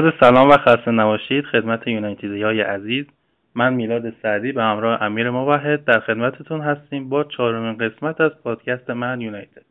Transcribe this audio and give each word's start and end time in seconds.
عرض 0.00 0.12
سلام 0.20 0.48
و 0.48 0.52
خسته 0.52 0.90
نباشید. 0.90 1.44
خدمت 1.44 1.86
یونایتیدی 1.86 2.42
های 2.42 2.60
عزیز. 2.60 3.04
من 3.54 3.74
میلاد 3.74 4.12
سعدی 4.22 4.52
به 4.52 4.62
همراه 4.62 5.02
امیر 5.02 5.30
موحد 5.30 5.84
در 5.84 6.00
خدمتتون 6.00 6.60
هستیم 6.60 7.08
با 7.08 7.24
چهارمین 7.24 7.88
قسمت 7.88 8.20
از 8.20 8.30
پادکست 8.44 8.90
من 8.90 9.20
یونایتد. 9.20 9.62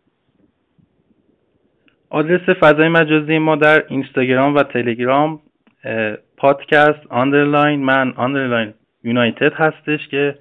آدرس 2.09 2.49
فضای 2.49 2.87
مجازی 2.87 3.37
ما 3.37 3.55
در 3.55 3.83
اینستاگرام 3.87 4.55
و 4.55 4.63
تلگرام 4.63 5.39
پادکست 6.37 7.07
underline 7.09 7.79
من 7.79 8.13
underline 8.15 8.73
یونایتد 9.03 9.53
هستش 9.53 10.07
که 10.07 10.35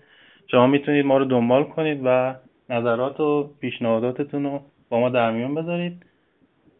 شما 0.50 0.66
می‌تونید 0.66 1.06
ما 1.06 1.18
رو 1.18 1.24
دنبال 1.24 1.64
کنید 1.64 2.00
و 2.04 2.34
نظرات 2.70 3.20
و 3.20 3.50
پیشنهاداتتون 3.60 4.44
رو 4.44 4.60
با 4.88 5.00
ما 5.00 5.08
در 5.08 5.30
میون 5.30 5.54
بذارید. 5.54 6.06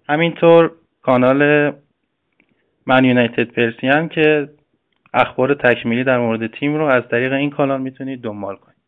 همینطور 0.09 0.71
کانال 1.03 1.73
من 2.89 3.05
یونایتد 3.05 3.51
پرسیان 3.51 4.09
که 4.09 4.49
اخبار 5.15 5.55
تکمیلی 5.55 6.05
در 6.05 6.19
مورد 6.19 6.47
تیم 6.47 6.75
رو 6.75 6.85
از 6.85 7.03
طریق 7.11 7.33
این 7.33 7.51
کانال 7.51 7.81
می‌تونید 7.81 8.23
دنبال 8.23 8.57
کنید. 8.57 8.79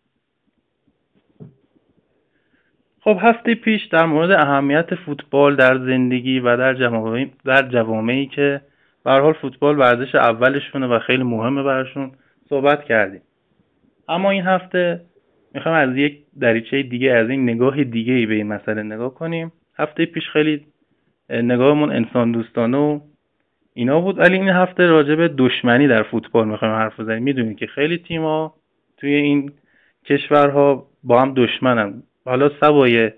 خب 3.00 3.18
هفته 3.20 3.54
پیش 3.54 3.84
در 3.84 4.06
مورد 4.06 4.30
اهمیت 4.30 4.94
فوتبال 4.94 5.56
در 5.56 5.78
زندگی 5.78 6.40
و 6.40 6.56
در 6.56 6.74
جوامعی 6.74 7.30
در 7.44 7.68
جوامعی 7.68 8.26
که 8.26 8.60
به 9.04 9.10
حال 9.10 9.32
فوتبال 9.32 9.78
ورزش 9.78 10.14
اولشونه 10.14 10.86
و 10.86 10.98
خیلی 10.98 11.22
مهمه 11.22 11.62
براشون 11.62 12.12
صحبت 12.48 12.84
کردیم. 12.84 13.22
اما 14.08 14.30
این 14.30 14.42
هفته 14.42 15.00
می‌خوام 15.55 15.74
از 15.74 15.96
یک 15.96 16.18
دریچه 16.40 16.83
دیگه 16.83 17.12
از 17.12 17.30
این 17.30 17.42
نگاه 17.42 17.84
دیگه 17.84 18.12
ای 18.12 18.27
به 18.27 18.34
این 18.34 18.46
مسئله 18.46 18.83
نگاه 18.83 19.14
کنیم. 19.14 19.52
هفته 19.78 20.05
پیش 20.05 20.28
خیلی 20.33 20.66
نگاهمون 21.30 21.92
انسان 21.92 22.33
دوستانه 22.33 22.77
و 22.77 23.00
اینا 23.75 24.01
بود. 24.01 24.19
ولی 24.19 24.36
این 24.36 24.48
هفته 24.48 24.86
راجع 24.86 25.14
به 25.14 25.29
دشمنی 25.29 25.89
در 25.89 26.03
فوتبال 26.03 26.48
می‌خوایم 26.48 26.75
حرف 26.75 27.01
بزنیم. 27.01 27.23
می‌دونید 27.23 27.58
که 27.58 27.67
خیلی 27.67 27.98
تیما 27.98 28.55
توی 28.97 29.14
این 29.14 29.53
کشورها 30.05 30.86
با 31.03 31.20
هم 31.23 31.35
دشمنن. 31.35 32.03
حالا 32.25 32.48
سوای 32.61 33.11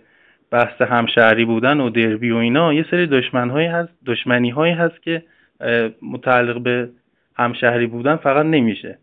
بحث 0.50 0.82
همشهری 0.82 1.44
بودن 1.44 1.80
و 1.80 1.90
دربی 1.90 2.30
و 2.30 2.36
اینا 2.36 2.72
یه 2.72 2.84
سری 2.90 3.06
دشمنهایی 3.06 3.66
هست 3.66 3.92
دشمنی 4.06 4.50
هایی 4.50 4.72
هست 4.72 5.02
که 5.02 5.22
متعلق 6.02 6.62
به 6.62 6.88
همشهری 7.36 7.86
بودن 7.86 8.16
فقط 8.16 8.46
نمیشه 8.46 8.98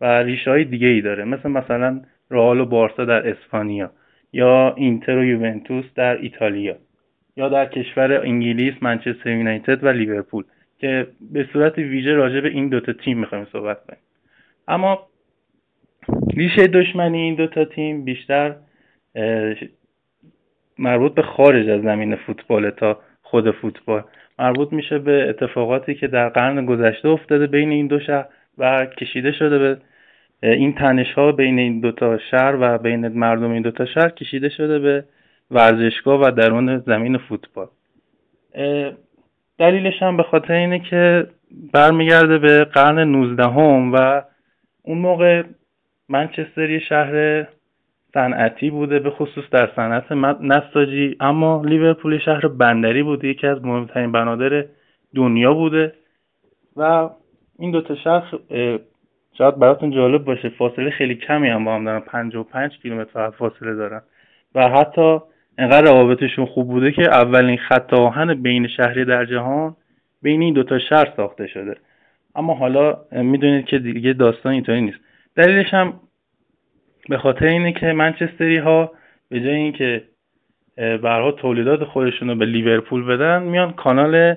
و 0.00 0.22
ریشه 0.22 0.50
های 0.50 0.64
دیگه 0.64 0.86
ای 0.86 1.00
داره. 1.00 1.24
مثل 1.24 1.48
مثلا 1.48 2.00
رئال 2.30 2.60
و 2.60 2.66
بارسا 2.66 3.04
در 3.04 3.28
اسپانیا 3.28 3.90
یا 4.32 4.74
اینتر 4.76 5.18
و 5.18 5.24
یوونتوس 5.24 5.84
در 5.94 6.16
ایتالیا 6.16 6.76
یا 7.36 7.48
در 7.48 7.66
کشور 7.66 8.20
انگلیس 8.26 8.74
منچستر 8.80 9.30
یونایتد 9.30 9.84
و 9.84 9.88
لیورپول. 9.88 10.44
که 10.82 11.06
به 11.32 11.48
صورت 11.52 11.78
ویژه 11.78 12.12
راجع 12.12 12.40
به 12.40 12.48
این 12.48 12.68
دوتا 12.68 12.92
تیم 12.92 13.18
می‌خوایم 13.18 13.46
صحبت 13.52 13.86
کنیم. 13.86 14.00
اما 14.68 15.06
ریشه 16.36 16.66
دشمنی 16.66 17.18
این 17.18 17.34
دوتا 17.34 17.64
تیم 17.64 18.04
بیشتر 18.04 18.54
مربوط 20.78 21.14
به 21.14 21.22
خارج 21.22 21.68
از 21.68 21.82
زمین 21.82 22.16
فوتبال 22.16 22.70
تا 22.70 22.98
خود 23.22 23.50
فوتبال. 23.50 24.04
مربوط 24.38 24.72
میشه 24.72 24.98
به 24.98 25.28
اتفاقاتی 25.28 25.94
که 25.94 26.06
در 26.06 26.28
قرن 26.28 26.66
گذشته 26.66 27.08
افتاده 27.08 27.46
بین 27.46 27.70
این 27.70 27.86
دو 27.86 28.00
شهر 28.00 28.26
و 28.58 28.86
کشیده 28.86 29.32
شده 29.32 29.58
به 29.58 29.78
این 30.42 30.74
تنش 30.74 31.12
ها 31.12 31.32
بین 31.32 31.58
این 31.58 31.80
دوتا 31.80 32.18
شهر 32.18 32.56
و 32.60 32.78
بین 32.78 33.08
مردم 33.08 33.50
این 33.50 33.62
دوتا 33.62 33.86
شهر 33.86 34.08
کشیده 34.08 34.48
شده 34.48 34.78
به 34.78 35.04
ورزشگاه 35.50 36.20
و 36.20 36.30
درون 36.30 36.78
زمین 36.78 37.18
فوتبال. 37.18 37.68
دلیلش 39.62 40.02
هم 40.02 40.16
به 40.16 40.22
خاطر 40.22 40.52
اینه 40.52 40.78
که 40.78 41.26
برمیگرده 41.72 42.38
به 42.38 42.64
قرن 42.64 42.98
19 42.98 43.44
هم 43.44 43.92
و 43.92 44.22
اون 44.82 44.98
موقع 44.98 45.42
منچستر 46.08 46.70
یه 46.70 46.78
شهر 46.78 47.46
صنعتی 48.14 48.70
بوده 48.70 48.98
به 48.98 49.10
خصوص 49.10 49.44
در 49.50 49.68
صنعت 49.76 50.12
نساجی. 50.40 51.16
اما 51.20 51.62
لیورپول 51.64 52.18
شهر 52.18 52.48
بندری 52.48 53.02
بوده 53.02 53.28
یکی 53.28 53.46
از 53.46 53.64
مهمترین 53.64 54.12
بنادر 54.12 54.64
دنیا 55.14 55.54
بوده. 55.54 55.92
و 56.76 57.10
این 57.58 57.70
دوتا 57.70 57.94
شهر 57.94 58.38
شاید 59.38 59.58
براتون 59.58 59.90
جالب 59.90 60.24
باشه 60.24 60.48
فاصله 60.48 60.90
خیلی 60.90 61.14
کمی 61.14 61.48
هم 61.48 61.64
با 61.64 61.74
هم 61.74 61.84
دارن. 61.84 62.00
55 62.00 62.78
کیلومتر 62.82 63.30
فاصله 63.30 63.74
دارن. 63.74 64.02
و 64.54 64.68
حتی 64.68 65.18
انقدر 65.58 65.86
روابطشون 65.86 66.46
خوب 66.46 66.68
بوده 66.68 66.92
که 66.92 67.02
اولین 67.02 67.56
خط 67.56 67.94
آهن 67.94 68.34
بین 68.34 68.68
شهری 68.68 69.04
در 69.04 69.24
جهان 69.24 69.76
بین 70.22 70.42
این 70.42 70.54
دوتا 70.54 70.78
شهر 70.78 71.12
ساخته 71.16 71.46
شده. 71.46 71.76
اما 72.34 72.54
حالا 72.54 72.98
می‌دونید 73.12 73.66
که 73.66 73.78
دیگه 73.78 74.12
داستان 74.12 74.52
اینطوری 74.52 74.80
نیست. 74.80 74.98
دلیلش 75.36 75.74
هم 75.74 76.00
به 77.08 77.18
خاطر 77.18 77.46
اینه 77.46 77.72
که 77.72 77.86
منچستری 77.86 78.56
ها 78.56 78.92
به 79.28 79.40
جای 79.40 79.54
اینکه 79.54 80.02
برها 80.76 81.32
تولیدات 81.32 81.84
خودشون 81.84 82.28
رو 82.28 82.34
به 82.34 82.46
لیورپول 82.46 83.04
بدن 83.04 83.42
میان 83.42 83.72
کانال 83.72 84.34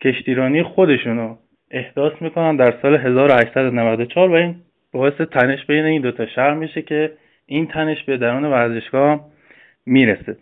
کشتیرانی 0.00 0.62
خودشون 0.62 1.18
رو 1.18 1.38
احداث 1.70 2.12
می‌کنن 2.20 2.56
در 2.56 2.74
سال 2.82 2.94
1894 2.94 4.30
و 4.30 4.32
این 4.32 4.56
باعث 4.92 5.12
تنش 5.12 5.66
بین 5.66 5.84
این 5.84 6.02
دوتا 6.02 6.26
شهر 6.26 6.54
میشه 6.54 6.82
که 6.82 7.12
این 7.50 7.66
تنش 7.66 8.04
به 8.04 8.16
درون 8.16 8.44
ورزشگاه 8.44 9.20
می‌رسه. 9.86 10.36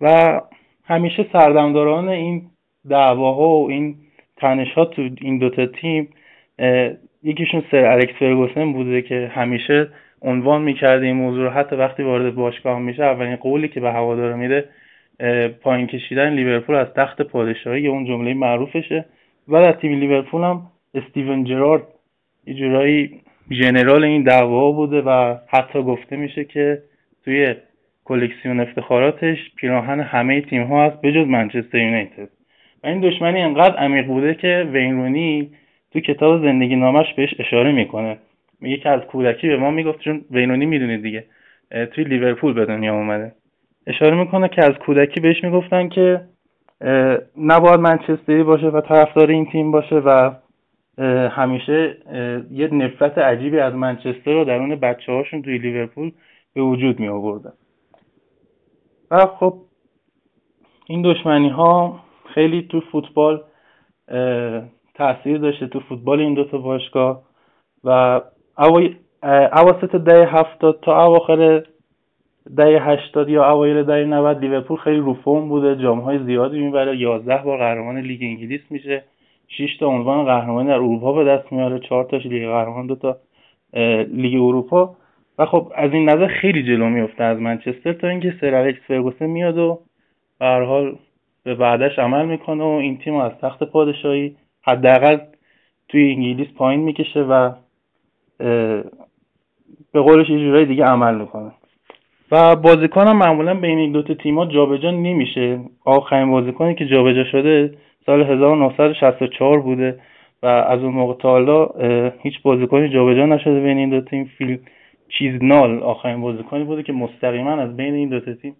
و 0.00 0.40
همیشه 0.84 1.26
سردمداران 1.32 2.08
این 2.08 2.42
دعواها 2.88 3.48
و 3.48 3.70
این 3.70 3.96
تنش 4.36 4.72
ها 4.72 4.84
تو 4.84 5.08
این 5.20 5.38
دوتا 5.38 5.66
تیم 5.66 6.08
یکیشون 7.22 7.62
سر 7.70 7.84
الکس 7.84 8.14
فرگوسن 8.18 8.72
بوده 8.72 9.02
که 9.02 9.30
همیشه 9.34 9.88
عنوان 10.22 10.62
می‌کرده 10.62 11.06
این 11.06 11.16
موضوع 11.16 11.44
رو. 11.44 11.50
حتی 11.50 11.76
وقتی 11.76 12.02
وارد 12.02 12.34
باشگاه 12.34 12.78
میشه 12.78 13.02
اولین 13.02 13.36
قولی 13.36 13.68
که 13.68 13.80
به 13.80 13.92
هوادارا 13.92 14.36
میده 14.36 14.68
پایین 15.62 15.86
کشیدن 15.86 16.34
لیورپول 16.34 16.76
از 16.76 16.88
تخت 16.96 17.22
پادشاهی 17.22 17.86
اون 17.86 18.04
جمله 18.04 18.34
معروفشه. 18.34 19.04
و 19.48 19.62
در 19.62 19.72
تیم 19.72 19.98
لیورپول 19.98 20.42
هم 20.42 20.62
استیون 20.94 21.44
جرارد 21.44 21.82
یه 22.46 22.54
جورایی 22.54 23.20
ژنرال 23.52 24.04
این 24.04 24.22
دعوا 24.22 24.72
بوده 24.72 25.02
و 25.02 25.36
حتی 25.48 25.82
گفته 25.82 26.16
میشه 26.16 26.44
که 26.44 26.82
توی 27.24 27.54
کلکسیون 28.04 28.60
افتخاراتش 28.60 29.38
پیراهن 29.56 30.00
همه 30.00 30.40
تیم 30.40 30.62
ها 30.62 30.86
هست 30.86 31.00
بجز 31.00 31.26
منچستر 31.26 31.78
یونایتد. 31.78 32.28
و 32.84 32.86
این 32.86 33.00
دشمنی 33.00 33.40
انقدر 33.40 33.76
عمیق 33.76 34.06
بوده 34.06 34.34
که 34.34 34.68
وینرونی 34.72 35.50
تو 35.92 36.00
کتاب 36.00 36.42
زندگی 36.42 36.76
نامش 36.76 37.14
بهش 37.16 37.34
اشاره 37.38 37.72
می‌کنه. 37.72 38.18
میگه 38.60 38.76
که 38.76 38.88
از 38.88 39.00
کودکی 39.00 39.48
به 39.48 39.56
ما 39.56 39.70
می‌گفت 39.70 40.00
چون 40.00 40.24
وینرونی 40.30 40.66
می‌دونید 40.66 41.02
دیگه 41.02 41.24
توی 41.92 42.04
لیورپول 42.04 42.52
به 42.52 42.64
دنیا 42.64 42.94
اومده. 42.94 43.32
اشاره 43.86 44.16
می‌کنه 44.16 44.48
که 44.48 44.64
از 44.64 44.72
کودکی 44.72 45.20
بهش 45.20 45.44
می‌گفتن 45.44 45.88
که 45.88 46.20
نباید 47.38 47.80
منچستری 47.80 48.42
باشه 48.42 48.66
و 48.66 48.80
طرفدار 48.80 49.30
این 49.30 49.46
تیم 49.46 49.70
باشه 49.70 49.96
و 49.96 50.30
همیشه 51.30 51.96
یه 52.50 52.74
نفرت 52.74 53.18
عجیبی 53.18 53.58
از 53.58 53.74
منچستر 53.74 54.32
رو 54.32 54.44
درون 54.44 54.74
بچه 54.74 55.12
هاشون 55.12 55.42
توی 55.42 55.58
لیورپول 55.58 56.12
به 56.54 56.62
وجود 56.62 57.00
می 57.00 57.08
آوردن 57.08 57.52
و 59.10 59.26
خب 59.26 59.54
این 60.86 61.02
دشمنی 61.02 61.48
ها 61.48 62.00
خیلی 62.34 62.62
تو 62.62 62.80
فوتبال 62.80 63.42
تاثیر 64.94 65.38
داشته 65.38 65.66
تو 65.66 65.80
فوتبال 65.80 66.20
این 66.20 66.34
دوتا 66.34 66.58
باشگاه 66.58 67.22
و 67.84 68.20
اواسط 69.52 69.96
دهه 69.96 70.26
هفتاد 70.26 70.80
تا 70.82 71.04
اواخر 71.04 71.64
دهه 72.56 72.82
هشتاد 72.82 73.28
یا 73.28 73.50
اوایل 73.50 73.82
دهه 73.82 74.04
90 74.04 74.38
لیورپول 74.38 74.76
خیلی 74.76 74.98
رو 74.98 75.14
بوده 75.24 75.76
جامهای 75.76 76.24
زیادی 76.24 76.60
می‌بره 76.60 76.96
11 76.96 77.42
بار 77.44 77.58
قهرمان 77.58 77.98
لیگ 77.98 78.22
انگلیس 78.22 78.60
میشه. 78.70 79.04
6 79.58 79.76
تا 79.76 79.86
عنوان 79.86 80.24
قهرمانی 80.24 80.68
در 80.68 80.74
اروپا 80.74 81.12
به 81.12 81.24
دست 81.24 81.52
میاره 81.52 81.78
4 81.78 82.04
تاش 82.04 82.26
لیگ 82.26 82.48
قهرمان 82.48 82.86
دو 82.86 82.94
تا 82.94 83.16
لیگ 84.12 84.42
اروپا. 84.42 84.96
و 85.38 85.46
خب 85.46 85.72
از 85.74 85.92
این 85.92 86.08
نظر 86.08 86.26
خیلی 86.26 86.62
جلو 86.62 86.88
میفته 86.88 87.24
از 87.24 87.38
منچستر 87.38 87.92
تا 87.92 88.08
اینکه 88.08 88.34
سر 88.40 88.54
الکس 88.54 88.80
فرگوسن 88.88 89.26
میاد 89.26 89.58
و 89.58 89.78
به 90.38 90.46
هر 90.46 90.62
حال 90.62 90.96
به 91.44 91.54
بعدش 91.54 91.98
عمل 91.98 92.26
می‌کنه 92.26 92.64
و 92.64 92.66
این 92.66 92.98
تیم 92.98 93.14
از 93.16 93.32
تخت 93.42 93.64
پادشاهی 93.64 94.36
حداقل 94.62 95.18
توی 95.88 96.10
انگلیس 96.10 96.48
پایین 96.56 96.80
می‌کشه 96.80 97.20
و 97.20 97.52
به 99.92 100.00
قولش 100.00 100.30
یه 100.30 100.38
جورایی 100.38 100.66
دیگه 100.66 100.84
عمل 100.84 101.14
می‌کنه. 101.14 101.52
و 102.32 102.56
بازیکن 102.56 103.06
هم 103.06 103.16
معمولا 103.16 103.54
بین 103.54 103.78
این 103.78 103.92
دوتا 103.92 104.14
تیما 104.14 104.46
جابجا 104.46 104.90
نمیشه. 104.90 105.60
آخرین 105.84 106.30
بازیکنی 106.30 106.74
که 106.74 106.86
جابجا 106.86 107.24
شده 107.24 107.74
سال 108.06 108.22
1964 108.22 109.60
بوده 109.60 110.00
و 110.42 110.46
از 110.46 110.80
اون 110.80 110.94
موقع 110.94 111.22
تا 111.22 111.30
حالا 111.30 111.68
هیچ 112.22 112.42
بازیکنی 112.42 112.88
جابجا 112.88 113.26
نشده 113.26 113.60
بین 113.60 113.78
این 113.78 113.90
دو 113.90 114.00
تیم. 114.00 114.30
فیل 114.38 114.58
چیزنال 115.08 115.82
آخرین 115.82 116.20
بازیکنی 116.20 116.64
بوده 116.64 116.82
که 116.82 116.92
مستقیما 116.92 117.52
از 117.52 117.76
بین 117.76 117.94
این 117.94 118.08
دو 118.08 118.20
تیم 118.20 118.56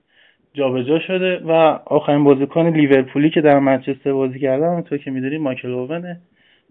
جابجا 0.55 0.99
شده 0.99 1.39
و 1.39 1.51
آخرین 1.87 2.25
بازیکن 2.25 2.67
لیورپولی 2.67 3.31
که 3.31 3.41
در 3.41 3.59
منچستر 3.59 4.13
بازی 4.13 4.39
کرده 4.39 4.67
همونطور 4.67 4.99
که 4.99 5.11
می‌دونی 5.11 5.39
مایکل 5.39 5.71
اوونه. 5.71 6.21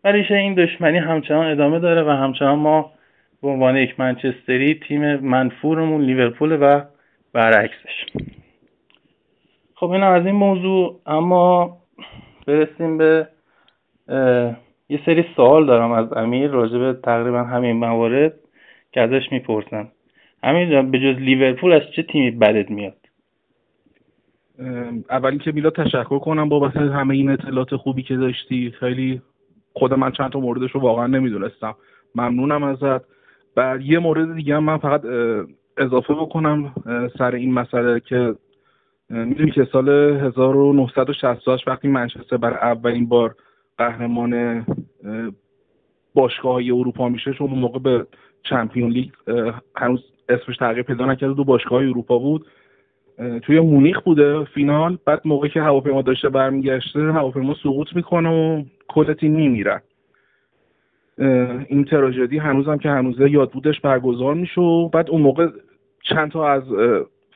ولی 0.04 0.26
این 0.30 0.54
دشمنی 0.54 0.98
همچنان 0.98 1.52
ادامه 1.52 1.80
داره 1.80 2.04
و 2.04 2.10
همچنان 2.10 2.60
ما 2.60 2.92
به 3.42 3.48
عنوان 3.50 3.78
یک 3.78 4.00
منچستری 4.00 4.80
تیم 4.88 5.16
منفورمون 5.16 6.02
لیورپول 6.02 6.58
و 6.62 6.82
برعکسش. 7.34 8.06
خب 9.76 9.90
اینا 9.90 10.08
از 10.08 10.26
این 10.26 10.36
موضوع. 10.36 11.00
اما 11.06 11.78
برسیم 12.48 12.98
به 12.98 13.28
یه 14.90 15.00
سری 15.06 15.26
سوال 15.36 15.66
دارم 15.66 15.92
از 15.92 16.14
امیر 16.14 16.52
راجع 16.52 16.78
به 16.78 16.94
تقریبا 16.94 17.44
همین 17.44 17.72
موارد 17.72 18.34
که 18.92 19.02
ازش 19.02 19.32
می‌پرسم. 19.32 19.92
امیر 20.44 20.82
به 20.82 21.00
جز 21.00 21.20
لیورپول 21.20 21.74
از 21.74 21.82
چه 21.96 22.04
تیمی 22.04 22.32
بدت 22.32 22.72
میاد؟ 22.72 22.98
اول 25.10 25.38
که 25.38 25.52
میلاد 25.52 25.76
تشکر 25.76 26.20
کنم 26.20 26.50
بابت 26.50 26.78
همه 26.78 27.14
این 27.14 27.30
اطلاعات 27.30 27.76
خوبی 27.76 28.04
که 28.04 28.16
داشتی. 28.16 28.74
خیلی 28.80 29.22
خود 29.74 29.94
من 29.94 30.12
چند 30.12 30.32
تا 30.32 30.40
موردش 30.40 30.72
رو 30.72 30.82
واقعا 30.82 31.08
نمی‌دونستم. 31.08 31.76
ممنونم 32.16 32.64
ازت. 32.64 33.02
بعد 33.56 33.82
یه 33.82 34.00
مورد 34.00 34.36
دیگه 34.36 34.60
من 34.60 34.78
فقط 34.78 35.02
اضافه 35.78 36.14
بکنم 36.14 36.74
سر 37.18 37.36
این 37.36 37.54
مسئله 37.54 38.00
که 38.00 38.36
می‌دونی 39.14 39.52
که 39.52 39.68
سال 39.72 39.90
1968 39.90 41.68
وقتی 41.68 41.88
منچستر 41.88 42.38
بر 42.38 42.54
اولین 42.54 43.08
بار 43.08 43.36
قهرمان 43.78 44.66
باشگاه 46.14 46.54
های 46.54 46.72
اروپا 46.72 47.10
میشه 47.10 47.34
چون 47.34 47.50
اون 47.50 47.60
موقع 47.60 47.80
به 47.80 48.08
چمپیون 48.44 48.92
لیگ 48.92 49.10
هنوز 49.76 50.04
اسمش 50.30 50.58
تغییر 50.58 50.84
پیدا 50.84 51.06
نکرده 51.06 51.34
دو 51.34 51.44
باشگاه 51.44 51.80
های 51.80 51.90
اروپا 51.90 52.18
بود. 52.18 52.46
توی 53.42 53.60
مونیخ 53.60 54.02
بوده 54.02 54.44
فینال 54.44 54.98
بعد 55.06 55.22
موقعی 55.26 55.50
که 55.50 55.62
هواپیما 55.62 56.02
داشته 56.02 56.30
برمیگشته 56.30 57.00
هواپیما 57.00 57.56
سقوط 57.64 57.88
می‌کنه 57.96 58.30
و 58.30 58.64
کل 58.88 59.14
تیم 59.14 59.36
میمیرن 59.36 59.82
این 61.68 61.86
تراژدی 61.86 62.38
هنوزم 62.38 62.78
که 62.78 62.90
هنوزه 62.90 63.32
یاد 63.32 63.52
بودش 63.52 63.80
برگزار 63.80 64.34
میشه 64.34 64.62
و 64.62 64.90
بعد 64.90 65.10
اون 65.10 65.22
موقع 65.22 65.48
چند 66.04 66.32
تا 66.32 66.48
از 66.48 66.64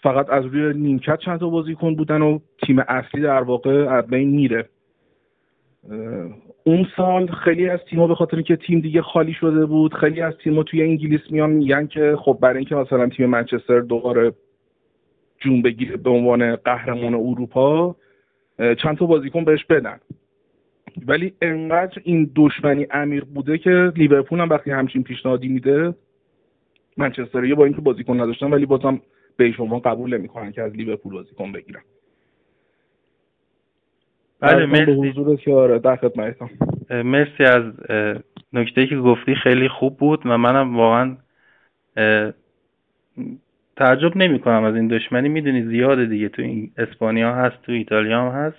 فقط 0.04 0.30
از 0.30 0.46
روی 0.46 0.74
نیمکت 0.78 1.20
چند 1.20 1.40
تا 1.40 1.50
بازیکن 1.50 1.96
بودن 1.96 2.22
و 2.22 2.40
تیم 2.66 2.80
اصلی 2.80 3.22
در 3.22 3.44
واقع 3.44 3.88
از 3.90 4.08
بین 4.08 4.30
میره. 4.30 4.70
اون 6.64 6.88
سال 6.98 7.28
خیلی 7.28 7.70
از 7.70 7.80
تیم‌ها 7.90 8.08
به 8.08 8.16
خاطر 8.16 8.36
اینکه 8.36 8.56
تیم 8.56 8.80
دیگه 8.80 9.02
خالی 9.02 9.34
شده 9.34 9.66
بود 9.66 9.94
خیلی 9.94 10.22
از 10.22 10.34
تیم‌ها 10.44 10.64
توی 10.64 10.84
انگلیس 10.84 11.22
میان 11.30 11.50
میگن 11.50 11.88
که 11.88 12.16
خب 12.20 12.38
برای 12.42 12.58
اینکه 12.58 12.76
مثلا 12.76 13.10
تیم 13.10 13.26
منچستر 13.26 13.80
دوباره 13.80 14.34
جون 15.40 15.62
بگیره 15.62 15.98
به 15.98 16.10
عنوان 16.10 16.56
قهرمان 16.56 17.14
اروپا 17.14 17.96
چند 18.58 18.98
تا 18.98 19.06
بازیکن 19.06 19.44
بهش 19.44 19.66
بدن. 19.66 20.00
ولی 21.08 21.34
انقدر 21.42 22.02
این 22.04 22.32
دشمنی 22.36 22.84
عمیق 22.84 23.26
بوده 23.26 23.58
که 23.58 23.92
لیورپول 23.96 24.40
هم 24.40 24.50
وقتی 24.50 24.72
همچین 24.72 25.04
پیشنهادی 25.04 25.48
میده 25.48 25.94
منچستر 26.98 27.56
با 27.56 27.66
اینکه 27.66 27.82
بازیکن 27.82 28.22
نداشتن 28.22 28.54
ولی 28.54 28.66
بازم 28.66 29.02
به 29.38 29.52
شما 29.52 29.80
قبول 29.80 30.18
نمی‌کنن 30.18 30.52
که 30.52 30.62
از 30.62 30.74
لیورپول 30.74 31.14
بازیکن 31.14 31.52
بگیرن. 31.52 31.82
بله 34.40 34.66
مرسی. 34.66 35.38
که 35.38 35.54
آره 35.54 35.80
در 35.80 35.96
خدمتتم 35.96 36.50
مرسی 36.90 37.44
از 37.44 37.64
نکته 38.54 38.88
که 38.88 38.98
گفتی 38.98 39.36
خیلی 39.36 39.70
خوب 39.70 39.98
بود 39.98 40.22
و 40.26 40.38
منم 40.38 40.78
واقعا 40.78 41.18
تعجب 43.76 44.18
نمی 44.18 44.40
کنم 44.40 44.64
از 44.64 44.76
این 44.76 44.88
دشمنی. 44.88 45.30
می‌دونی 45.30 45.64
زیاده 45.64 46.06
دیگه 46.06 46.30
تو 46.30 46.42
این 46.42 46.72
اسپانیا 46.78 47.36
هست 47.36 47.62
تو 47.62 47.72
ایتالیا 47.72 48.22
هم 48.22 48.46
هست 48.46 48.58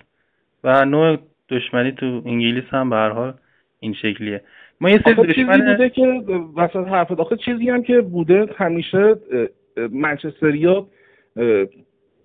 و 0.64 0.84
نوع 0.84 1.18
دشمنی 1.48 1.92
تو 1.92 2.22
انگلیس 2.26 2.64
هم 2.70 2.90
به 2.90 2.96
هر 2.96 3.10
حال 3.10 3.34
این 3.80 3.94
شکلیه. 3.94 4.42
ما 4.80 4.90
یه 4.90 5.00
سری 5.04 5.14
دشمن 5.14 5.72
بوده 5.72 5.90
که 5.90 6.22
وسط 6.56 6.88
حرف 6.88 7.10
آخه 7.10 7.36
چیزی 7.36 7.70
هم 7.70 7.82
که 7.82 8.00
بوده 8.00 8.46
همیشه 8.56 9.16
منچستریا 9.92 10.86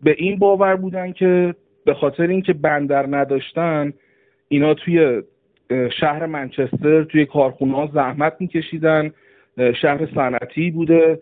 به 0.04 0.16
این 0.18 0.40
باور 0.40 0.76
بودن 0.76 1.12
که 1.12 1.56
به 1.86 1.94
خاطر 1.94 2.28
اینکه 2.28 2.54
بندر 2.54 3.06
نداشتن 3.16 3.94
اینا 4.48 4.74
توی 4.74 5.22
شهر 6.00 6.26
منچستر 6.26 7.04
توی 7.04 7.26
کارخونه 7.26 7.90
زحمت 7.94 8.34
میکشیدن 8.40 9.12
شهر 9.82 10.08
صنعتی 10.16 10.72
بوده 10.72 11.20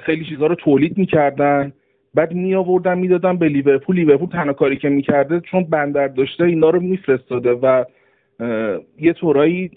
خیلی 0.00 0.24
چیزها 0.24 0.46
رو 0.46 0.54
تولید 0.54 0.98
می‌کردن. 0.98 1.72
بعد 2.14 2.32
می 2.32 2.54
آوردن 2.54 2.98
می‌دادن 2.98 3.36
به 3.36 3.48
لیورپول 3.48 3.96
لیورپول 3.96 4.28
تنها 4.28 4.52
کاری 4.52 4.76
که 4.76 4.88
می‌کرده 4.88 5.40
چون 5.40 5.64
بندر 5.64 6.08
داشته 6.08 6.44
اینا 6.44 6.70
رو 6.70 6.80
میفرستاده 6.80 7.52
و 7.52 7.84
یه 8.98 9.12
طورایی 9.12 9.70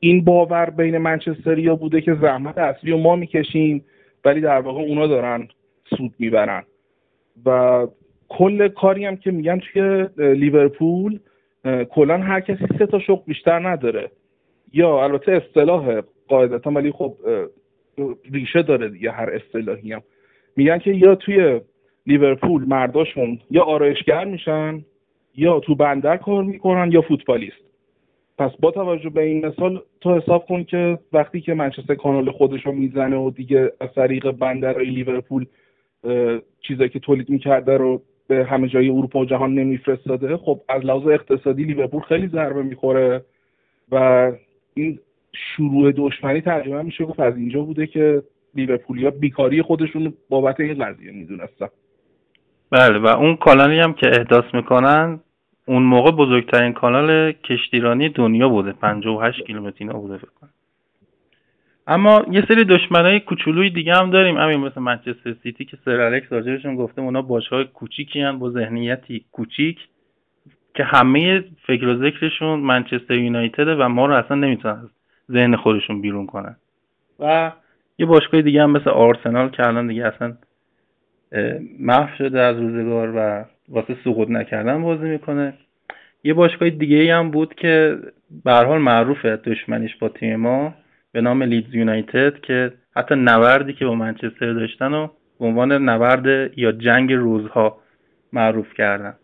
این 0.00 0.24
باور 0.24 0.70
بین 0.70 0.98
منچستریا 0.98 1.76
بوده 1.76 2.00
که 2.00 2.14
زحمت 2.14 2.58
اصلی 2.58 2.90
رو 2.90 2.98
ما 2.98 3.16
می‌کشیم. 3.16 3.84
ولی 4.24 4.40
در 4.40 4.60
واقع 4.60 4.80
اونا 4.80 5.06
دارن 5.06 5.48
سود 5.96 6.14
می‌برن. 6.18 6.64
و 7.46 7.86
کل 8.28 8.68
کاری 8.68 9.04
هم 9.04 9.16
که 9.16 9.30
میگن 9.30 9.58
توی 9.58 10.06
لیورپول 10.16 11.18
کلا 11.90 12.18
هر 12.18 12.40
کسی 12.40 12.66
سه 12.78 12.86
تا 12.86 12.98
شغل 12.98 13.22
بیشتر 13.26 13.68
نداره. 13.68 14.10
یا 14.72 15.04
البته 15.04 15.32
اصطلاح 15.32 16.00
قاعدتا 16.28 16.70
ولی 16.70 16.92
خب 16.92 17.16
ریشه 18.32 18.62
داره 18.62 18.88
دیگه 18.88 19.10
هر 19.10 19.30
اصطلاحی 19.30 19.92
هم. 19.92 20.02
میگن 20.56 20.78
که 20.78 20.90
یا 20.90 21.14
توی 21.14 21.60
لیورپول 22.06 22.64
مرداشون 22.64 23.38
یا 23.50 23.62
آرایشگر 23.62 24.24
میشن 24.24 24.84
یا 25.34 25.60
تو 25.60 25.74
بندر 25.74 26.16
کار 26.16 26.44
می‌کنن 26.44 26.92
یا 26.92 27.00
فوتبالیست. 27.00 27.71
پس 28.38 28.50
با 28.60 28.70
توجه 28.70 29.10
به 29.10 29.22
این 29.22 29.46
مثال 29.46 29.82
تو 30.00 30.14
حساب 30.14 30.46
کن 30.46 30.64
که 30.64 30.98
وقتی 31.12 31.40
که 31.40 31.54
منچستر 31.54 31.94
کانال 31.94 32.30
خودش 32.30 32.66
رو 32.66 32.72
می‌زنه 32.72 33.16
و 33.16 33.30
دیگه 33.30 33.72
از 33.80 33.88
طریق 33.94 34.30
بندرهای 34.30 34.86
لیورپول 34.86 35.46
چیزایی 36.60 36.88
که 36.88 36.98
تولید 36.98 37.30
می‌کرده 37.30 37.76
رو 37.76 38.02
به 38.28 38.44
همه 38.44 38.68
جای 38.68 38.88
اروپا 38.88 39.20
و 39.20 39.24
جهان 39.24 39.54
نمیفرستاده 39.54 40.36
خب 40.36 40.60
از 40.68 40.84
لحاظ 40.84 41.06
اقتصادی 41.06 41.64
لیورپول 41.64 42.00
خیلی 42.00 42.28
ضربه 42.28 42.62
می‌خوره 42.62 43.24
و 43.92 44.32
این 44.74 44.98
شروع 45.32 45.92
دشمنی 45.96 46.40
تقریبا 46.40 46.82
میشه 46.82 47.04
گفت 47.04 47.20
از 47.20 47.36
اینجا 47.36 47.62
بوده 47.62 47.86
که 47.86 48.22
لیورپولیا 48.54 49.10
بیکاری 49.10 49.62
خودشون 49.62 50.14
بابت 50.28 50.60
این 50.60 50.84
قضیه 50.84 51.12
می‌دونستن. 51.12 51.68
بله 52.70 52.98
و 52.98 53.06
اون 53.06 53.36
کانالی 53.36 53.78
هم 53.78 53.92
که 53.92 54.06
احداث 54.08 54.44
می‌کنن 54.54 55.20
اون 55.66 55.82
موقع 55.82 56.10
بزرگترین 56.10 56.72
کانال 56.72 57.32
کشتیرانی 57.32 58.08
دنیا 58.08 58.48
بوده. 58.48 58.72
58 58.72 59.46
کیلومتر 59.46 59.76
اینا 59.78 59.98
بوده 59.98 60.16
فکر 60.16 60.30
کنم. 60.40 60.50
اما 61.86 62.24
یه 62.30 62.44
سری 62.48 62.64
دشمنای 62.64 63.20
کوچولوی 63.20 63.70
دیگه 63.70 63.94
هم 63.94 64.10
داریم. 64.10 64.36
همین 64.36 64.60
مثل 64.60 64.80
منچستر 64.80 65.34
سیتی 65.42 65.64
که 65.64 65.78
سر 65.84 66.00
الکس 66.00 66.32
راجبشون 66.32 66.76
گفته 66.76 67.00
اونا 67.00 67.22
باشگاه 67.22 67.64
کوچیکی 67.64 68.32
با 68.32 68.50
ذهنیتی 68.50 69.24
کوچیک 69.32 69.78
که 70.74 70.84
همه 70.84 71.44
فکر 71.66 71.86
و 71.86 71.96
ذکرشون 71.96 72.60
منچستر 72.60 73.14
یونایتد 73.14 73.68
و 73.68 73.88
ما 73.88 74.06
رو 74.06 74.14
اصلا 74.14 74.36
نمی‌تونن 74.36 74.90
ذهن 75.30 75.56
خودشون 75.56 76.00
بیرون 76.00 76.26
کنن. 76.26 76.56
و 77.20 77.52
یه 77.98 78.06
باشگاه 78.06 78.42
دیگه 78.42 78.62
هم 78.62 78.70
مثل 78.70 78.90
آرسنال 78.90 79.48
که 79.48 79.66
الان 79.66 79.86
دیگه 79.86 80.06
اصلا 80.06 80.36
محو 81.78 82.16
شده 82.18 82.40
از 82.40 82.56
روزگار 82.56 83.12
و 83.16 83.44
واسه 83.72 83.96
سقوط 84.04 84.30
نکردن 84.30 84.82
بازی 84.82 85.04
می‌کنه. 85.04 85.54
یه 86.24 86.34
باشگاه 86.34 86.70
دیگه 86.70 87.16
هم 87.16 87.30
بود 87.30 87.54
که 87.54 87.98
به 88.44 88.52
حال 88.52 88.80
معروفه 88.80 89.36
دشمنیش 89.36 89.96
با 89.96 90.08
تیم 90.08 90.36
ما 90.36 90.74
به 91.12 91.20
نام 91.20 91.42
لیدز 91.42 91.74
یونایتد 91.74 92.40
که 92.40 92.72
حتی 92.96 93.14
نبردی 93.14 93.72
که 93.72 93.86
با 93.86 93.94
منچستر 93.94 94.52
داشتن 94.52 94.94
و 94.94 95.08
به 95.40 95.46
عنوان 95.46 95.72
نبرد 95.72 96.58
یا 96.58 96.72
جنگ 96.72 97.12
روزها 97.12 97.78
معروف 98.32 98.74
کردن. 98.74 99.14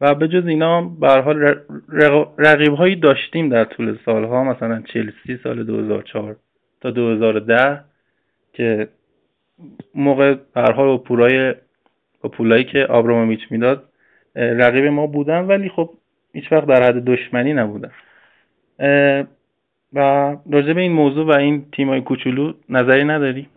و 0.00 0.14
به 0.14 0.28
جز 0.28 0.46
اینا 0.46 0.82
به 0.82 1.08
حال 1.08 1.54
رقیب 2.38 2.72
هایی 2.72 2.96
داشتیم 2.96 3.48
در 3.48 3.64
طول 3.64 3.98
سالها 4.04 4.44
مثلا 4.44 4.82
چلسی 4.92 5.36
سال 5.42 5.64
2004 5.64 6.36
تا 6.80 6.90
2010 6.90 7.80
که 8.52 8.88
موقع 9.94 10.34
به 10.54 10.60
حال 10.60 10.86
با 10.86 10.98
پولای 10.98 11.54
با 12.24 12.30
پولایی 12.30 12.64
که 12.64 12.86
آبراموویچ 12.86 13.40
می‌داد 13.50 13.84
رقیب 14.36 14.84
ما 14.84 15.06
بودن 15.06 15.40
ولی 15.40 15.68
خب 15.68 15.90
هیچ 16.32 16.52
وقت 16.52 16.66
در 16.66 16.82
حد 16.82 17.04
دشمنی 17.04 17.52
نبودن. 17.52 17.90
و 19.92 20.36
راجع 20.50 20.72
به 20.72 20.80
این 20.80 20.92
موضوع 20.92 21.26
و 21.26 21.30
این 21.30 21.64
تیمای 21.72 22.00
کوچولو 22.00 22.52
نظری 22.68 23.04
نداری؟ 23.04 23.48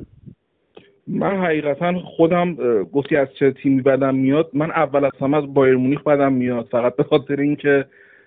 من 1.08 1.42
حقیقتا 1.42 2.00
خودم 2.00 2.54
گفتی 2.84 3.16
از 3.16 3.28
چه 3.40 3.52
تیمی 3.52 3.82
بدم 3.82 4.16
میاد 4.16 4.50
من 4.54 4.72
اول 4.72 5.06
از 5.06 5.12
همه 5.22 5.38
از 5.38 5.54
بایر 5.54 5.76
مونیخ 5.76 6.04
بدم 6.04 6.34
میاد 6.34 6.68
فقط 6.72 6.96
به 6.96 7.04
خاطر 7.04 7.40
اینکه 7.40 7.86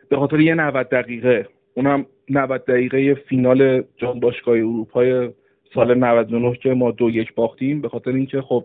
به 0.09 0.17
خاطر 0.17 0.41
یه 0.41 0.55
90 0.55 0.89
دقیقه. 0.89 1.47
اونم 1.75 2.07
90 2.31 2.65
دقیقه 2.65 3.15
فینال 3.15 3.83
جام 3.97 4.21
باشگاه 4.21 4.55
اروپای 4.55 5.31
سال 5.75 5.95
99 5.95 6.57
که 6.57 6.75
ما 6.75 6.91
دو 6.91 7.11
یک 7.11 7.35
باختیم. 7.35 7.81
به 7.81 7.89
خاطر 7.89 8.11
اینکه 8.11 8.41
خب 8.41 8.65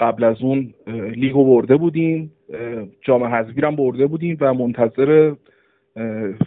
قبل 0.00 0.24
از 0.24 0.42
اون 0.42 0.74
لیگو 1.16 1.44
برده 1.44 1.76
بودیم 1.76 2.32
جام 3.02 3.24
حذفی 3.24 3.60
هم 3.60 3.76
برده 3.76 4.06
بودیم 4.06 4.36
و 4.40 4.54
منتظر 4.54 5.34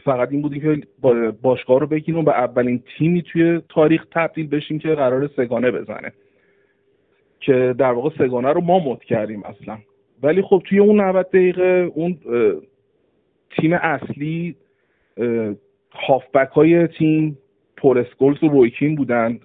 فقط 0.03 0.31
این 0.31 0.41
بودیم 0.41 0.61
که 0.61 0.87
باشگاه 1.41 1.79
رو 1.79 1.87
بگیریم 1.87 2.21
و 2.21 2.23
به 2.23 2.31
اولین 2.31 2.83
تیمی 2.97 3.21
توی 3.21 3.61
تاریخ 3.69 4.05
تبدیل 4.11 4.47
بشیم 4.47 4.79
که 4.79 4.89
قرار 4.89 5.27
سگانه 5.27 5.71
بزنه. 5.71 6.11
که 7.39 7.75
در 7.77 7.91
واقع 7.91 8.09
سگانه 8.17 8.51
رو 8.53 8.61
ما 8.61 8.79
مد 8.79 9.03
کردیم 9.03 9.43
اصلا. 9.43 9.77
ولی 10.23 10.41
خب 10.41 10.61
توی 10.65 10.79
اون 10.79 11.01
90 11.01 11.27
دقیقه 11.29 11.91
اون 11.95 12.17
تیم 13.57 13.73
اصلی 13.73 14.55
هافبک 15.91 16.49
های 16.49 16.87
تیم 16.87 17.37
پول 17.77 17.97
اسکولز 17.97 18.43
و 18.43 18.47
رویکین 18.47 18.95
بودن 18.95 19.39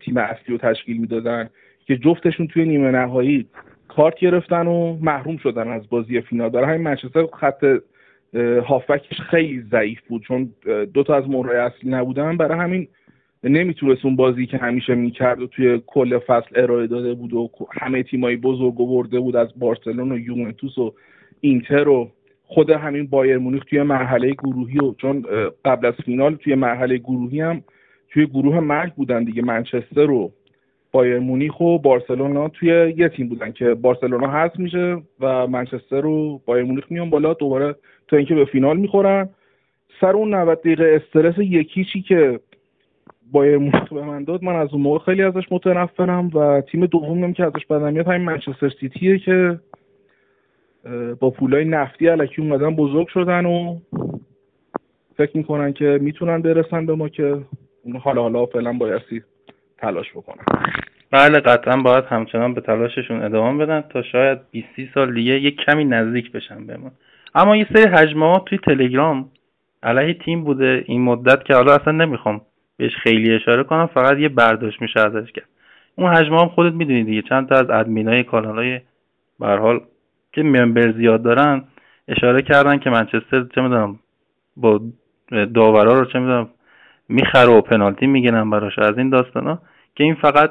تیم 0.00 0.16
اصلی 0.16 0.44
رو 0.48 0.58
تشکیل 0.58 1.00
می‌دادن. 1.00 1.50
که 1.90 1.96
جفتشون 1.96 2.46
توی 2.46 2.64
نیمه 2.64 2.90
نهایی 2.90 3.46
کارت 3.88 4.14
گرفتن 4.14 4.66
و 4.66 4.98
محروم 5.00 5.36
شدن 5.36 5.68
از 5.68 5.88
بازی 5.88 6.20
فینال. 6.20 6.48
برای 6.48 6.66
همین 6.66 6.82
منچستر 6.82 7.26
خط 7.40 7.64
هافبکش 8.66 9.20
خیلی 9.20 9.62
ضعیف 9.70 10.00
بود 10.08 10.22
چون 10.22 10.52
دو 10.94 11.02
تا 11.02 11.14
از 11.14 11.28
مهرهای 11.28 11.56
اصلی 11.56 11.90
نبودن. 11.90 12.36
برای 12.36 12.58
همین 12.58 12.88
نمی‌تونست 13.44 14.04
اون 14.04 14.16
بازی 14.16 14.46
که 14.46 14.56
همیشه 14.56 14.94
می‌کرد 14.94 15.40
و 15.42 15.46
توی 15.46 15.82
کل 15.86 16.18
فصل 16.18 16.48
ارائه 16.54 16.86
داده 16.86 17.14
بود 17.14 17.34
و 17.34 17.50
همه 17.72 18.02
تیمایی 18.02 18.36
بزرگ 18.36 18.74
برده 18.74 19.20
بود 19.20 19.36
از 19.36 19.48
بارسلون 19.58 20.12
و 20.12 20.18
یوونتوس 20.18 20.78
و 20.78 20.94
اینتر 21.40 21.88
و 21.88 22.10
خود 22.44 22.70
همین 22.70 23.06
بایر 23.06 23.38
مونیخ 23.38 23.64
توی 23.64 23.82
مرحله 23.82 24.30
گروهی 24.30 24.78
و 24.78 24.94
چون 24.94 25.24
قبل 25.64 25.86
از 25.86 25.94
فینال 26.04 26.34
توی 26.34 26.54
مرحله 26.54 26.96
گروهی 26.96 27.40
هم 27.40 27.62
توی 28.08 28.26
گروه 28.26 28.60
مرگ 28.60 28.94
بودن 28.94 29.24
دیگه. 29.24 29.42
منچستر 29.42 30.10
و 30.10 30.32
بایر 30.92 31.18
مونیخ 31.18 31.60
و 31.60 31.78
بارسلونا 31.78 32.48
توی 32.48 32.94
یه 32.96 33.08
تیم 33.08 33.28
بودن 33.28 33.52
که 33.52 33.74
بارسلونا 33.74 34.30
حذف 34.30 34.58
میشه 34.58 35.02
و 35.20 35.46
منچستر 35.46 36.06
و 36.06 36.40
بایر 36.46 36.64
مونیخ 36.64 36.84
میان 36.90 37.10
بالا. 37.10 37.34
دوباره 37.34 37.74
تا 38.08 38.16
اینکه 38.16 38.34
به 38.34 38.44
فینال 38.44 38.76
می‌خورن. 38.76 39.28
سر 40.00 40.12
اون 40.12 40.34
90 40.34 40.58
دقیقه 40.60 41.00
استرس 41.02 41.34
یکیچی 41.38 42.02
که 42.02 42.40
بایر 43.32 43.58
مونیخ 43.58 43.92
به 43.92 44.02
من 44.02 44.24
داد 44.24 44.42
من 44.42 44.56
از 44.56 44.68
اون 44.72 44.82
موقع 44.82 44.98
خیلی 45.04 45.22
ازش 45.22 45.44
متنفرم 45.50 46.30
و 46.34 46.60
تیم 46.60 46.86
دومم 46.86 47.32
که 47.32 47.44
ازش 47.44 47.66
بدم 47.66 47.92
میاد 47.92 48.06
همین 48.06 48.22
منچستر 48.22 48.68
سیتیه 48.80 49.18
که 49.18 49.60
با 51.20 51.30
پولای 51.30 51.64
نفتی 51.64 52.06
علکی 52.06 52.42
اومدن 52.42 52.76
بزرگ 52.76 53.08
شدن 53.08 53.46
و 53.46 53.78
فکر 55.16 55.36
می‌کنن 55.36 55.72
که 55.72 55.98
می‌تونن 56.00 56.42
برسن 56.42 56.86
به 56.86 56.94
ما 56.94 57.08
که 57.08 57.38
حالا 58.00 58.22
حالا 58.22 58.46
فعلا 58.46 58.72
بایستی 58.72 59.22
تلاش 59.78 60.10
بکنن. 60.10 60.44
بله 61.12 61.40
قطعا 61.40 61.76
باید 61.76 62.04
همچنان 62.04 62.54
به 62.54 62.60
تلاششون 62.60 63.22
ادامه 63.22 63.66
بدن 63.66 63.80
تا 63.80 64.02
شاید 64.02 64.38
20 64.50 64.66
سال 64.94 65.14
دیگه 65.14 65.32
یک 65.32 65.56
کمی 65.56 65.84
نزدیک 65.84 66.32
بشن 66.32 66.66
به 66.66 66.76
ما 66.76 66.90
اما 67.34 67.56
یه 67.56 67.66
سری 67.74 67.88
حجمه 67.88 68.26
ها 68.26 68.38
توی 68.38 68.58
تلگرام 68.58 69.30
علیه 69.82 70.14
تیم 70.14 70.44
بوده. 70.44 70.84
این 70.86 71.00
مدت 71.02 71.44
که 71.44 71.54
حالا 71.54 71.74
اصلا 71.74 71.92
نمی‌خوام 71.92 72.40
بهش 72.76 72.96
خیلی 72.96 73.34
اشاره 73.34 73.64
کنم 73.64 73.86
فقط 73.86 74.18
یه 74.18 74.28
برداشت 74.28 74.82
میشه 74.82 75.00
ازش 75.00 75.32
کرد. 75.32 75.48
اون 75.96 76.14
حجمه 76.14 76.40
هم 76.40 76.48
خودت 76.48 76.74
می‌دونی 76.74 77.04
دیگه. 77.04 77.22
چند 77.22 77.48
تا 77.48 77.54
از 77.54 77.70
ادمینای 77.70 78.22
کانال 78.22 78.58
های 78.58 78.80
حال 79.40 79.80
که 80.32 80.42
ممبر 80.42 80.92
زیاد 80.92 81.22
دارن 81.22 81.64
اشاره 82.08 82.42
کردن 82.42 82.78
که 82.78 82.90
منچستر 82.90 83.44
چه 83.54 83.60
می‌دونم 83.60 83.98
با 84.56 84.80
داورا 85.54 86.00
رو 86.00 86.04
چه 86.04 86.18
می‌دونم 86.18 86.48
می‌خره 87.08 87.48
و 87.48 87.60
پنالتی 87.60 88.06
می‌گیرن 88.06 88.50
براش. 88.50 88.78
از 88.78 88.98
این 88.98 89.10
داستانا 89.10 89.58
که 89.94 90.04
این 90.04 90.14
فقط 90.14 90.50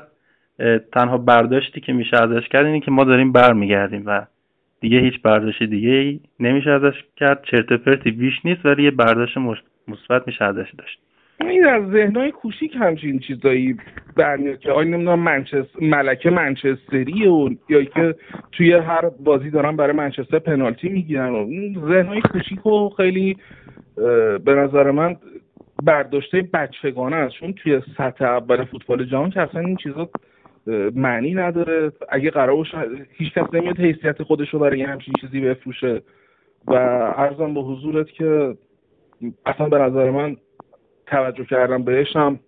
تنها 0.94 1.18
برداشتی 1.18 1.82
که 1.82 1.94
میشه 1.94 2.18
ازش 2.18 2.48
کرد 2.48 2.66
اینه 2.66 2.80
که 2.80 2.92
ما 2.92 3.04
داریم 3.04 3.32
برمیگردیم 3.32 4.04
و 4.06 4.25
دیگه 4.80 5.00
هیچ 5.00 5.22
برداشت 5.22 5.63
دیگه 5.63 5.89
ای 5.89 6.20
نمیشه 6.39 6.70
ازش 6.70 7.04
کرد. 7.16 7.44
چرت 7.44 7.74
پرتی 7.74 8.12
بیش 8.12 8.46
نیست 8.46 8.66
ولی 8.66 8.84
یه 8.84 8.92
برداشت 8.92 9.38
مثبت 9.88 10.28
میشه 10.28 10.46
ازش 10.46 10.72
داشت. 10.78 11.00
این 11.42 11.66
از 11.66 11.92
ذهنهای 11.92 12.32
کوچیک 12.32 12.75
همچین 12.75 13.20
چیزایی 13.20 13.78
برمیاد 14.16 14.60
که 14.60 14.72
آیا 14.72 14.89
نمی‌دونم 14.89 15.20
منچستر 15.20 15.80
ملکه 15.82 16.30
منچستری 16.30 17.28
و 17.28 17.50
یا 17.70 17.84
که 17.84 18.16
توی 18.51 18.74
هر 18.74 19.10
بازی 19.20 19.50
دارن 19.50 19.75
برای 19.75 19.94
منچستر 19.96 20.39
پنالتی 20.39 20.89
می‌گیرن 20.89 21.30
و 21.30 21.46
ذهنهای 21.88 22.22
کوچیک 22.22 22.66
و 22.66 22.89
خیلی 22.89 23.38
به 24.46 24.56
نظر 24.56 24.92
من 24.92 25.16
برداشته 25.84 26.42
بچگانه 26.54 27.16
است. 27.16 27.36
چون 27.36 27.54
توی 27.54 27.82
سطح 27.98 28.25
اول 28.25 28.63
فوتبال 28.66 29.06
جهان 29.06 29.30
که 29.30 29.42
اصلا 29.42 29.62
این 29.62 29.75
چیزا 29.75 30.10
معنی 30.96 31.34
نداره. 31.34 31.92
اگه 32.10 32.30
قرار 32.32 32.56
باشه 32.56 32.78
هیچ 33.12 33.34
کس 33.34 33.54
نمیاد 33.54 33.80
حیثیت 33.80 34.24
خودش 34.24 34.50
رو 34.50 34.60
برای 34.60 34.82
همچین 34.82 35.14
چیزی 35.22 35.40
بفروشه. 35.40 36.02
و 36.68 36.74
ارزم 37.18 37.54
به 37.54 37.62
حضورت 37.62 38.08
که 38.08 38.58
اصلا 39.46 39.70
به 39.70 39.78
نظر 39.78 40.10
من 40.10 40.38
توجه 41.08 41.46
کردم 41.46 41.84
بهش 41.84 42.16
هم 42.16 42.40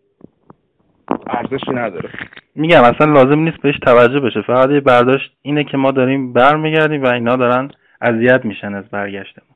ارزشی 1.28 1.72
نداره. 1.72 2.10
میگم 2.56 2.84
اصلا 2.84 3.14
لازم 3.14 3.40
نیست 3.40 3.58
بهش 3.58 3.80
توجه 3.80 4.20
بشه. 4.20 4.42
فقط 4.42 4.70
یه 4.70 4.80
برداشت 4.80 5.32
اینه 5.42 5.64
که 5.64 5.78
ما 5.78 5.92
داریم 5.92 6.34
برمیگردیم 6.34 7.04
و 7.04 7.08
اینا 7.08 7.36
دارن 7.36 7.72
اذیت 8.02 8.46
میشن 8.46 8.74
از 8.74 8.90
برگشتمون. 8.90 9.48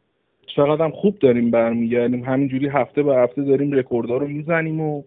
چقدر 0.56 0.84
هم 0.84 0.92
خوب 0.92 1.20
داریم 1.20 1.52
برمیگردیم. 1.52 2.24
همینجوری 2.24 2.68
هفته 2.68 3.04
به 3.04 3.16
هفته 3.16 3.44
داریم 3.44 3.72
رکوردها 3.72 4.18
رو 4.18 4.28
می‌زنیم 4.28 4.82
و 4.82 5.04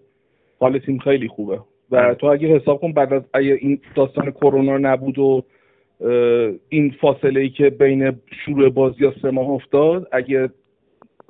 حال 0.60 0.78
تیم 0.78 0.98
خیلی 0.98 1.28
خوبه. 1.28 1.58
و 1.90 2.14
تو 2.14 2.26
اگه 2.26 2.48
حساب 2.48 2.80
کن 2.80 2.92
بعد 2.92 3.12
از 3.12 3.22
اگه 3.34 3.58
این 3.60 3.80
داستان 3.94 4.30
کرونا 4.30 4.78
نبود 4.78 5.18
و 5.18 5.44
این 6.68 6.94
فاصله 7.00 7.40
ای 7.40 7.48
که 7.48 7.70
بین 7.70 8.16
شروع 8.44 8.68
بازی 8.68 9.04
ها 9.04 9.12
سه 9.22 9.30
ماه 9.30 9.48
افتاد 9.48 10.08
اگه 10.12 10.50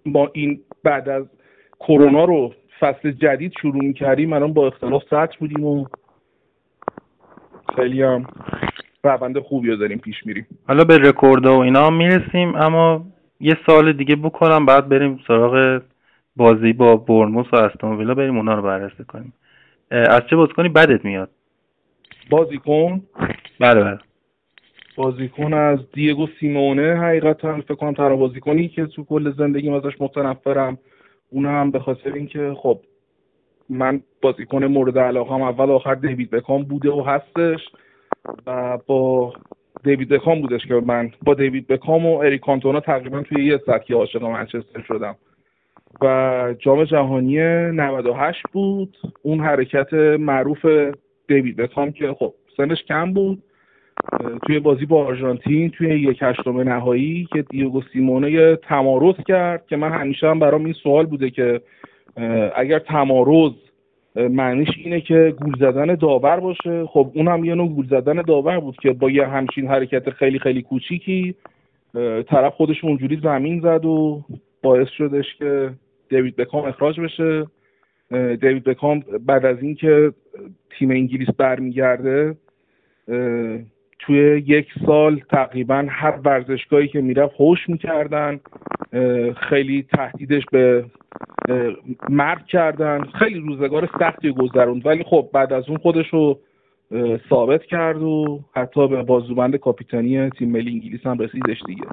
ما 0.06 0.30
این 0.32 0.60
بعد 0.84 1.08
از 1.08 1.24
کرونا 1.80 2.24
رو 2.24 2.52
فصل 2.80 3.10
جدید 3.10 3.52
شروع 3.62 3.84
می‌کردیم 3.84 4.32
الان 4.32 4.52
با 4.52 4.66
اختلاف 4.66 5.02
سطح 5.10 5.38
بودیم 5.38 5.64
و 5.64 5.84
خیلی 7.76 8.02
هم 8.02 8.26
روند 9.04 9.38
خوبی 9.38 9.68
رو 9.68 9.76
داریم 9.76 9.98
پیش 9.98 10.26
میریم. 10.26 10.46
حالا 10.68 10.84
به 10.84 10.98
رکورد 10.98 11.46
و 11.46 11.52
اینا 11.52 11.90
می‌رسیم 11.90 12.54
اما 12.54 13.04
یه 13.40 13.56
سال 13.66 13.92
دیگه 13.92 14.16
بکنم 14.16 14.66
بعد 14.66 14.88
بریم 14.88 15.20
سراغ 15.26 15.82
بازی 16.36 16.72
با 16.72 16.96
برموس 16.96 17.46
و 17.52 17.56
استون 17.56 17.98
ویلا 17.98 18.14
بریم 18.14 18.36
اونا 18.36 18.54
رو 18.54 18.62
بررسی 18.62 19.04
کنیم. 19.04 19.32
از 19.90 20.22
چه 20.30 20.36
بازیکنی 20.36 20.68
بدت 20.68 21.04
میاد؟ 21.04 21.30
بازیکن؟ 22.30 23.02
بله 23.60 23.84
بله. 23.84 23.98
بازیکن 24.96 25.52
از 25.52 25.78
دیگو 25.92 26.26
سیمونه 26.40 26.96
حقیقتا 26.96 27.60
فکر 27.60 27.74
کنم 27.74 27.94
تنها 27.94 28.16
بازیکنی 28.16 28.68
که 28.68 28.86
تو 28.86 29.04
کل 29.04 29.32
زندگیم 29.32 29.74
ازش 29.74 30.00
متنفرم. 30.00 30.78
اون 31.30 31.46
هم 31.46 31.70
به 31.70 31.78
خاطر 31.78 32.12
اینکه 32.12 32.54
خب 32.56 32.80
من 33.68 34.02
بازیکن 34.22 34.64
مورد 34.64 34.98
علاقه 34.98 35.34
هم 35.34 35.42
اول 35.42 35.70
آخر 35.70 35.94
دیوید 35.94 36.30
بکام 36.30 36.62
بوده 36.62 36.90
و 36.90 37.02
هستش 37.02 37.60
و 38.46 38.78
با 38.86 39.32
دیوید 39.84 40.08
بکام 40.08 40.40
بودش 40.40 40.66
که 40.66 40.74
من 40.74 41.12
با 41.22 41.34
دیوید 41.34 41.66
بکام 41.66 42.06
و 42.06 42.18
اریک 42.18 42.40
کانتونا 42.40 42.80
تقریبا 42.80 43.22
توی 43.22 43.44
یه 43.44 43.60
سطحی 43.66 43.94
عاشق 43.94 44.22
منچستر 44.22 44.82
شدم. 44.88 45.16
و 46.02 46.54
جام 46.58 46.84
جهانی 46.84 47.36
98 47.38 48.42
بود. 48.52 48.96
اون 49.22 49.40
حرکت 49.40 49.92
معروف 50.18 50.66
دیوید 51.28 51.56
بکام 51.56 51.92
که 51.92 52.16
خب 52.18 52.34
سنش 52.56 52.82
کم 52.82 53.12
بود. 53.12 53.42
توی 54.46 54.58
بازی 54.58 54.86
با 54.86 55.04
آرژانتین 55.06 55.70
توی 55.70 55.88
یک 55.88 56.18
هشتم 56.22 56.60
نهایی 56.60 57.28
که 57.32 57.42
دیوگو 57.42 57.82
سیمونه 57.92 58.56
تمارز 58.56 59.16
کرد 59.28 59.66
که 59.66 59.76
من 59.76 59.92
همیشه 59.92 60.28
هم 60.28 60.38
برام 60.38 60.64
این 60.64 60.74
سوال 60.74 61.06
بوده 61.06 61.30
که 61.30 61.60
اگر 62.56 62.78
تمارز 62.78 63.52
معنیش 64.16 64.68
اینه 64.84 65.00
که 65.00 65.34
گول 65.40 65.54
زدن 65.58 65.94
داور 65.94 66.40
باشه 66.40 66.86
خب 66.86 67.10
اون 67.14 67.28
هم 67.28 67.44
یه 67.44 67.54
نوع 67.54 67.68
گول 67.68 67.86
زدن 67.86 68.22
داور 68.22 68.60
بود 68.60 68.76
که 68.82 68.92
با 68.92 69.10
یه 69.10 69.26
همچین 69.26 69.68
حرکت 69.68 70.10
خیلی 70.10 70.38
خیلی 70.38 70.62
کوچیکی 70.62 71.34
طرف 72.28 72.54
خودش 72.54 72.84
اونجوری 72.84 73.20
زمین 73.22 73.60
زد 73.60 73.84
و 73.84 74.22
باعث 74.62 74.88
شدش 74.88 75.34
که 75.34 75.70
دیوید 76.08 76.36
بکام 76.36 76.64
اخراج 76.64 77.00
بشه. 77.00 77.46
دیوید 78.10 78.64
بکام 78.64 79.04
بعد 79.26 79.46
از 79.46 79.62
اینکه 79.62 80.12
تیم 80.70 80.90
انگلیس 80.90 81.28
برمیگرده 81.38 82.36
توی 83.98 84.42
یک 84.46 84.66
سال 84.86 85.20
تقریبا 85.30 85.86
هر 85.88 86.18
ورزشگاهی 86.24 86.88
که 86.88 87.00
می‌رفت 87.00 87.34
هوش 87.40 87.68
می‌کردن 87.68 88.40
خیلی 89.36 89.86
تهدیدش 89.96 90.42
به 90.52 90.84
مرگ 92.08 92.46
کردن. 92.46 93.00
خیلی 93.00 93.40
روزگار 93.40 93.88
سختی 94.00 94.32
گذروند. 94.32 94.86
ولی 94.86 95.04
خب 95.04 95.30
بعد 95.32 95.52
از 95.52 95.68
اون 95.68 95.78
خودش 95.78 96.08
رو 96.08 96.38
ثابت 97.30 97.62
کرد 97.62 98.02
و 98.02 98.40
حتی 98.54 98.88
به 98.88 99.02
بازوبند 99.02 99.56
کاپیتانی 99.56 100.30
تیم 100.30 100.50
ملی 100.50 100.70
انگلیس 100.70 101.06
هم 101.06 101.18
رسیدش 101.18 101.62
دیگه. 101.66 101.84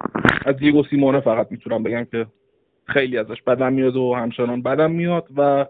از 0.46 0.58
دیگو 0.58 0.84
سیمونه 0.84 1.20
فقط 1.20 1.48
می‌تونم 1.52 1.84
بگم 1.84 2.08
که 2.12 2.26
خیلی 2.86 3.18
ازش 3.18 3.42
بدم 3.42 3.74
میاد 3.74 3.96
و 3.96 4.14
همچنان 4.14 4.62
بدم 4.62 4.92
میاد 4.92 5.26
و 5.38 5.66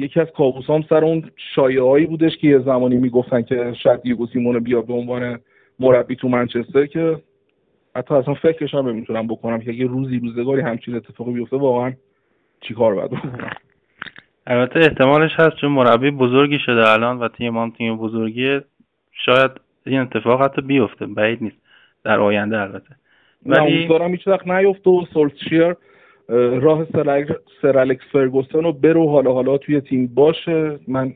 یکی 0.00 0.20
از 0.20 0.26
کابوسام 0.36 0.84
سر 0.88 1.04
اون 1.04 1.30
شایعه 1.54 1.82
هایی 1.82 2.06
بودش 2.06 2.36
که 2.36 2.48
یه 2.48 2.58
زمانی 2.58 2.96
می‌گفتن 2.96 3.42
که 3.42 3.74
شاید 3.82 4.02
دیگو 4.02 4.26
سیمونه 4.26 4.60
بیا 4.60 4.80
به 4.82 4.92
عنوان 4.92 5.40
مربی 5.80 6.16
تو 6.16 6.28
منچستر 6.28 6.86
که 6.86 7.16
حتی 7.96 8.14
اصلا 8.14 8.34
فکرش 8.34 8.74
هم 8.74 8.88
نمی‌تونم 8.88 9.26
بکنم 9.26 9.60
که 9.60 9.70
اگه 9.70 9.86
روزی 9.86 10.18
روزگاری 10.18 10.60
همچین 10.60 10.94
اتفاقی 10.94 11.32
بیفته 11.32 11.56
واقعا 11.56 11.92
چیکار 12.60 12.94
باید 12.94 13.10
بکنم؟ 13.10 13.50
البته 14.46 14.80
احتمالش 14.80 15.30
هست 15.36 15.56
چون 15.56 15.72
مربی 15.72 16.10
بزرگی 16.10 16.58
شده 16.58 16.90
الان 16.90 17.18
و 17.18 17.28
تیم 17.28 17.56
هم 17.56 17.70
تیم 17.70 17.96
بزرگیه 17.96 18.64
شاید 19.12 19.50
این 19.86 20.00
اتفاق 20.00 20.42
حتی 20.42 20.62
بیفته 20.62 21.06
بعید 21.06 21.42
نیست. 21.42 21.56
در 22.04 22.20
آینده 22.20 22.60
البته. 22.60 22.96
ولی 23.46 23.88
دارم 23.88 24.10
هیچ 24.10 24.28
وقت 24.28 24.48
نیفته 24.48 24.90
و 24.90 25.04
سولشیر 25.12 25.74
راه 26.28 26.86
سر 27.62 27.78
الکس 27.78 28.04
فرگوسن 28.12 28.62
رو 28.62 28.72
برو 28.72 29.08
حالا 29.08 29.32
حالا 29.32 29.58
توی 29.58 29.80
تیم 29.80 30.06
باشه. 30.14 30.78
من 30.88 31.14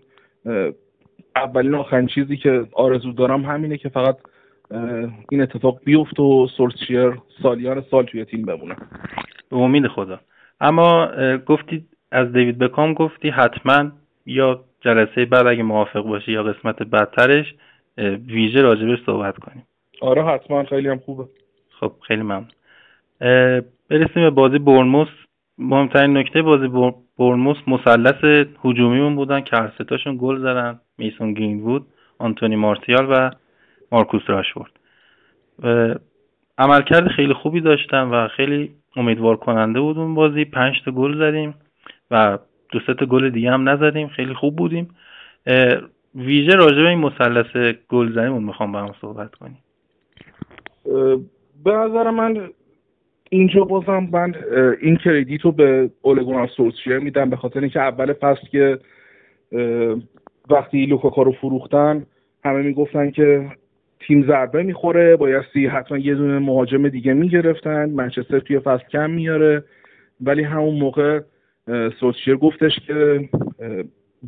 اولین 1.37 1.75
آخرین 1.75 2.07
چیزی 2.07 2.37
که 2.37 2.65
آرزو 2.73 3.13
دارم 3.13 3.45
همینه 3.45 3.77
که 3.77 3.89
فقط 3.89 4.17
این 5.31 5.43
اتفاق 5.43 5.81
بیفت 5.85 6.21
و 6.21 6.47
سولشیر 6.57 7.13
سالیان 7.43 7.85
سال 7.91 8.05
توی 8.05 8.25
تیم 8.25 8.45
بمونه. 8.45 8.77
به 9.51 9.57
امید 9.57 9.87
خدا. 9.87 10.21
اما 10.61 11.09
گفتی 11.47 11.85
از 12.13 12.33
دیوید 12.33 12.59
بکام 12.59 12.95
گفتی 12.95 13.31
حتما 13.31 13.91
یا 14.27 14.65
جلسه 14.81 15.25
بعد 15.25 15.47
اگه 15.47 15.63
موافق 15.63 16.01
باشی 16.01 16.33
یا 16.33 16.43
قسمت 16.43 16.83
بدترش 16.83 17.55
ویژه 18.27 18.63
راجبش 18.63 18.99
صحبت 19.07 19.37
کنیم. 19.37 19.67
آره 20.01 20.25
حتما. 20.25 20.65
خیلی 20.65 20.89
هم 20.89 20.99
خوبه. 20.99 21.25
خب 21.81 21.93
خیلی 22.07 22.23
ممنون. 22.23 22.49
برسیم 23.91 24.23
به 24.23 24.31
بازی 24.31 24.59
برنموس 24.59 25.09
مهمترین 25.59 26.17
نکته 26.17 26.43
بازی 26.43 26.95
برنموس 27.19 27.57
مثلث 27.67 28.47
هجومیمون 28.65 29.17
بودن 29.17 29.41
که 29.41 29.57
هر 29.57 29.73
ستاشون 29.75 30.17
گل 30.21 30.39
زدن. 30.39 30.81
میسون 30.99 31.61
بود 31.61 31.87
آنتونی 32.19 32.57
مارتیال 32.57 33.07
و 33.11 33.31
مارکوس 33.93 34.23
راشورد 34.26 34.71
عملکرد 36.59 37.09
خیلی 37.09 37.33
خوبی 37.33 37.61
داشتن 37.61 38.02
و 38.02 38.29
خیلی 38.29 38.71
امیدوار 38.97 39.37
کننده 39.37 39.81
بود 39.81 39.99
اون 39.99 40.15
بازی. 40.15 40.45
پنج 40.45 40.75
تا 40.85 40.91
گل 40.91 41.19
زدیم 41.19 41.55
و 42.11 42.39
دو 42.73 42.81
تا 42.95 43.07
گل 43.07 43.31
دیگه 43.31 43.50
هم 43.50 43.69
نزدیم. 43.69 44.09
خیلی 44.09 44.35
خوب 44.35 44.57
بودیم. 44.57 44.89
ویژه 46.15 46.52
راجع 46.52 46.83
به 46.83 46.89
این 46.89 46.99
مثلث 46.99 47.75
گلزنیمون 47.89 48.45
می‌خوام 48.45 48.73
با 48.73 48.79
هم 48.79 48.95
صحبت 49.00 49.35
کنیم 49.35 49.59
به 51.65 51.73
نظر 51.73 52.11
من 52.11 52.50
اینجا 53.30 53.65
بازم 53.65 54.08
من 54.12 54.34
این 54.80 54.97
کردیت 54.97 55.41
رو 55.41 55.52
به 55.52 55.91
اولگونار 56.02 56.47
سولشیر 56.56 56.99
میدم 56.99 57.30
به 57.30 57.36
خاطر 57.36 57.60
اینکه 57.60 57.80
اول 57.80 58.12
فصل 58.12 58.47
که 58.52 58.78
وقتی 60.50 60.86
لوکاکا 60.86 61.23
رو 61.23 61.32
فروختن 61.32 62.06
همه 62.45 62.62
می‌گفتن 62.62 63.10
که 63.10 63.47
تیم 64.00 64.26
ضربه 64.26 64.62
می‌خوره 64.62 65.17
بایستی 65.17 65.67
حتما 65.67 65.99
یه 65.99 66.15
دونه 66.15 66.39
مهاجم 66.39 66.89
دیگه 66.89 67.12
می‌گرفتن 67.12 67.91
منچستر 67.91 68.39
توی 68.39 68.58
فصل 68.58 68.84
کم 68.93 69.10
میاره. 69.10 69.65
ولی 70.21 70.43
همون 70.43 70.75
موقع 70.75 71.21
سولشیر 72.00 72.36
گفتش 72.36 72.80
که 72.86 73.28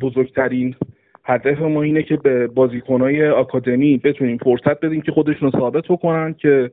بزرگترین 0.01 0.75
هدف 1.23 1.61
ما 1.61 1.81
اینه 1.81 2.03
که 2.03 2.17
به 2.17 2.47
بازیکنهای 2.47 3.29
آکادمی 3.29 3.97
بتونیم 3.97 4.37
فرصت 4.37 4.85
بدیم 4.85 5.01
که 5.01 5.11
خودشون 5.11 5.51
رو 5.51 5.59
ثابت 5.59 5.83
بکنن 5.89 6.33
که 6.33 6.71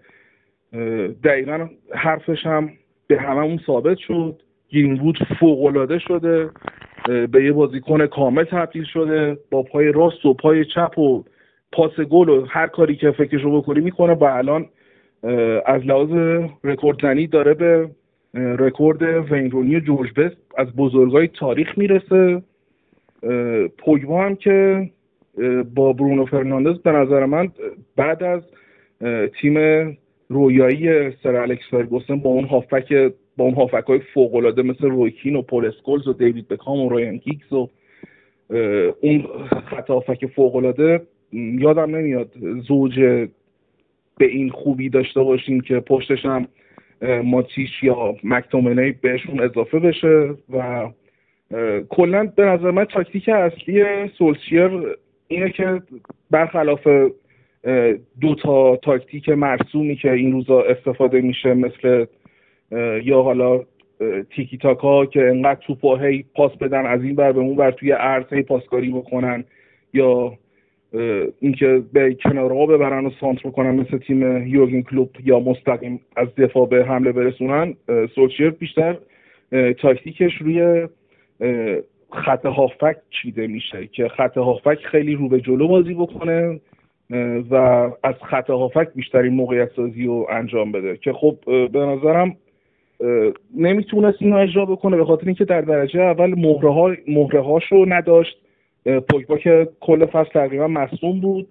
دقیقا 1.24 1.68
حرفش 1.94 2.46
هم 2.46 2.70
به 3.06 3.20
هممون 3.20 3.60
ثابت 3.66 3.98
شد. 3.98 4.42
گرینوود 4.68 5.18
فوقالعاده 5.40 5.98
شده. 5.98 6.50
به 7.06 7.44
یه 7.44 7.52
بازیکن 7.52 8.06
کامل 8.06 8.44
تبدیل 8.44 8.84
شده. 8.84 9.38
با 9.50 9.62
پای 9.62 9.92
راست 9.92 10.26
و 10.26 10.34
پای 10.34 10.64
چپ 10.64 10.98
و 10.98 11.24
پاس 11.72 12.00
گل 12.00 12.28
و 12.28 12.46
هر 12.48 12.66
کاری 12.66 12.96
که 12.96 13.10
فکرش 13.10 13.42
رو 13.42 13.60
بکنی 13.60 13.80
می‌کنه. 13.80 14.12
و 14.12 14.24
الان 14.24 14.66
از 15.66 15.86
لحاظ 15.86 16.10
رکورد 16.64 17.02
زنی 17.02 17.26
داره 17.26 17.54
به 17.54 17.90
رکورد 18.34 19.02
وین 19.32 19.51
رونی 19.51 19.76
و 19.76 19.80
جورج 19.80 20.12
بست 20.16 20.36
از 20.58 20.76
بزرگای 20.76 21.28
تاریخ 21.28 21.78
می‌رسه. 21.78 22.42
پوگبا 23.78 24.24
هم 24.24 24.36
که 24.36 24.90
با 25.74 25.92
برونو 25.92 26.24
فرناندز 26.24 26.78
به 26.78 26.92
نظر 26.92 27.26
من 27.26 27.48
بعد 27.96 28.22
از 28.22 28.42
تیم 29.40 29.56
رویایی 30.28 31.10
سر 31.10 31.36
الکس 31.36 31.64
فرگوسن 31.70 32.16
با 32.16 32.30
اون 32.30 32.44
هافک 32.44 33.12
با 33.36 33.44
اون 33.44 33.54
هافک 33.54 33.84
های 33.88 33.98
فوق 34.14 34.34
العاده 34.34 34.62
مثل 34.62 34.90
روی 34.90 35.10
کین 35.10 35.36
و 35.36 35.42
پل 35.42 35.66
اسکولز 35.66 36.08
و 36.08 36.12
دیوید 36.12 36.48
بکام 36.48 36.80
و 36.80 36.88
رایان 36.88 37.16
گیگز 37.16 37.52
و 37.52 37.68
اون 39.00 39.26
خط 39.70 39.90
هافک 39.90 40.26
فوق 40.26 40.56
العاده 40.56 41.00
یادم 41.32 41.96
نمیاد 41.96 42.32
زوج 42.68 43.00
به 44.18 44.26
این 44.26 44.50
خوبی 44.50 44.88
داشته 44.88 45.22
باشیم 45.22 45.60
که 45.60 45.80
پشتش 45.80 46.24
هم 46.24 46.48
ماتیش 47.24 47.82
یا 47.82 48.14
مکتومنی 48.24 48.92
بهشون 48.92 49.40
اضافه 49.40 49.78
بشه 49.78 50.34
و 50.52 50.88
کلا 51.88 52.32
به 52.36 52.44
نظر 52.44 52.70
من 52.70 52.84
تاکتیک 52.84 53.28
اصلی 53.28 53.84
سولشیر 54.18 54.96
اینه 55.28 55.50
که 55.50 55.82
برخلاف 56.30 56.88
دو 58.20 58.34
تا 58.42 58.76
تاکتیک 58.76 59.28
مرسومی 59.28 59.96
که 59.96 60.12
این 60.12 60.32
روزا 60.32 60.62
استفاده 60.62 61.20
میشه 61.20 61.54
مثل 61.54 62.06
یا 63.04 63.22
حالا 63.22 63.60
تیکی 64.30 64.58
تاکا 64.58 65.06
که 65.06 65.20
انقدر 65.20 65.60
توپا 65.66 65.96
هی 65.96 66.24
پاس 66.34 66.52
بدن 66.52 66.86
از 66.86 67.02
این 67.02 67.14
بر 67.14 67.32
به 67.32 67.40
اون 67.40 67.56
بر 67.56 67.70
توی 67.70 67.92
عرض 67.92 68.32
هی 68.32 68.42
پاسکاری 68.42 68.90
بکنن 68.90 69.44
یا 69.92 70.32
اینکه 71.40 71.82
به 71.92 72.14
کنارها 72.14 72.66
ببرن 72.66 73.06
و 73.06 73.10
سانتر 73.20 73.48
بکنن 73.48 73.70
مثل 73.70 73.98
تیم 73.98 74.46
یورگن 74.46 74.82
کلوب 74.82 75.10
یا 75.24 75.40
مستقیم 75.40 76.00
از 76.16 76.34
دفاع 76.34 76.68
به 76.68 76.84
حمله 76.84 77.12
برسونن. 77.12 77.74
سولشیر 78.14 78.50
بیشتر 78.50 78.98
تاکتیکش 79.78 80.34
روی 80.34 80.88
خط 82.10 82.46
هافک 82.46 82.96
چیده 83.10 83.46
میشه 83.46 83.86
که 83.86 84.08
خط 84.08 84.38
هافک 84.38 84.78
خیلی 84.78 85.14
رو 85.14 85.28
به 85.28 85.40
جلو 85.40 85.68
بازی 85.68 85.94
بکنه. 85.94 86.60
و 87.50 87.54
از 88.02 88.14
خط 88.30 88.50
هافک 88.50 88.88
بیشترین 88.94 89.32
موقعیت 89.32 89.70
سازی 89.76 90.04
رو 90.04 90.26
انجام 90.30 90.72
بده. 90.72 90.96
که 90.96 91.12
خب 91.12 91.36
به 91.46 91.78
نظرم 91.78 92.36
نمی‌تونست 93.56 94.16
اینو 94.20 94.36
اجرا 94.36 94.64
بکنه 94.64 94.96
به 94.96 95.04
خاطر 95.04 95.26
اینکه 95.26 95.44
در 95.44 95.60
درجه 95.60 96.00
اول 96.00 96.34
مهره, 96.34 96.72
ها 96.72 96.94
مهره 97.08 97.40
هاشو 97.40 97.84
نداشت 97.88 98.38
پوگبا 99.10 99.38
که 99.38 99.68
کل 99.80 100.06
فصل 100.06 100.30
تقریبا 100.30 100.68
مصوم 100.68 101.20
بود. 101.20 101.48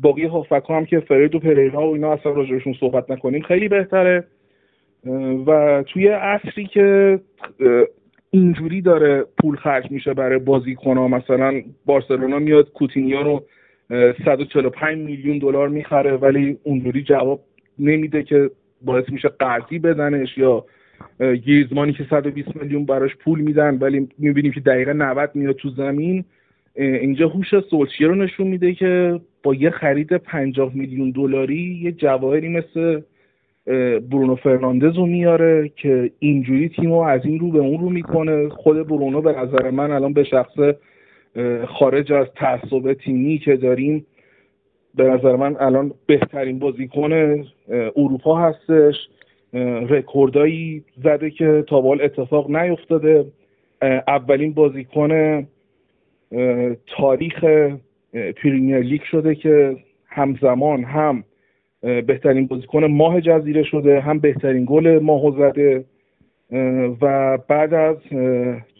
باقی 0.00 0.24
هافک 0.24 0.62
هم 0.68 0.84
که 0.84 1.00
فرید 1.00 1.34
و 1.34 1.38
پریرا 1.38 1.88
و 1.88 1.94
اینا 1.94 2.12
اصلا 2.12 2.32
راجبشون 2.32 2.74
صحبت 2.80 3.10
نکنیم 3.10 3.42
خیلی 3.42 3.68
بهتره. 3.68 4.24
و 5.46 5.82
توی 5.86 6.08
عصری 6.08 6.66
که 6.66 7.18
اینجوری 8.30 8.80
داره 8.80 9.24
پول 9.42 9.56
خرج 9.56 9.90
میشه 9.90 10.14
برای 10.14 10.38
بازیکنها 10.38 11.08
مثلا 11.08 11.62
بارسلونا 11.86 12.38
میاد 12.38 12.72
کوتینیا 12.72 13.20
رو 13.20 13.42
145 14.24 14.98
میلیون 14.98 15.38
دلار 15.38 15.68
می‌خره 15.68 16.16
ولی 16.16 16.58
اونجوری 16.62 17.02
جواب 17.02 17.40
نمیده 17.78 18.22
که 18.22 18.50
باعث 18.82 19.04
میشه 19.08 19.28
قرضی 19.28 19.78
بدنش 19.78 20.38
یا 20.38 20.64
گیزمانی 21.44 21.92
که 21.92 22.06
120 22.10 22.56
میلیون 22.62 22.86
براش 22.86 23.16
پول 23.16 23.40
میدن 23.40 23.78
ولی 23.78 24.08
می‌بینیم 24.18 24.52
که 24.52 24.60
دقیقه 24.60 24.92
90 24.92 25.30
میاد 25.34 25.54
تو 25.54 25.70
زمین. 25.70 26.24
اینجا 26.76 27.28
هوش 27.28 27.60
سولشیر 27.70 28.08
رو 28.08 28.14
نشون 28.14 28.46
میده 28.46 28.74
که 28.74 29.20
با 29.42 29.54
یه 29.54 29.70
خرید 29.70 30.16
50 30.16 30.70
میلیون 30.74 31.10
دلاری 31.10 31.80
یه 31.82 31.92
جواهری 31.92 32.48
مثل 32.48 33.00
برونو 34.10 34.34
فرناندز 34.34 34.96
رو 34.96 35.06
میاره 35.06 35.70
که 35.76 36.10
اینجوری 36.18 36.68
تیم 36.68 36.92
رو 36.92 36.98
از 36.98 37.20
این 37.24 37.40
رو 37.40 37.50
به 37.50 37.58
اون 37.58 37.80
رو 37.80 37.90
می‌کنه. 37.90 38.48
خود 38.48 38.88
برونو 38.88 39.20
به 39.20 39.32
نظر 39.32 39.70
من 39.70 39.90
الان 39.90 40.12
به 40.12 40.24
شخص 40.24 40.54
خارج 41.68 42.12
از 42.12 42.26
تعصب 42.36 42.92
تیمی 42.92 43.38
که 43.38 43.56
داریم 43.56 44.06
به 44.94 45.04
نظر 45.04 45.36
من 45.36 45.56
الان 45.60 45.92
بهترین 46.06 46.58
بازیکن 46.58 47.44
اروپا 47.96 48.36
هستش. 48.38 48.94
رکوردایی 49.88 50.84
زده 51.04 51.30
که 51.30 51.64
تا 51.68 51.78
اتفاق 51.78 52.50
نیفتاده. 52.50 53.24
اولین 54.08 54.52
بازیکن 54.52 55.46
تاریخ 56.86 57.44
پریمیر 58.42 58.78
لیگ 58.78 59.02
شده 59.02 59.34
که 59.34 59.76
همزمان 60.06 60.84
هم 60.84 61.24
بهترین 61.80 62.46
بازیکن 62.46 62.84
ماه 62.84 63.20
جزیره 63.20 63.62
شده 63.62 64.00
هم 64.00 64.18
بهترین 64.18 64.64
گل 64.68 64.98
ماه 64.98 65.30
زده 65.38 65.84
و 67.00 67.38
بعد 67.48 67.74
از 67.74 67.96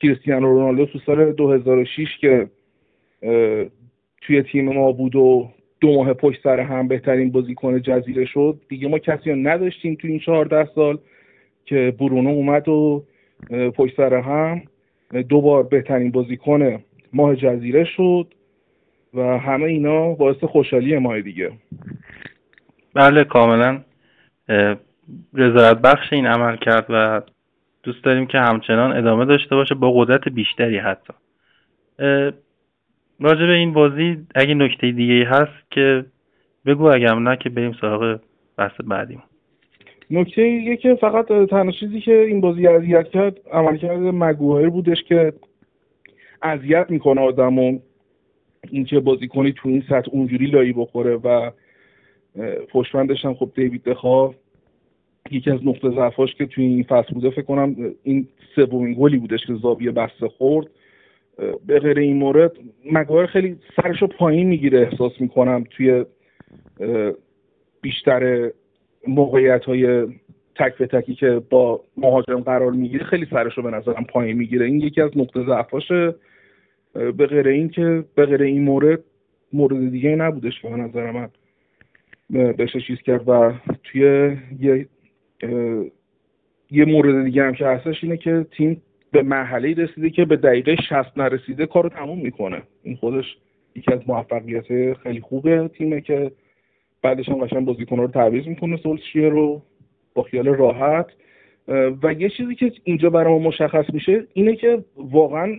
کریستیانو 0.02 0.46
رونالدو 0.46 0.86
تو 0.86 0.98
سال 1.06 1.32
2006 1.32 2.18
که 2.20 2.46
توی 4.20 4.42
تیم 4.42 4.72
ما 4.72 4.92
بود 4.92 5.16
و 5.16 5.50
دو 5.80 5.94
ماه 5.94 6.12
پشت 6.12 6.42
سر 6.42 6.60
هم 6.60 6.88
بهترین 6.88 7.32
بازیکن 7.32 7.82
جزیره 7.82 8.24
شد 8.24 8.60
دیگه 8.68 8.88
ما 8.88 8.98
کسی 8.98 9.30
رو 9.30 9.36
نداشتیم 9.36 9.94
تو 9.94 10.08
این 10.08 10.18
14 10.18 10.68
سال 10.74 10.98
که 11.64 11.94
برونو 12.00 12.30
اومد 12.30 12.68
و 12.68 13.04
پشت 13.50 13.96
سر 13.96 14.14
هم 14.14 14.62
دو 15.22 15.40
بار 15.40 15.62
بهترین 15.62 16.10
بازیکن 16.10 16.78
ماه 17.12 17.36
جزیره 17.36 17.84
شد 17.84 18.34
و 19.14 19.38
همه 19.38 19.64
اینا 19.64 20.08
باعث 20.14 20.44
خوشحالی 20.44 20.98
ماه 20.98 21.20
دیگه. 21.20 21.50
بله 22.94 23.24
کاملا 23.24 23.80
رضایت 25.34 25.78
بخش 25.78 26.12
این 26.12 26.26
عمل 26.26 26.56
کرد 26.56 26.86
و 26.88 27.20
دوست 27.84 28.04
داریم 28.04 28.26
که 28.26 28.38
همچنان 28.38 28.96
ادامه 28.96 29.24
داشته 29.24 29.56
باشه 29.56 29.74
با 29.74 29.92
قدرت 29.92 30.28
بیشتری 30.28 30.78
حتی. 30.78 31.12
راجع 33.20 33.46
به 33.46 33.52
این 33.52 33.72
بازی 33.72 34.16
اگه 34.34 34.54
نکته 34.54 34.90
دیگه 34.90 35.24
هست 35.24 35.70
که 35.70 36.04
بگو 36.66 36.84
اگر 36.84 37.14
نه 37.14 37.36
که 37.36 37.48
بریم 37.48 37.72
سراغ 37.80 38.20
بحث 38.58 38.80
بعدیم. 38.84 39.22
نکته 40.10 40.42
یه 40.42 40.76
که 40.76 40.94
فقط 40.94 41.26
تنها 41.26 41.70
چیزی 41.80 42.00
که 42.00 42.20
این 42.20 42.40
بازی 42.40 42.66
اذیت 42.66 43.08
کرد 43.08 43.36
عملکرد 43.52 44.00
مگوهر 44.00 44.68
بودش 44.68 45.02
که 45.02 45.32
اذیت 46.42 46.86
می‌کنه 46.90 47.20
آدمو. 47.20 47.78
اینکه 48.70 49.00
بازی 49.00 49.28
کنی 49.28 49.52
تو 49.52 49.68
این 49.68 49.84
سطح 49.88 50.10
اونجوری 50.12 50.46
لایی 50.46 50.72
بخوره 50.72 51.16
و 51.16 51.50
پشتبندش 52.70 53.24
هم 53.24 53.34
خب 53.34 53.50
دیوید 53.54 53.84
دخوا 53.84 54.34
یکی 55.30 55.50
از 55.50 55.66
نقطه 55.66 55.90
ضعفاش 55.90 56.34
که 56.34 56.46
توی 56.46 56.64
این 56.64 56.82
فصل 56.82 57.14
بوده 57.14 57.30
فکر 57.30 57.42
کنم 57.42 57.76
این 58.02 58.28
سومین 58.54 58.96
گلی 58.98 59.16
بودش 59.16 59.46
که 59.46 59.54
زاویه 59.54 59.90
بسته 59.90 60.28
خورد. 60.28 60.66
به 61.66 61.78
غیر 61.78 61.98
این 61.98 62.16
مورد 62.16 62.52
مگایر 62.92 63.26
خیلی 63.26 63.56
سرش 63.76 64.02
رو 64.02 64.08
پایین 64.08 64.48
می‌گیره 64.48 64.80
احساس 64.80 65.20
می‌کنم 65.20 65.64
توی 65.70 66.04
بیشتر 67.80 68.50
موقعیت 69.08 69.64
های 69.64 70.06
تک 70.54 70.78
به 70.78 70.86
تکی 70.86 71.14
که 71.14 71.42
با 71.50 71.80
مهاجم 71.96 72.40
قرار 72.40 72.72
می‌گیره 72.72 73.04
خیلی 73.04 73.26
سرش 73.30 73.54
رو 73.58 73.62
به 73.62 73.70
نظرم 73.70 74.04
پایین 74.04 74.36
می‌گیره. 74.36 74.66
این 74.66 74.80
یکی 74.80 75.00
از 75.00 75.10
نقطه 75.16 75.44
ضعفاشه. 75.46 76.14
به 76.94 77.26
غیر 77.26 77.48
این 77.48 77.68
که 77.68 78.04
به 78.14 78.26
غیر 78.26 78.42
این 78.42 78.62
مورد 78.62 79.00
مورد 79.52 79.90
دیگه 79.90 80.16
نبودش 80.16 80.60
به 80.60 80.68
نظر 80.68 81.10
من. 81.10 81.28
بشه 82.52 82.80
چیز 82.80 82.98
کرد 82.98 83.28
و 83.28 83.52
توی 83.84 84.36
یه 84.60 84.86
یه 86.70 86.84
مورد 86.84 87.24
دیگه 87.24 87.44
هم 87.44 87.54
که 87.54 87.66
هستش 87.66 88.04
اینه 88.04 88.16
که 88.16 88.46
تیم 88.56 88.82
به 89.12 89.22
مرحله 89.22 89.74
رسیده 89.74 90.10
که 90.10 90.24
به 90.24 90.36
دقیقه 90.36 90.76
60 90.76 91.18
نرسیده 91.18 91.66
کارو 91.66 91.88
تموم 91.88 92.18
می‌کنه. 92.18 92.62
این 92.82 92.96
خودش 92.96 93.36
یکی 93.74 93.92
از 93.92 94.00
موفقیت 94.06 94.94
خیلی 94.94 95.20
خوبه 95.20 95.68
تیمه 95.68 96.00
که 96.00 96.30
بعدش 97.02 97.28
هم 97.28 97.34
قشنگ 97.34 97.64
بازیکن‌ها 97.64 98.02
رو 98.02 98.10
تعویض 98.10 98.46
می‌کنه 98.46 98.76
سولشیر 98.76 99.28
رو 99.28 99.62
با 100.14 100.22
خیال 100.22 100.48
راحت. 100.48 101.06
و 102.02 102.12
یه 102.12 102.28
چیزی 102.28 102.54
که 102.54 102.72
اینجا 102.84 103.10
برای 103.10 103.32
ما 103.32 103.38
مشخص 103.38 103.84
میشه 103.92 104.26
اینه 104.32 104.56
که 104.56 104.84
واقعا 104.96 105.56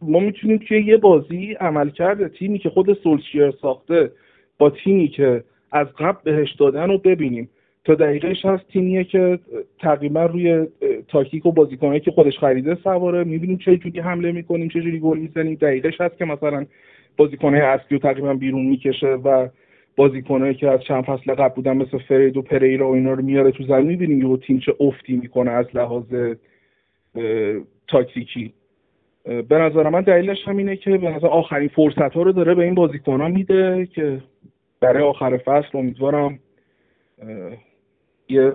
ما 0.00 0.20
می‌تونیم 0.20 0.58
توی 0.58 0.82
یه 0.82 0.96
بازی 0.96 1.52
عمل 1.52 1.90
کرده 1.90 2.28
تیمی 2.28 2.58
که 2.58 2.70
خود 2.70 2.92
سولشیر 2.92 3.50
ساخته 3.50 4.12
با 4.58 4.70
تیمی 4.70 5.08
که 5.08 5.44
از 5.72 5.86
قبل 5.98 6.20
بهش 6.24 6.52
دادن 6.52 6.88
رو 6.88 6.98
ببینیم. 6.98 7.48
تا 7.84 7.94
دقیقش 7.94 8.44
هست 8.44 8.68
تیمیه 8.68 9.04
که 9.04 9.38
تقریبا 9.80 10.26
روی 10.26 10.66
تاکتیک 11.08 11.46
و 11.46 11.52
بازیکنایی 11.52 12.00
که 12.00 12.10
خودش 12.10 12.38
خریده 12.38 12.74
سواره. 12.74 13.24
می‌بینیم 13.24 13.58
چه 13.58 13.76
جوری 13.76 14.00
حمله 14.00 14.32
می‌کنیم 14.32 14.68
چه 14.68 14.80
جوری 14.80 14.98
گل 14.98 15.18
می‌زنیم. 15.18 15.54
دقیقش 15.54 16.00
هست 16.00 16.18
که 16.18 16.24
مثلا 16.24 16.66
بازیکنهای 17.16 17.60
اصلی 17.60 17.86
رو 17.90 17.98
تقریبا 17.98 18.34
بیرون 18.34 18.66
می‌کشه 18.66 19.06
و 19.06 19.48
بازیکنایی 19.96 20.54
که 20.54 20.70
از 20.70 20.82
چند 20.82 21.04
فصل 21.04 21.34
قبل 21.34 21.54
بودن 21.54 21.76
مثل 21.76 21.98
فرید 21.98 22.36
و 22.36 22.42
پریرا 22.42 22.90
و 22.90 22.94
اینا 22.94 23.12
رو 23.12 23.22
میاره 23.22 23.50
تو 23.50 23.64
زمین. 23.64 23.86
می‌بینیم 23.86 24.30
یه 24.30 24.36
تیم 24.36 24.58
چه 24.58 24.74
افتی 24.80 25.16
می‌کنه 25.16 25.50
از 25.50 25.66
لحاظ 25.74 26.04
تاکتیکی. 27.88 28.52
به 29.24 29.58
نظر 29.58 29.88
من 29.88 30.00
دلیلش 30.00 30.38
هم 30.48 30.56
اینه 30.56 30.76
که 30.76 30.98
به 30.98 31.10
نظر 31.10 31.26
آخرین 31.26 31.68
فرصت 31.68 32.12
ها 32.12 32.22
رو 32.22 32.32
داره 32.32 32.54
به 32.54 32.64
این 32.64 32.74
بازیکن 32.74 33.30
میده 33.30 33.86
که 33.86 34.20
برای 34.80 35.02
آخر 35.02 35.36
فصل 35.36 35.78
امیدوارم 35.78 36.38
یه 38.28 38.52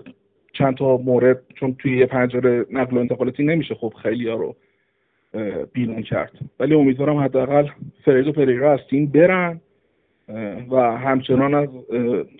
چند 0.53 0.77
تا 0.77 0.97
مورد 0.97 1.41
چون 1.55 1.75
توی 1.75 1.97
یه 1.97 2.05
پنجره 2.05 2.65
نقل 2.71 2.97
و 2.97 2.99
انتقالاتی 2.99 3.43
نمیشه 3.43 3.75
خب 3.75 3.93
خیلی 4.03 4.29
ها 4.29 4.35
رو 4.35 4.55
بیرون 5.73 6.01
کرد. 6.01 6.31
ولی 6.59 6.75
امیدوارم 6.75 7.17
حداقل 7.17 7.67
فرید 8.05 8.27
و 8.27 8.31
پریرا 8.31 8.73
از 8.73 8.79
تیم 8.89 9.05
برن 9.05 9.61
و 10.71 10.75
همچنان 10.97 11.53
از 11.53 11.69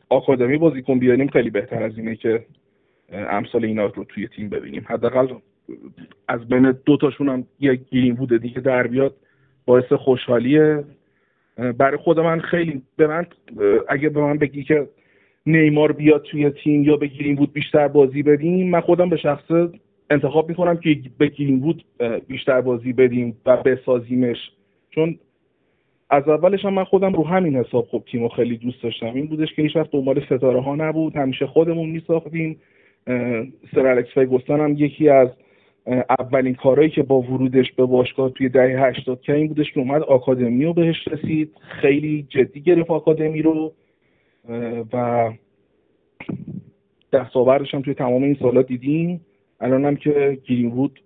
آکادمی 0.09 0.57
بازیکن 0.57 0.99
بیاریم 0.99 1.27
خیلی 1.27 1.49
بهتر 1.49 1.83
از 1.83 1.97
اینه 1.97 2.15
که 2.15 2.45
امثال 3.11 3.65
اینا 3.65 3.85
رو 3.85 4.03
توی 4.03 4.27
تیم 4.27 4.49
ببینیم. 4.49 4.85
حداقل 4.89 5.27
از 6.27 6.47
بین 6.47 6.75
دو 6.85 6.97
تاشون 6.97 7.29
هم 7.29 7.47
یک 7.59 7.81
گیریم 7.89 8.15
بوده 8.15 8.37
دیگه 8.37 8.59
در 8.59 8.87
بیاد 8.87 9.15
باعث 9.65 9.93
خوشحالیه. 9.93 10.83
برای 11.77 11.97
خود 11.97 12.19
من 12.19 12.39
خیلی 12.39 12.81
به 12.97 13.07
من 13.07 13.25
اگه 13.89 14.09
به 14.09 14.21
من 14.21 14.37
بگی 14.37 14.63
که 14.63 14.87
نیمار 15.45 15.91
بیاد 15.91 16.23
توی 16.23 16.49
تیم 16.49 16.83
یا 16.83 16.97
به 16.97 17.07
گیریم 17.07 17.35
بود 17.35 17.53
بیشتر 17.53 17.87
بازی 17.87 18.23
بدیم 18.23 18.69
من 18.69 18.81
خودم 18.81 19.09
به 19.09 19.17
شخص 19.17 19.51
انتخاب 20.09 20.49
می‌کنم 20.49 20.77
که 20.77 20.97
به 21.17 21.27
گیریم 21.27 21.59
بود 21.59 21.83
بیشتر 22.27 22.61
بازی 22.61 22.93
بدیم 22.93 23.37
و 23.45 23.57
بسازیمش. 23.57 24.37
چون 24.89 25.19
از 26.09 26.29
اولش 26.29 26.65
هم 26.65 26.73
من 26.73 26.83
خودم 26.83 27.13
رو 27.13 27.27
همین 27.27 27.55
حساب 27.55 27.87
خب 27.91 28.03
تیمو 28.11 28.29
خیلی 28.29 28.57
دوست 28.57 28.83
داشتم. 28.83 29.05
این 29.13 29.27
بودش 29.27 29.53
که 29.53 29.61
هیچ 29.61 29.75
وقت 29.75 29.91
دنبال 29.91 30.25
ستاره 30.25 30.61
ها 30.61 30.75
نبود. 30.75 31.15
همیشه 31.15 31.47
خودمون 31.47 31.89
میساختیم. 31.89 32.59
سر 33.75 33.87
الکس 33.87 34.49
هم 34.49 34.75
یکی 34.77 35.09
از 35.09 35.29
اولین 36.19 36.55
کارهایی 36.55 36.89
که 36.89 37.03
با 37.03 37.21
ورودش 37.21 37.71
به 37.71 37.85
باشگاه 37.85 38.29
توی 38.29 38.49
دهه 38.49 38.87
هشتاد 38.87 39.21
که 39.21 39.33
این 39.33 39.47
بودش 39.47 39.71
که 39.71 39.79
اومد 39.79 40.01
آکادمی 40.01 40.65
رو 40.65 40.73
بهش 40.73 41.07
رسید. 41.07 41.51
خیلی 41.81 42.25
جدی 42.29 42.61
گرفت 42.61 42.89
آکادمی 42.89 43.41
رو. 43.41 43.73
و 44.93 45.29
دستاوردش 47.13 47.73
هم 47.73 47.81
توی 47.81 47.93
تمام 47.93 48.23
این 48.23 48.37
سالا 48.41 48.61
دیدیم. 48.61 49.25
الان 49.61 49.85
هم 49.85 49.95
که 49.95 50.39
گرینوود 50.45 50.99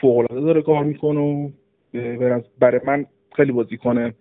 فوقالعاده 0.00 0.40
داره 0.40 0.62
کار 0.62 0.84
می‌کنه 0.84 1.52
و 1.94 2.40
برای 2.58 2.80
من 2.86 3.06
خیلی 3.36 3.52
بازیکن 3.52 4.12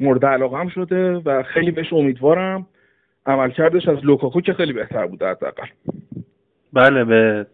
مورد 0.00 0.24
علاقه 0.24 0.56
هم 0.56 0.68
شده 0.68 1.12
و 1.12 1.42
خیلی 1.42 1.70
بهش 1.70 1.92
امیدوارم. 1.92 2.66
عملکردش 3.26 3.88
از 3.88 4.04
لوکاکو 4.04 4.40
که 4.40 4.52
خیلی 4.52 4.72
بهتر 4.72 5.06
بوده 5.06 5.26
حداقل. 5.26 5.66
بله 6.72 7.04
به 7.04 7.46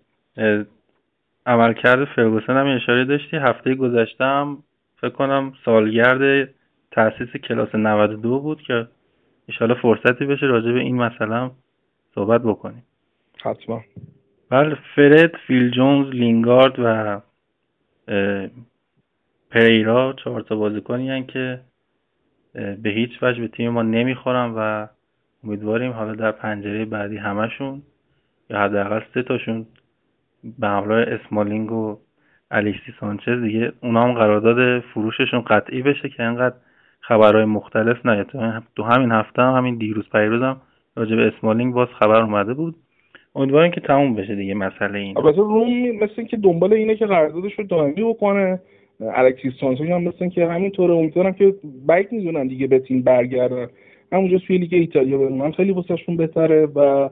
عملکرد 1.46 2.04
فرگوسن 2.04 2.56
هم 2.56 2.76
اشاره 2.76 3.04
داشتی. 3.04 3.36
هفته 3.36 3.74
گذشتم 3.74 4.58
فکر 4.96 5.10
کنم 5.10 5.52
سالگرد 5.64 6.48
تاسیس 6.90 7.28
کلاس 7.28 7.74
92 7.74 8.40
بود 8.40 8.62
که 8.62 8.86
ایشالا 9.46 9.74
فرصتی 9.74 10.26
بشه 10.26 10.46
راجع 10.46 10.72
به 10.72 10.80
این 10.80 10.96
مسئله 10.96 11.50
صحبت 12.14 12.42
بکنیم. 12.42 12.82
حتما. 13.42 13.80
بله 14.50 14.76
فرد 14.94 15.36
فیل 15.46 15.70
جونز 15.70 16.08
لینگارد 16.08 16.74
و 16.78 17.20
پریرا 19.50 20.12
چهار 20.24 20.40
تا 20.40 20.56
بازیکنی 20.56 21.24
که 21.24 21.60
به 22.54 22.90
هیچ 22.90 23.22
وجه 23.22 23.40
به 23.40 23.48
تیم 23.48 23.70
ما 23.70 23.82
نمی‌خورن 23.82 24.52
و 24.56 24.86
امیدواریم 25.44 25.92
حالا 25.92 26.14
در 26.14 26.32
پنجره 26.32 26.84
بعدی 26.84 27.16
همشون 27.16 27.82
یا 28.50 28.60
حداقل 28.60 29.00
سه 29.14 29.22
تاشون 29.22 29.66
به 30.58 30.68
همراه 30.68 31.00
اسمالینگ 31.00 31.72
و 31.72 31.98
الیکسی 32.50 32.94
سانچز 33.00 33.42
دیگه 33.42 33.72
اونا 33.80 34.04
هم 34.04 34.12
قرارداد 34.12 34.80
فروششون 34.80 35.40
قطعی 35.40 35.82
بشه 35.82 36.08
که 36.08 36.22
انقدر 36.22 36.56
خبرهای 37.00 37.44
مختلف 37.44 38.06
نیاد 38.06 38.26
تو 38.76 38.82
همین 38.82 39.12
هفته 39.12 39.42
هم 39.42 39.56
همین 39.56 39.76
دیروز 39.76 40.04
پیروز 40.12 40.42
هم 40.42 40.60
راجع 40.96 41.16
به 41.16 41.32
اسمالینگ 41.36 41.74
باز 41.74 41.88
خبر 41.88 42.22
اومده 42.22 42.54
بود. 42.54 42.74
امیدواریم 43.34 43.72
که 43.72 43.80
تموم 43.80 44.14
بشه 44.14 44.34
دیگه 44.34 44.54
مسئله 44.54 44.98
این 44.98 45.18
البته 45.18 45.36
روم 45.36 45.90
مثل 45.90 46.24
که 46.24 46.36
دنبال 46.36 46.72
اینه 46.72 46.96
که 46.96 47.06
قراردادش 47.06 47.58
رو 47.58 47.64
دائمی 47.64 48.02
بکنه. 48.02 48.60
الکسیس 49.00 49.52
سانچز 49.60 49.80
هم 49.80 50.02
مثل 50.02 50.28
که 50.28 50.46
همینطوره. 50.46 50.94
امیدوارم 50.94 51.32
که 51.32 51.54
بعید 51.86 52.12
می‌دونن 52.12 52.46
دیگه 52.46 52.66
به 52.66 52.78
تیم 52.78 53.02
برگردن. 53.02 53.66
همونجا 54.12 54.38
توی 54.38 54.58
لیگ 54.58 54.74
ایتالیا 54.74 55.18
من 55.18 55.52
خیلی 55.52 55.72
واسهشون 55.72 56.16
بهتره 56.16 56.66
و 56.66 57.08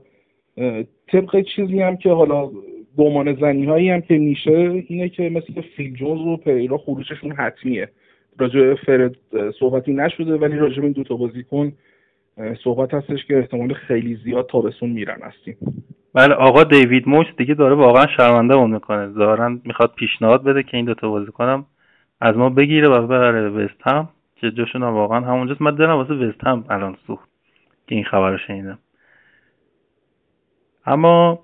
طبق 1.13 1.43
چیزی 1.43 1.81
هم 1.81 1.97
که 1.97 2.11
حالا 2.11 2.51
گمان 2.97 3.35
زنی 3.35 3.65
هایی 3.65 3.91
هم 3.91 4.01
که 4.01 4.19
میشه 4.19 4.85
اینه 4.89 5.09
که 5.09 5.31
مثل 5.31 5.61
فیل 5.77 5.95
جونز 5.95 6.21
و 6.21 6.37
پیرا 6.37 6.79
خروجشون 6.79 7.33
حتمیه. 7.33 7.89
راجع 8.39 8.75
فرد 8.75 9.17
صحبتی 9.59 9.93
نشده 9.93 10.37
ولی 10.37 10.57
راجع 10.57 10.77
به 10.77 10.83
این 10.83 10.93
دوتا 10.93 11.17
بازیکن 11.17 11.73
صحبت 12.65 12.95
هستش 12.95 13.25
که 13.25 13.39
احتمال 13.39 13.75
خیلی 13.75 14.17
زیاد 14.25 14.47
تابستون 14.47 14.91
میرن 14.91 15.21
هستیم. 15.23 15.57
بله 16.15 16.35
آقا 16.35 16.65
دیوید 16.65 17.09
موش 17.09 17.27
دیگه 17.37 17.55
داره 17.55 17.75
واقعا 17.75 18.07
شرمنده 18.07 18.55
اون 18.55 18.71
می‌کنه. 18.71 19.09
ظاهرا 19.13 19.59
می‌خواد 19.65 19.93
پیشنهاد 19.97 20.45
بده 20.45 20.63
که 20.63 20.77
این 20.77 20.87
دوتا 20.87 21.09
بازیکنم 21.09 21.67
از 22.21 22.37
ما 22.37 22.51
بگیره 22.51 22.89
و 22.89 23.03
ببره 23.03 23.49
وست 23.49 23.83
هم 23.83 24.09
که 24.37 24.51
جاشون 24.51 24.83
واقعا 24.83 25.21
همونجاست. 25.21 25.63
من 25.63 25.75
دلم 25.75 25.91
واسه 25.91 26.15
وست 26.15 26.45
هم 26.45 26.65
الان 26.71 26.97
سوخت 27.07 27.29
که 27.87 27.95
این 27.95 28.05
خبر 28.05 28.31
رو 28.31 28.39
شنیدم. 28.39 28.79
اما 30.87 31.39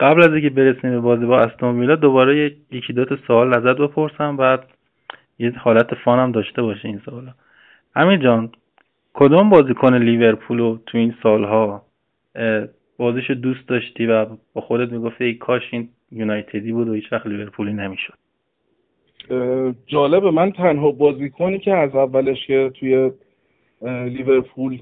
قبل 0.00 0.22
از 0.22 0.32
اینکه 0.32 0.50
برسیم 0.50 0.90
به 0.90 1.00
بازی 1.00 1.26
با 1.26 1.40
استون 1.40 1.80
ویلا 1.80 1.96
دوباره 1.96 2.56
یکی 2.70 2.92
دو 2.92 3.04
تا 3.04 3.16
سوال 3.26 3.54
ازت 3.54 3.78
بپرسم. 3.78 4.36
بعد 4.36 4.66
یه 5.38 5.50
حالت 5.50 5.94
فانم 5.94 6.32
داشته 6.32 6.62
باشه 6.62 6.88
این 6.88 7.00
سوالا. 7.04 7.34
همین 7.96 8.20
جان 8.20 8.52
کدام 9.12 9.50
بازیکن 9.50 9.94
لیورپول 9.94 10.58
رو 10.58 10.80
تو 10.86 10.98
این 10.98 11.14
سالها 11.22 11.82
بازیش 12.98 13.30
دوست 13.30 13.68
داشتی 13.68 14.06
و 14.06 14.26
با 14.54 14.60
خودت 14.60 14.92
می‌گفتی 14.92 15.24
ای 15.24 15.34
کاش 15.34 15.62
این 15.70 15.88
یونایتدی 16.12 16.72
بود 16.72 16.88
و 16.88 16.92
هیچ 16.92 17.12
وقت 17.12 17.26
لیورپولی 17.26 17.72
نمی‌شد؟ 17.72 18.14
جالبه. 19.86 20.30
من 20.30 20.52
تنها 20.52 20.92
بازیکنی 20.92 21.58
که 21.58 21.74
از 21.74 21.94
اولش 21.94 22.46
که 22.46 22.70
توی 22.74 23.10
لیورپول 23.82 24.78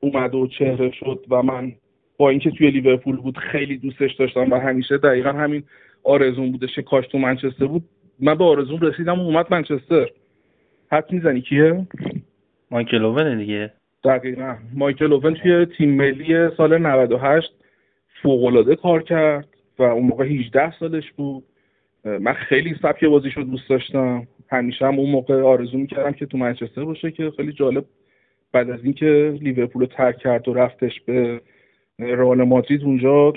اومد 0.00 0.34
و 0.34 0.46
چهره 0.46 0.90
شد 0.90 1.24
و 1.30 1.42
من 1.42 1.72
با 2.16 2.30
اینکه 2.30 2.50
توی 2.50 2.70
لیورپول 2.70 3.16
بود 3.16 3.38
خیلی 3.38 3.78
دوستش 3.78 4.12
داشتم 4.14 4.50
و 4.50 4.54
همیشه 4.56 4.98
دقیقا 4.98 5.32
همین 5.32 5.62
آرزون 6.04 6.52
بودش 6.52 6.74
که 6.74 6.82
کاش 6.82 7.06
تو 7.06 7.18
منچستر 7.18 7.66
بود 7.66 7.82
من 8.20 8.34
به 8.34 8.44
آرزون 8.44 8.80
رسیدم 8.80 9.20
و 9.20 9.22
اومد 9.22 9.46
منچستر. 9.50 10.06
حد 10.92 11.12
می‌زنی 11.12 11.40
کیه؟ 11.40 11.86
مایکل 12.70 13.04
اوون 13.04 13.38
دیگه. 13.38 13.72
دقیقا. 14.04 14.56
مایکل 14.74 15.12
اوون 15.12 15.34
توی 15.34 15.66
تیم 15.66 15.90
ملی 15.90 16.48
سال 16.56 16.78
98 16.78 17.52
فوقالعاده 18.22 18.76
کار 18.76 19.02
کرد 19.02 19.48
و 19.78 19.82
اون 19.82 20.06
موقع 20.06 20.24
18 20.24 20.72
سالش 20.78 21.12
بود. 21.12 21.44
من 22.04 22.32
خیلی 22.32 22.74
سبک 22.82 23.04
بازیشو 23.04 23.40
دوست 23.40 23.68
داشتم. 23.68 24.26
همیشه 24.50 24.86
هم 24.86 24.98
اون 24.98 25.10
موقع 25.10 25.42
آرزو 25.42 25.78
می‌کردم 25.78 26.12
که 26.12 26.26
تو 26.26 26.38
منچستر 26.38 26.84
باشه 26.84 27.10
که 27.10 27.32
خیلی 27.36 27.52
جالب 27.52 27.84
بعد 28.52 28.70
از 28.70 28.84
اینکه 28.84 29.38
لیورپول 29.42 29.82
رو 29.82 29.86
ترک 29.86 30.18
کرد 30.18 30.48
و 30.48 30.54
رفتش 30.54 31.00
به 31.00 31.40
رئال 31.98 32.42
مادرید 32.42 32.82
اونجا 32.84 33.32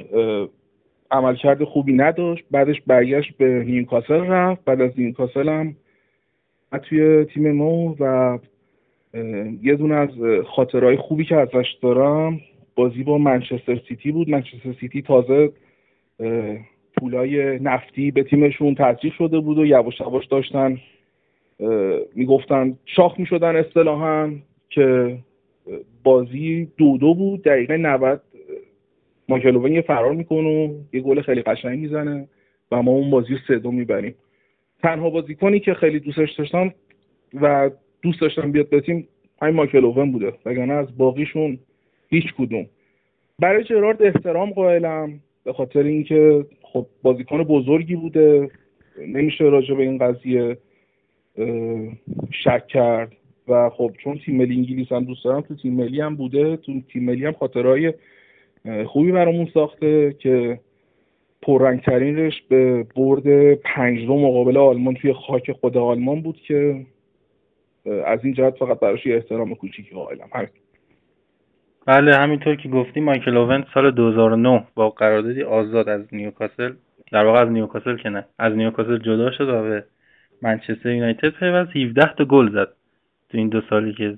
عملکرد 1.12 1.64
خوبی 1.64 1.94
نداشت. 1.94 2.46
بعدش 2.52 2.82
برگشت 2.88 3.38
به 3.38 3.64
نیوکاسل 3.68 4.20
رفت. 4.20 4.66
بعد 4.66 4.82
از 4.82 4.92
نیوکاسل 4.98 5.50
هم 5.50 5.76
توی 6.84 7.26
تیم 7.26 7.52
ما 7.52 7.96
و 8.00 8.40
یه 9.62 9.76
دونه 9.76 9.96
از 9.96 10.10
خاطرهای 10.48 10.98
خوبی 10.98 11.26
که 11.26 11.36
ازش 11.36 11.78
دارم 11.82 12.40
بازی 12.76 13.04
با 13.04 13.18
منچستر 13.18 13.82
سیتی 13.88 14.12
بود. 14.12 14.30
منچستر 14.30 14.74
سیتی 14.80 15.02
تازه 15.02 15.52
پولای 16.98 17.60
نفتی 17.60 18.12
به 18.12 18.24
تیمشون 18.24 18.76
ترجیح 18.76 19.14
شده 19.18 19.40
بود 19.40 19.58
و 19.58 19.66
یواش 19.66 20.00
یواش 20.00 20.26
داشتن 20.26 20.78
می‌گفتن 22.16 22.78
شاخ 22.86 23.20
می‌شدن 23.20 23.56
اصطلاحا 23.56 24.32
که 24.70 25.18
بازی 26.04 26.68
دو 26.78 26.98
دو 26.98 27.14
بود. 27.14 27.44
دقیقه 27.44 27.78
90 27.78 28.22
ماکلوون 29.30 29.72
یه 29.72 29.82
فرار 29.82 30.14
می‌کنه 30.14 30.68
و 30.68 30.74
یه 30.94 31.02
گل 31.02 31.22
خیلی 31.22 31.42
قشنگ 31.42 31.80
می‌زنه 31.80 32.28
و 32.72 32.82
ما 32.82 32.92
اون 32.92 33.10
بازی 33.10 33.34
رو 33.34 33.40
سه 33.48 33.70
می‌بریم. 33.70 34.16
تنها 34.84 35.10
بازیکنی 35.10 35.60
که 35.60 35.74
خیلی 35.74 36.00
دوستش 36.00 36.32
داشتم 36.32 36.74
و 37.42 37.70
دوست 38.02 38.22
داشتم 38.22 38.52
بیاد 38.52 38.70
به 38.70 38.82
تیم 38.82 39.08
همین 39.42 39.56
مایکل 39.56 39.86
اوون 39.86 40.12
بوده 40.12 40.34
وگرنه 40.46 40.74
از 40.74 40.98
باقیشون 40.98 41.60
هیچ 42.10 42.34
کدوم. 42.38 42.66
برای 43.40 43.64
جرارد 43.64 44.04
احترام 44.04 44.52
قائلم 44.52 45.20
به 45.44 45.54
خاطر 45.54 45.84
اینکه 45.84 46.46
خب 46.62 46.88
بازیکن 47.04 47.44
بزرگی 47.44 47.96
بوده 47.96 48.50
نمیشه 49.08 49.44
راجع 49.44 49.76
به 49.76 49.84
این 49.84 49.98
قضیه 49.98 50.58
شک 52.32 52.68
کرد. 52.68 53.14
و 53.48 53.70
خب 53.70 53.92
چون 54.04 54.20
تیم 54.26 54.38
ملی 54.38 54.56
انگلیس 54.56 54.92
هم 54.92 55.04
دوست 55.04 55.26
دارم 55.26 55.42
تو 55.42 55.56
تیم 55.56 55.74
ملی 55.74 56.02
هم 56.02 56.16
بوده 56.16 56.58
تو 56.58 56.82
تیم 56.94 57.04
ملی 57.04 57.26
هم 57.26 57.32
خاطرهای 57.32 57.94
خوبی 58.88 59.12
برامون 59.12 59.50
ساخته 59.54 60.16
که 60.20 60.60
پررنگترینش 61.42 62.42
به 62.50 62.86
برد 62.96 63.54
پنج 63.54 64.06
دو 64.06 64.20
مقابل 64.20 64.58
آلمان 64.58 64.94
توی 64.94 65.14
خاک 65.14 65.52
خود 65.52 65.78
آلمان 65.78 66.22
بود 66.22 66.38
که 66.48 66.86
از 68.06 68.20
این 68.24 68.34
جهت 68.34 68.58
فقط 68.58 68.80
براش 68.80 69.06
یه 69.06 69.16
احترام 69.16 69.56
کوچیکی 69.56 69.96
قائلم. 69.96 70.28
همین 70.34 70.50
بله 71.86 72.16
همینطور 72.16 72.56
که 72.56 72.70
گفتی 72.70 73.00
مایکل 73.00 73.38
اوون 73.38 73.66
سال 73.74 73.92
2009 73.92 74.68
با 74.76 74.90
قراردادی 74.90 75.44
آزاد 75.44 75.90
از 75.90 76.02
نیوکاسل 76.12 76.74
در 77.12 77.26
واقع 77.26 77.40
از 77.40 77.50
نیوکاسل 77.50 77.98
که 77.98 78.10
نه 78.10 78.26
از 78.40 78.54
نیوکاسل 78.54 78.98
جدا 78.98 79.32
شد 79.32 79.50
و 79.50 79.64
به 79.64 79.84
منچستر 80.42 80.90
یونایتد 80.90 81.30
پیوست. 81.30 81.76
17 81.76 82.14
تا 82.18 82.26
گل 82.26 82.52
زد 82.52 82.68
تو 83.30 83.38
این 83.38 83.50
دو 83.50 83.62
سالی 83.70 83.94
که 83.94 84.18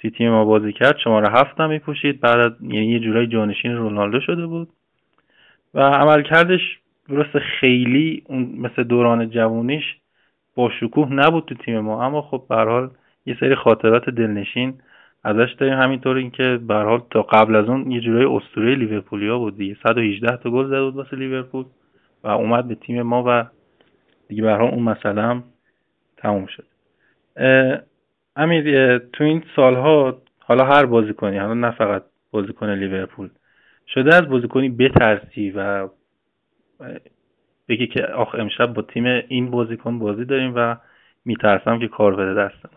توی 0.00 0.10
تیم 0.10 0.30
ما 0.30 0.44
بازی 0.44 0.72
کرد 0.72 0.98
شماره 1.04 1.30
هفت 1.30 1.60
هم 1.60 1.68
میپوشید. 1.68 2.20
بعد 2.20 2.56
یعنی 2.62 2.86
یه 2.86 3.00
جورایی 3.00 3.26
جانشین 3.26 3.76
رونالدو 3.76 4.20
شده 4.20 4.46
بود. 4.46 4.68
و 5.74 5.80
عملکردش 5.80 6.78
درست 7.08 7.38
خیلی 7.38 8.22
اون 8.26 8.54
مثل 8.58 8.82
دوران 8.82 9.30
جوونیش 9.30 9.84
با 10.54 10.70
شکوه 10.80 11.12
نبود 11.12 11.44
تو 11.44 11.54
تیم 11.54 11.80
ما. 11.80 12.04
اما 12.04 12.22
خب 12.22 12.44
به 12.48 12.54
حال 12.54 12.90
یه 13.26 13.36
سری 13.40 13.54
خاطرات 13.54 14.10
دلنشین 14.10 14.74
ازش 15.24 15.52
داریم. 15.58 15.78
همینطور 15.78 16.16
اینکه 16.16 16.60
به 16.68 16.74
حال 16.74 17.02
تا 17.10 17.22
قبل 17.22 17.56
از 17.56 17.68
اون 17.68 17.90
یه 17.90 18.00
جورای 18.00 18.24
اسطوره 18.24 18.74
لیورپولیا 18.74 19.38
بود 19.38 19.56
دیگه. 19.56 19.76
118 19.82 20.36
تا 20.36 20.50
گل 20.50 20.66
زد 20.66 20.80
بود 20.80 20.96
واسه 20.96 21.16
لیورپول 21.16 21.64
و 22.24 22.28
اومد 22.28 22.68
به 22.68 22.74
تیم 22.74 23.02
ما 23.02 23.24
و 23.26 23.44
دیگه 24.28 24.42
به 24.42 24.60
اون 24.60 24.82
مسئله 24.82 25.22
هم 25.22 25.44
تموم 26.16 26.46
شد. 26.46 26.64
امیر 28.40 28.98
تو 28.98 29.24
این 29.24 29.42
سالها 29.56 30.22
حالا 30.38 30.64
هر 30.64 30.86
بازیکنی 30.86 31.38
حالا 31.38 31.54
نه 31.54 31.70
فقط 31.70 32.02
بازیکن 32.30 32.70
لیورپول 32.70 33.28
شده 33.86 34.14
از 34.14 34.28
بازیکنی 34.28 34.68
بترسی 34.68 35.50
و 35.50 35.88
بگی 37.68 37.86
که 37.86 38.02
آخ 38.02 38.34
امشب 38.34 38.74
با 38.74 38.82
تیم 38.82 39.04
این 39.28 39.50
بازیکن 39.50 39.98
بازی 39.98 40.24
داریم 40.24 40.52
و 40.56 40.76
میترسم 41.24 41.78
که 41.78 41.88
کار 41.88 42.16
بده 42.16 42.34
دستم 42.34 42.70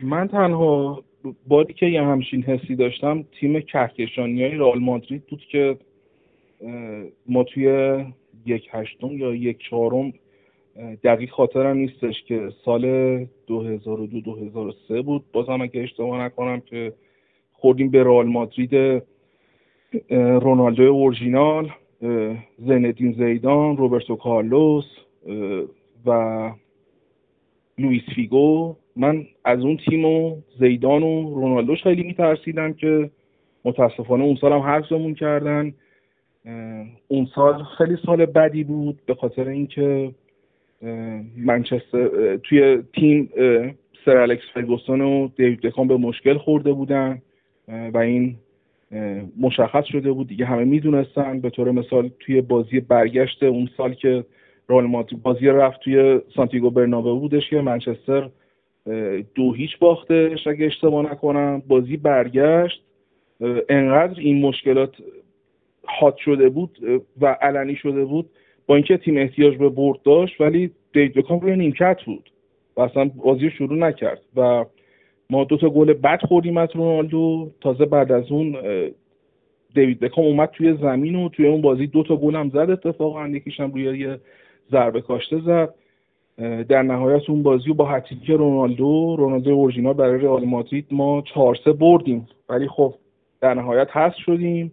من 0.00 0.28
تنها 0.28 1.04
باری 1.48 1.74
که 1.74 1.86
یه 1.86 2.02
همچین 2.02 2.42
حسی 2.42 2.76
داشتم 2.76 3.24
تیم 3.40 3.60
کهکشانی 3.60 4.42
های 4.42 4.54
رئال 4.54 4.78
مادرید 4.78 5.26
بود 5.26 5.40
که 5.40 5.78
ما 7.28 7.44
توی 7.44 7.66
یک 8.46 8.68
هشتم 8.72 9.12
یا 9.12 9.34
یک 9.34 9.58
چهارم 9.70 10.12
دقیق 11.04 11.30
خاطرم 11.30 11.76
نیستش 11.76 12.22
که 12.22 12.50
سال 12.64 12.84
2002 13.46 14.20
2003 14.20 15.02
بود. 15.02 15.24
بازم 15.32 15.60
اگه 15.60 15.80
اشتباه 15.80 16.24
نکنم 16.24 16.60
که 16.60 16.92
خوردیم 17.52 17.90
به 17.90 18.04
رئال 18.04 18.26
مادرید 18.26 19.02
رونالدو 20.10 20.82
اورجینال 20.82 21.70
زندین 22.58 23.12
زیدان 23.12 23.76
روبرتو 23.76 24.16
کارلوس 24.16 24.84
و 26.06 26.50
لوئیس 27.78 28.02
فیگو. 28.14 28.76
من 28.96 29.26
از 29.44 29.60
اون 29.60 29.76
تیم 29.76 30.04
و 30.04 30.36
زیدان 30.58 31.02
و 31.02 31.34
رونالدوش 31.34 31.82
خیلی 31.82 32.02
میترسیدم 32.02 32.72
که 32.72 33.10
متاسفانه 33.64 34.24
اون 34.24 34.36
سال 34.36 34.52
هم 34.52 34.58
حذفمون 34.58 35.14
کردن 35.14 35.74
اون 37.08 37.28
سال 37.34 37.62
خیلی 37.62 37.96
سال 38.06 38.26
بدی 38.26 38.64
بود 38.64 39.00
به 39.06 39.14
خاطر 39.14 39.48
اینکه 39.48 40.14
منچستر 41.36 42.36
توی 42.36 42.82
تیم 42.94 43.30
سر 44.04 44.16
الکس 44.16 44.42
فرگوسون 44.54 45.00
و 45.00 45.28
دیوید 45.36 45.60
بکام 45.60 45.88
به 45.88 45.96
مشکل 45.96 46.38
خورده 46.38 46.72
بودن 46.72 47.22
و 47.68 47.98
این 47.98 48.36
مشخص 49.40 49.84
شده 49.84 50.12
بود. 50.12 50.28
دیگه 50.28 50.44
همه 50.44 50.64
می‌دونستن. 50.64 51.40
به 51.40 51.50
طور 51.50 51.70
مثال 51.70 52.10
توی 52.20 52.40
بازی 52.40 52.80
برگشت 52.80 53.42
اون 53.42 53.68
سال 53.76 53.94
که 53.94 54.24
رئال 54.68 54.86
مادرید 54.86 55.22
بازی 55.22 55.46
رفت 55.46 55.80
توی 55.80 56.20
سانتیگو 56.36 56.70
برنابه 56.70 57.12
بودش 57.12 57.50
که 57.50 57.60
منچستر 57.60 58.30
دو 59.34 59.52
هیچ 59.52 59.78
باختش 59.78 60.46
اگه 60.46 60.66
اشتباه 60.66 61.12
نکنم. 61.12 61.62
بازی 61.68 61.96
برگشت. 61.96 62.82
انقدر 63.68 64.20
این 64.20 64.40
مشکلات 64.40 64.94
حاد 65.84 66.16
شده 66.16 66.48
بود 66.48 66.78
و 67.20 67.26
علنی 67.26 67.76
شده 67.76 68.04
بود 68.04 68.30
با 68.70 68.76
اینکه 68.76 68.96
تیم 68.96 69.16
احتیاج 69.16 69.56
به 69.56 69.68
برد 69.68 70.02
داشت 70.02 70.40
ولی 70.40 70.70
دیوید 70.92 71.14
بکام 71.14 71.40
روی 71.40 71.56
نیمکت 71.56 72.02
بود 72.06 72.30
و 72.76 72.80
اصلا 72.80 73.10
بازی 73.24 73.50
شروع 73.50 73.78
نکرد 73.78 74.22
و 74.36 74.64
ما 75.30 75.44
دو 75.44 75.56
تا 75.56 75.70
گل 75.70 75.92
بد 75.92 76.20
خوردیم 76.28 76.56
از 76.56 76.68
رونالدو. 76.74 77.50
تازه 77.60 77.84
بعد 77.84 78.12
از 78.12 78.32
اون 78.32 78.56
دیوید 79.74 80.00
بکام 80.00 80.24
اومد 80.24 80.50
توی 80.50 80.76
زمین 80.82 81.14
و 81.14 81.28
توی 81.28 81.46
اون 81.46 81.60
بازی 81.60 81.86
دو 81.86 82.02
تا 82.02 82.16
گل 82.16 82.36
هم 82.36 82.48
زد 82.48 82.70
اتفاقا 82.70 83.28
یکیش 83.28 83.60
هم 83.60 83.72
روی 83.72 83.98
یه 83.98 84.20
ضربه 84.70 85.00
کاشته 85.00 85.40
زد. 85.40 85.74
در 86.68 86.82
نهایت 86.82 87.30
اون 87.30 87.42
بازی 87.42 87.72
با 87.72 87.84
هتریک 87.84 88.30
رونالدو 88.30 89.16
رونالدو 89.18 89.50
اورجینال 89.50 89.92
برای 89.92 90.20
رئال 90.20 90.44
مادرید 90.44 90.86
ما 90.90 91.22
4 91.34 91.58
3 91.64 91.72
بردیم. 91.72 92.28
ولی 92.48 92.68
خب 92.68 92.94
در 93.40 93.54
نهایت 93.54 93.88
هست 93.90 94.16
شدیم. 94.16 94.72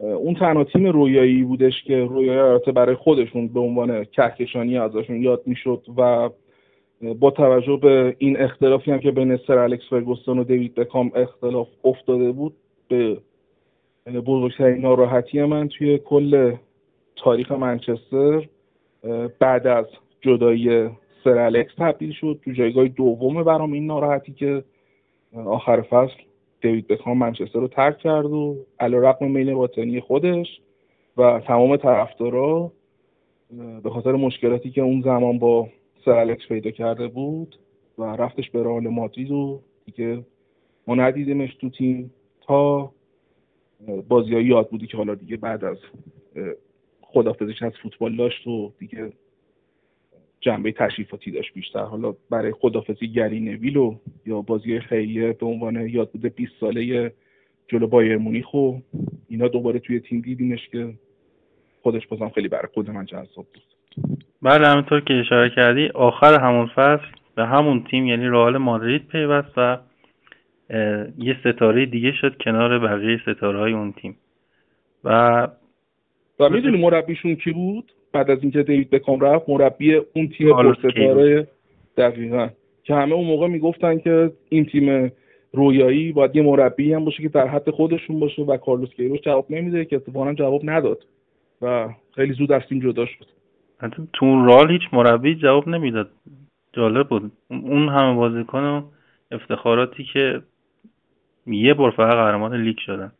اون 0.00 0.34
تنها 0.34 0.64
تیم 0.64 0.86
رویایی 0.86 1.42
بودش 1.42 1.82
که 1.82 2.04
رویایی 2.04 2.38
البته 2.38 2.72
برای 2.72 2.94
خودشون 2.94 3.48
به 3.48 3.60
عنوان 3.60 4.04
کهکشانی 4.04 4.78
ازشون 4.78 5.22
یاد 5.22 5.42
می‌شد 5.46 5.82
و 5.96 6.30
با 7.20 7.30
توجه 7.30 7.76
به 7.76 8.16
این 8.18 8.40
اختلافی 8.40 8.90
هم 8.90 8.98
که 8.98 9.10
بین 9.10 9.36
سر 9.46 9.58
الکس 9.58 9.84
فرگوسون 9.90 10.38
و 10.38 10.44
دیوید 10.44 10.74
بکام 10.74 11.12
اختلاف 11.14 11.68
افتاده 11.84 12.32
بود 12.32 12.54
به 12.88 13.16
بزرگترین 14.26 14.80
ناراحتی 14.80 15.42
من 15.42 15.68
توی 15.68 15.98
کل 15.98 16.54
تاریخ 17.16 17.52
منچستر 17.52 18.48
بعد 19.38 19.66
از 19.66 19.86
جدایی 20.20 20.88
سر 21.24 21.38
الکس 21.38 21.74
تبدیل 21.78 22.12
شد. 22.12 22.40
تو 22.44 22.52
جایگاه 22.52 22.88
دوم 22.88 23.42
برام 23.42 23.72
این 23.72 23.86
ناراحتی 23.86 24.32
که 24.32 24.64
آخر 25.46 25.80
فصل 25.80 26.22
دیوید 26.60 26.86
بکام 26.86 27.18
منچستر 27.18 27.58
رو 27.58 27.68
ترک 27.68 27.98
کرد 27.98 28.26
و 28.26 28.56
علیرغم 28.80 29.30
میل 29.30 29.54
باطنی 29.54 30.00
خودش 30.00 30.60
و 31.16 31.40
تمام 31.46 31.76
طرفدارا 31.76 32.72
به 33.82 33.90
خاطر 33.90 34.12
مشکلاتی 34.12 34.70
که 34.70 34.80
اون 34.80 35.02
زمان 35.02 35.38
با 35.38 35.68
سر 36.04 36.10
الکس 36.10 36.46
پیدا 36.48 36.70
کرده 36.70 37.08
بود 37.08 37.56
و 37.98 38.02
رفتش 38.04 38.50
به 38.50 38.62
رئال 38.62 38.88
مادرید 38.88 39.30
و 39.30 39.60
دیگه 39.84 40.24
ما 40.86 40.94
ندیدیمش 40.94 41.54
تو 41.54 41.70
تیم 41.70 42.10
تا 42.40 42.92
بازی 44.08 44.40
یاد 44.42 44.68
بودی 44.70 44.86
که 44.86 44.96
حالا 44.96 45.14
دیگه 45.14 45.36
بعد 45.36 45.64
از 45.64 45.76
خدافزش 47.02 47.62
از 47.62 47.72
فوتبال 47.82 48.16
داشت 48.16 48.46
و 48.46 48.72
دیگه 48.78 49.12
جنبه 50.40 50.72
تشریفاتی 50.72 51.30
داشت 51.30 51.54
بیشتر. 51.54 51.80
حالا 51.80 52.14
برای 52.30 52.52
خدافزی 52.52 53.08
گری 53.08 53.40
نویل 53.40 53.76
و 53.76 53.94
یا 54.26 54.42
بازی 54.42 54.80
خیریه 54.80 55.32
به 55.32 55.46
عنوان 55.46 55.88
یاد 55.88 56.10
بوده 56.10 56.28
20 56.28 56.52
ساله 56.60 57.12
جلو 57.68 57.86
بایر 57.86 58.16
مونیخ 58.16 58.54
و 58.54 58.72
اینا 59.28 59.48
دوباره 59.48 59.78
توی 59.78 60.00
تیم 60.00 60.20
دیدیمش 60.20 60.68
که 60.68 60.94
خودش 61.82 62.06
بازم 62.06 62.28
خیلی 62.28 62.48
برای 62.48 62.68
خود 62.74 62.90
من 62.90 63.04
جذاب 63.04 63.26
بود. 63.34 63.62
بله 64.42 64.68
همینطور 64.68 65.00
که 65.00 65.14
اشاره 65.14 65.50
کردی 65.50 65.88
آخر 65.88 66.40
همون 66.40 66.66
فصل 66.66 67.06
به 67.34 67.46
همون 67.46 67.84
تیم 67.90 68.06
یعنی 68.06 68.26
رئال 68.26 68.58
مادرید 68.58 69.06
پیوست 69.06 69.52
و 69.56 69.78
یه 71.18 71.36
ستاره 71.40 71.86
دیگه 71.86 72.12
شد 72.12 72.36
کنار 72.40 72.78
بقیه 72.78 73.20
ستاره 73.22 73.58
های 73.58 73.72
اون 73.72 73.92
تیم. 73.92 74.16
و 75.04 75.48
و 76.40 76.48
می‌دونی 76.48 76.82
مربیشون 76.82 77.34
کی 77.34 77.52
بود؟ 77.52 77.92
بعد 78.12 78.30
از 78.30 78.38
اینکه 78.42 78.62
دیوید 78.62 78.90
بکام 78.90 79.20
رفت 79.20 79.48
مربی 79.48 79.94
اون 79.94 80.28
تیم 80.28 80.74
ستاره 80.74 81.48
دقیقا. 81.96 82.48
که 82.84 82.94
همه 82.94 83.14
اون 83.14 83.26
موقع 83.26 83.46
می‌گفتن 83.46 83.98
که 83.98 84.32
این 84.48 84.64
تیم 84.64 85.12
رویایی 85.52 86.12
باید 86.12 86.36
یه 86.36 86.42
مربی 86.42 86.92
هم 86.92 87.04
باشه 87.04 87.22
که 87.22 87.28
در 87.28 87.46
حد 87.46 87.70
خودشون 87.70 88.20
باشه 88.20 88.42
و 88.42 88.56
کارلوس 88.56 88.94
کیروش 88.94 89.20
جواب 89.20 89.46
نمیده 89.50 89.84
که 89.84 89.96
اتفاقا 89.96 90.34
جواب 90.34 90.60
نداد 90.64 91.04
و 91.62 91.88
خیلی 92.14 92.32
زود 92.32 92.52
از 92.52 92.62
تیم 92.68 92.80
جدا 92.80 93.06
شد. 93.06 93.26
تو 94.12 94.24
اون 94.26 94.44
رال 94.44 94.70
هیچ 94.70 94.82
مربی 94.92 95.34
جواب 95.34 95.68
نمی‌داد. 95.68 96.10
جالب 96.72 97.08
بود. 97.08 97.32
اون 97.50 97.88
همه 97.88 98.14
بازیکن 98.14 98.62
و 98.62 98.82
افتخاراتی 99.30 100.04
که 100.12 100.40
یه 101.46 101.74
بار 101.74 101.90
فقط 101.90 102.14
قهرمان 102.14 102.62
لیگ 102.62 102.76
شدن. 102.78 103.12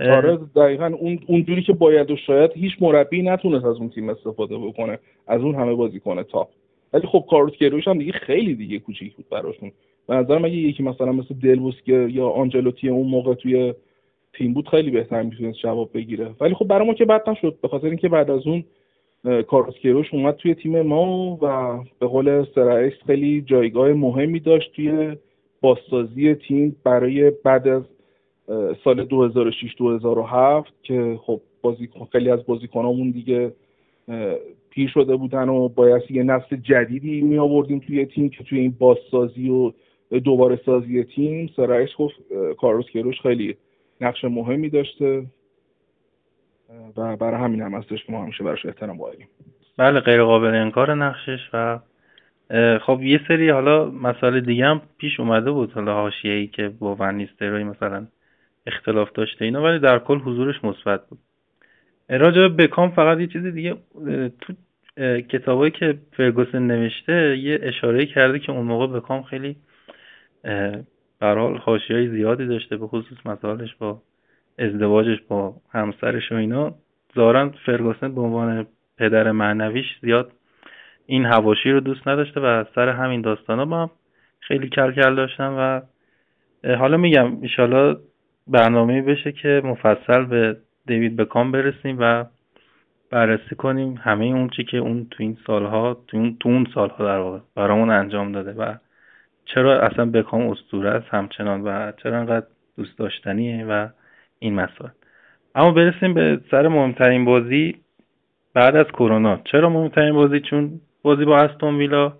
آره 0.00 0.38
دقیقا 0.56 0.86
اون 1.00 1.18
اونجوری 1.26 1.62
که 1.62 1.72
باید 1.72 2.10
و 2.10 2.16
شاید 2.16 2.50
هیچ 2.54 2.72
مربی 2.80 3.22
نتونست 3.22 3.64
از 3.64 3.76
اون 3.76 3.88
تیم 3.88 4.08
استفاده 4.08 4.58
بکنه 4.58 4.98
از 5.26 5.40
اون 5.40 5.54
همه 5.54 5.74
بازیکن 5.74 6.22
تاپ 6.22 6.48
ولی 6.92 7.06
خب 7.06 7.24
کارلوس 7.30 7.52
کیروش 7.52 7.88
هم 7.88 7.98
دیگه 7.98 8.12
خیلی 8.12 8.54
دیگه 8.54 8.78
کوچیک 8.78 9.14
بود 9.14 9.28
براشون. 9.30 9.72
به 10.08 10.14
نظرم 10.14 10.44
اگه 10.44 10.54
یکی 10.54 10.82
مثلا 10.82 11.12
مثل 11.12 11.34
دلبوسکر 11.34 12.08
یا 12.08 12.28
آنجلوتی 12.28 12.88
اون 12.88 13.06
موقع 13.06 13.34
توی 13.34 13.74
تیم 14.32 14.54
بود 14.54 14.68
خیلی 14.68 14.90
بهتر 14.90 15.22
می‌تونست 15.22 15.58
جواب 15.58 15.90
بگیره. 15.94 16.30
ولی 16.40 16.54
خب 16.54 16.66
برای 16.66 16.86
ما 16.86 16.94
که 16.94 17.04
بد 17.04 17.30
نشد 17.30 17.58
به 17.62 17.68
خاطر 17.68 17.86
اینکه 17.86 18.08
بعد 18.08 18.30
از 18.30 18.46
اون 18.46 18.64
کارلوس 19.42 19.74
کیروش 19.74 20.14
اومد 20.14 20.36
توی 20.36 20.54
تیم 20.54 20.82
ما 20.82 21.38
و 21.42 21.78
به 21.98 22.06
قول 22.06 22.44
سرعیس 22.54 22.92
خیلی 23.06 23.42
جایگاه 23.46 23.92
مهمی 23.92 24.40
داشت 24.40 24.72
توی 24.72 25.16
بازسازی 25.60 26.34
تیم 26.34 26.76
برای 26.84 27.30
بعد 27.30 27.68
از 27.68 27.82
سال 28.84 29.04
2006 29.04 29.74
2007 29.76 30.72
که 30.82 31.18
خب 31.22 31.40
بازیکن 31.62 32.08
خیلی 32.12 32.30
از 32.30 32.46
بازیکنامون 32.46 33.10
دیگه 33.10 33.52
پیر 34.70 34.90
شده 34.94 35.16
بودن 35.16 35.48
و 35.48 35.68
باید 35.68 36.02
یه 36.10 36.22
نسل 36.22 36.56
جدیدی 36.56 37.20
می 37.20 37.38
آوردیم 37.38 37.78
توی 37.78 38.06
تیم 38.06 38.28
که 38.28 38.44
توی 38.44 38.58
این 38.58 38.74
بازسازی 38.78 39.50
و 39.50 39.72
دوباره 40.24 40.60
سازی 40.66 41.04
تیم. 41.04 41.50
سرایش 41.56 41.90
گفت 41.98 42.14
کاروس 42.58 42.86
کروش 42.86 43.20
خیلی 43.20 43.56
نقش 44.00 44.24
مهمی 44.24 44.68
داشته. 44.68 45.26
و 46.96 47.16
برای 47.16 47.40
همین 47.40 47.62
هم 47.62 47.74
هستش 47.74 48.04
که 48.04 48.12
ما 48.12 48.22
همیشه 48.22 48.44
براش 48.44 48.66
احترام 48.66 48.98
قائلیم. 48.98 49.28
بله 49.76 50.00
غیر 50.00 50.24
قابل 50.24 50.54
انکار 50.54 50.94
نقشش 50.94 51.38
و 51.52 51.78
خب 52.78 53.02
یه 53.02 53.20
سری 53.28 53.50
حالا 53.50 53.90
مسائل 53.90 54.40
دیگه 54.40 54.64
هم 54.64 54.82
پیش 54.98 55.20
اومده 55.20 55.50
بود 55.50 55.72
حالا 55.72 56.10
ای 56.24 56.46
که 56.46 56.68
با 56.68 56.96
ونیستروی 57.00 57.64
مثلا 57.64 58.06
اختلاف 58.68 59.12
داشته 59.12 59.44
اینا 59.44 59.62
ولی 59.62 59.78
در 59.78 59.98
کل 59.98 60.18
حضورش 60.18 60.64
مثبت 60.64 61.08
بود. 61.08 61.18
راجع 62.08 62.40
به 62.40 62.48
بکام 62.48 62.90
فقط 62.90 63.20
یه 63.20 63.26
چیز 63.26 63.42
دیگه 63.42 63.76
تو 64.40 64.52
کتابایی 65.20 65.70
که 65.70 65.98
فرگوسن 66.16 66.62
نوشته 66.62 67.38
یه 67.38 67.58
اشاره 67.62 68.06
کرده 68.06 68.38
که 68.38 68.52
اون 68.52 68.66
موقع 68.66 68.86
بکام 68.86 69.22
خیلی 69.22 69.56
به 71.20 71.26
حال 71.26 71.56
های 71.88 72.08
زیادی 72.08 72.46
داشته 72.46 72.76
به 72.76 72.86
خصوص 72.86 73.18
مسائلش 73.26 73.74
با 73.74 74.02
ازدواجش 74.58 75.18
با 75.28 75.54
همسرش 75.72 76.32
و 76.32 76.34
اینا. 76.34 76.74
ظاهرا 77.14 77.50
فرگوسن 77.66 78.14
به 78.14 78.20
عنوان 78.20 78.66
پدر 78.98 79.32
معنویش 79.32 79.86
زیاد 80.02 80.32
این 81.06 81.24
هواشی 81.24 81.70
رو 81.70 81.80
دوست 81.80 82.08
نداشته 82.08 82.40
و 82.40 82.64
سر 82.74 82.88
همین 82.88 83.20
داستانا 83.20 83.64
با 83.64 83.82
هم 83.82 83.90
خیلی 84.40 84.68
کل 84.68 84.92
کل 84.92 85.14
داشتن 85.14 85.48
و 85.48 85.80
حالا 86.76 86.96
میگم 86.96 87.42
ایشالا 87.42 87.96
برنامه 88.48 89.02
بشه 89.02 89.32
که 89.32 89.62
مفصل 89.64 90.24
به 90.24 90.56
دیوید 90.86 91.16
بکام 91.16 91.52
برسیم 91.52 91.96
و 92.00 92.24
بررسی 93.10 93.54
کنیم 93.54 94.00
همه 94.02 94.24
اون 94.24 94.48
چی 94.48 94.64
که 94.64 94.76
اون 94.76 95.06
تو 95.10 95.22
این 95.22 95.38
سالها 95.46 95.96
تو 96.06 96.16
اون, 96.16 96.36
تو 96.40 96.48
اون 96.48 96.66
سالها 96.74 97.04
در 97.04 97.18
واقع 97.18 97.38
برامون 97.56 97.90
انجام 97.90 98.32
داده 98.32 98.52
و 98.52 98.74
چرا 99.44 99.80
اصلا 99.80 100.04
بکام 100.04 100.48
اسطوره 100.48 100.90
است 100.90 101.06
همچنان 101.10 101.60
و 101.62 101.92
چرا 102.02 102.18
انقدر 102.18 102.46
دوست 102.76 102.98
داشتنیه 102.98 103.64
و 103.64 103.88
این 104.38 104.54
مسائل. 104.54 104.90
اما 105.54 105.70
برسیم 105.70 106.14
به 106.14 106.40
سر 106.50 106.68
مهمترین 106.68 107.24
بازی 107.24 107.76
بعد 108.54 108.76
از 108.76 108.86
کرونا. 108.86 109.40
چرا 109.44 109.70
مهمترین 109.70 110.14
بازی؟ 110.14 110.40
چون 110.40 110.80
بازی 111.02 111.24
با 111.24 111.38
استون 111.38 111.76
ویلا 111.76 112.12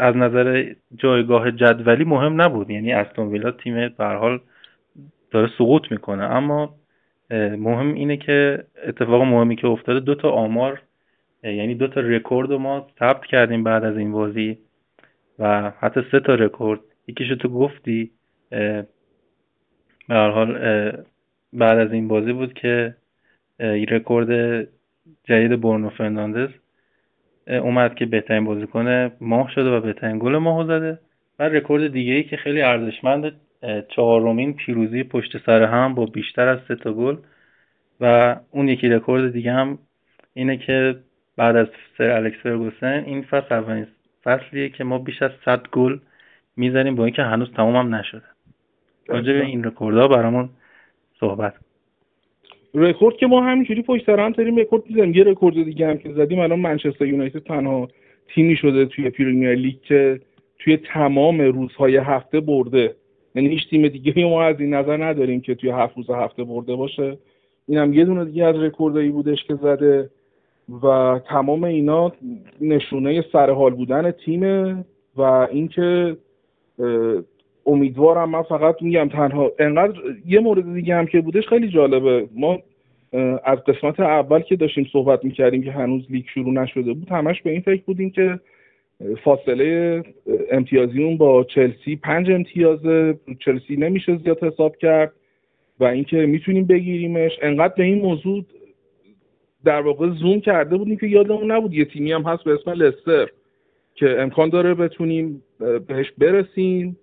از 0.00 0.16
نظر 0.16 0.72
جایگاه 0.96 1.50
جدولی 1.50 2.04
مهم 2.04 2.40
نبود. 2.40 2.70
یعنی 2.70 2.92
استون 2.92 3.28
ویلا 3.28 3.50
تیم 3.50 3.88
به 3.88 4.04
حال 4.04 4.40
داره 5.30 5.50
سقوط 5.58 5.90
می‌کنه. 5.90 6.24
اما 6.24 6.74
مهم 7.30 7.94
اینه 7.94 8.16
که 8.16 8.64
اتفاق 8.86 9.22
مهمی 9.22 9.56
که 9.56 9.66
افتاده 9.66 10.00
دو 10.00 10.14
تا 10.14 10.30
آمار 10.30 10.82
یعنی 11.42 11.74
دو 11.74 11.88
تا 11.88 12.00
رکورد 12.00 12.52
ما 12.52 12.86
ثبت 12.98 13.24
کردیم 13.24 13.64
بعد 13.64 13.84
از 13.84 13.96
این 13.96 14.12
بازی 14.12 14.58
و 15.38 15.72
حتی 15.80 16.00
سه 16.12 16.20
تا 16.20 16.34
رکورد. 16.34 16.80
یکیشو 17.06 17.34
تو 17.34 17.48
گفتی 17.48 18.10
به 18.50 18.86
حال 20.08 20.58
بعد 21.52 21.78
از 21.78 21.92
این 21.92 22.08
بازی 22.08 22.32
بود 22.32 22.52
که 22.52 22.94
رکورد 23.60 24.62
جدید 25.24 25.60
برونو 25.60 25.90
فرناندز 25.90 26.48
اومد 27.46 27.94
که 27.94 28.06
بهترین 28.06 28.44
بازیکن 28.44 29.12
ماه 29.20 29.50
شده 29.50 29.70
و 29.70 29.80
بهترین 29.80 30.18
گل 30.18 30.36
ماه 30.36 30.66
زده. 30.66 30.98
و 31.38 31.42
رکورد 31.42 31.92
دیگه 31.92 32.12
ای 32.12 32.22
که 32.22 32.36
خیلی 32.36 32.62
ارزشمند 32.62 33.32
چهارمین 33.88 34.54
پیروزی 34.54 35.04
پشت 35.04 35.46
سر 35.46 35.62
هم 35.62 35.94
با 35.94 36.06
بیشتر 36.06 36.48
از 36.48 36.58
سه 36.68 36.74
تا 36.74 36.92
گل. 36.92 37.16
و 38.00 38.36
اون 38.50 38.68
یکی 38.68 38.88
رکورد 38.88 39.32
دیگه 39.32 39.52
هم 39.52 39.78
اینه 40.34 40.56
که 40.56 40.96
بعد 41.36 41.56
از 41.56 41.66
سر 41.98 42.10
الکس 42.10 42.38
فرگوسن 42.42 43.02
این 43.06 43.22
فصل 43.22 43.54
اولین 43.54 43.86
فصلیه 44.24 44.68
که 44.68 44.84
ما 44.84 44.98
بیش 44.98 45.22
از 45.22 45.30
100 45.44 45.68
گل 45.72 45.98
می‌زنیم 46.56 46.94
با 46.94 47.04
اینکه 47.04 47.22
هنوز 47.22 47.52
تمام 47.52 47.76
هم 47.76 47.94
نشده. 47.94 48.22
راجع 49.08 49.32
به 49.32 49.44
این 49.44 49.64
رکوردها 49.64 50.08
برامون 50.08 50.48
صحبت 51.20 51.54
رکورد 52.76 53.16
که 53.16 53.26
ما 53.26 53.40
همینجوری 53.40 53.82
پشت 53.82 54.06
سر 54.06 54.20
هم 54.20 54.32
داریم 54.32 54.56
رکورد 54.56 54.82
می‌زنیم. 54.88 55.14
یه 55.14 55.24
رکورد 55.24 55.64
دیگه 55.64 55.86
هم 55.86 55.98
که 55.98 56.12
زدیم 56.12 56.38
الان 56.38 56.60
منچستر 56.60 57.06
یونایتد 57.06 57.38
تنها 57.38 57.88
تیمی 58.34 58.56
شده 58.56 58.86
توی 58.86 59.10
پریمیر 59.10 59.54
لیگ 59.54 59.76
که 59.82 60.20
توی 60.58 60.76
تمام 60.76 61.40
روزهای 61.40 61.96
هفته 61.96 62.40
برده. 62.40 62.94
یعنی 63.34 63.48
هیچ 63.48 63.70
تیم 63.70 63.88
دیگه 63.88 64.24
ما 64.24 64.42
از 64.42 64.60
این 64.60 64.74
نظر 64.74 65.04
نداریم 65.04 65.40
که 65.40 65.54
توی 65.54 65.70
هفت 65.70 65.96
روز 65.96 66.10
هفته 66.10 66.44
برده 66.44 66.74
باشه. 66.74 67.18
این 67.68 67.78
هم 67.78 67.94
یه 67.94 68.04
دونه 68.04 68.24
دیگه 68.24 68.44
از 68.44 68.56
رکوردایی 68.56 69.10
بودش 69.10 69.44
که 69.44 69.54
زده 69.54 70.10
و 70.82 71.18
تمام 71.28 71.64
اینا 71.64 72.12
نشونه 72.60 73.24
سرحال 73.32 73.74
بودن 73.74 74.10
تیمه 74.10 74.84
و 75.16 75.22
اینکه 75.22 76.16
امیدوارم 77.66 78.30
من 78.30 78.42
فقط 78.42 78.82
میگم 78.82 79.08
تنها 79.08 79.52
انقدر 79.58 79.98
یه 80.26 80.40
مورد 80.40 80.74
دیگه 80.74 80.94
هم 80.94 81.06
که 81.06 81.20
بودش 81.20 81.48
خیلی 81.48 81.68
جالبه. 81.68 82.28
ما 82.34 82.58
از 83.44 83.58
قسمت 83.58 84.00
اول 84.00 84.40
که 84.40 84.56
داشتیم 84.56 84.88
صحبت 84.92 85.24
می‌کردیم 85.24 85.62
که 85.62 85.72
هنوز 85.72 86.06
لیگ 86.10 86.24
شروع 86.34 86.52
نشده 86.52 86.92
بود 86.92 87.08
همش 87.08 87.42
به 87.42 87.50
این 87.50 87.60
فکر 87.60 87.82
بودیم 87.82 88.10
که 88.10 88.40
فاصله 89.24 90.02
امتیازیون 90.50 91.16
با 91.16 91.44
چلسی 91.44 91.96
پنج 91.96 92.30
امتیازه. 92.30 93.18
چلسی 93.38 93.76
نمیشه 93.76 94.16
زیاد 94.16 94.44
حساب 94.44 94.76
کرد 94.76 95.12
و 95.80 95.84
اینکه 95.84 96.16
می‌تونیم 96.16 96.64
بگیریمش. 96.64 97.32
انقدر 97.42 97.74
به 97.76 97.84
این 97.84 98.02
موضوع 98.02 98.44
در 99.64 99.80
واقع 99.80 100.10
زوم 100.10 100.40
کرده 100.40 100.76
بودیم 100.76 100.96
که 100.96 101.06
یادمون 101.06 101.50
نبود. 101.50 101.74
یه 101.74 101.84
تیمی 101.84 102.12
هم 102.12 102.22
هست 102.22 102.44
به 102.44 102.52
اسم 102.52 102.70
لستر 102.70 103.26
که 103.94 104.20
امکان 104.20 104.48
داره 104.48 104.74
بتونیم 104.74 105.42
بهش 105.88 106.12
برسیم. 106.18 106.96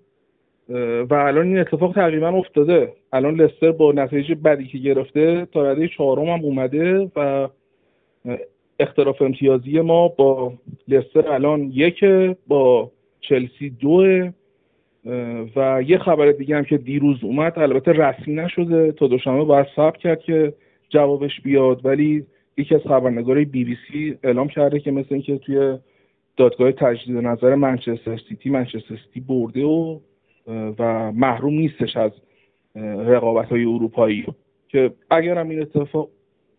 و 1.10 1.14
الان 1.14 1.48
این 1.48 1.60
اتفاق 1.60 1.94
تقریبا 1.96 2.28
افتاده. 2.28 2.94
الان 3.14 3.36
لستر 3.36 3.72
با 3.72 3.92
نتایج 3.92 4.32
بدی 4.32 4.66
که 4.66 4.78
گرفته 4.78 5.48
تا 5.52 5.72
رده 5.72 5.88
چهارم 5.88 6.26
هم 6.26 6.40
اومده 6.46 7.12
و 7.16 7.48
اختلاف 8.80 9.22
امتیازی 9.22 9.82
ما 9.82 10.08
با 10.08 10.54
لستر 10.88 11.32
الان 11.32 11.72
یک 11.74 12.06
با 12.48 12.92
چلسی 13.22 13.70
دو 13.70 14.30
و 15.56 15.84
یه 15.88 15.98
خبر 15.98 16.32
دیگه 16.32 16.56
هم 16.56 16.64
که 16.64 16.78
دیروز 16.78 17.24
اومد 17.24 17.60
البته 17.60 17.92
رسمی 17.92 18.36
نشده. 18.36 18.92
تا 18.92 19.08
دوشنبه 19.08 19.44
باید 19.44 19.68
ثبت 19.76 19.98
کرد 19.98 20.20
که 20.20 20.54
جوابش 20.90 21.42
بیاد 21.42 21.86
ولی 21.86 22.26
یکی 22.58 22.76
از 22.76 22.82
خبرنگارای 22.82 23.46
بی 23.46 23.64
بی 23.64 23.78
سی 23.88 24.18
اعلام 24.24 24.48
کرده 24.48 24.80
که 24.80 24.92
مثل 24.92 25.08
اینکه 25.10 25.38
توی 25.38 25.78
دادگاه 26.38 26.72
تجدید 26.72 27.18
نظر 27.18 27.56
منچستر 27.56 28.20
سیتی 28.30 28.50
منچستر 28.50 28.96
سیتی 29.06 29.20
برده 29.20 29.64
و 29.64 30.00
و 30.48 31.12
محروم 31.12 31.54
نیستش 31.54 31.98
از 31.98 32.12
رقابت 33.06 33.50
های 33.50 33.66
اروپایی. 33.66 34.26
که 34.68 34.92
اگر 35.10 35.38
هم 35.38 35.50
این 35.50 35.62
اتفاق 35.62 36.10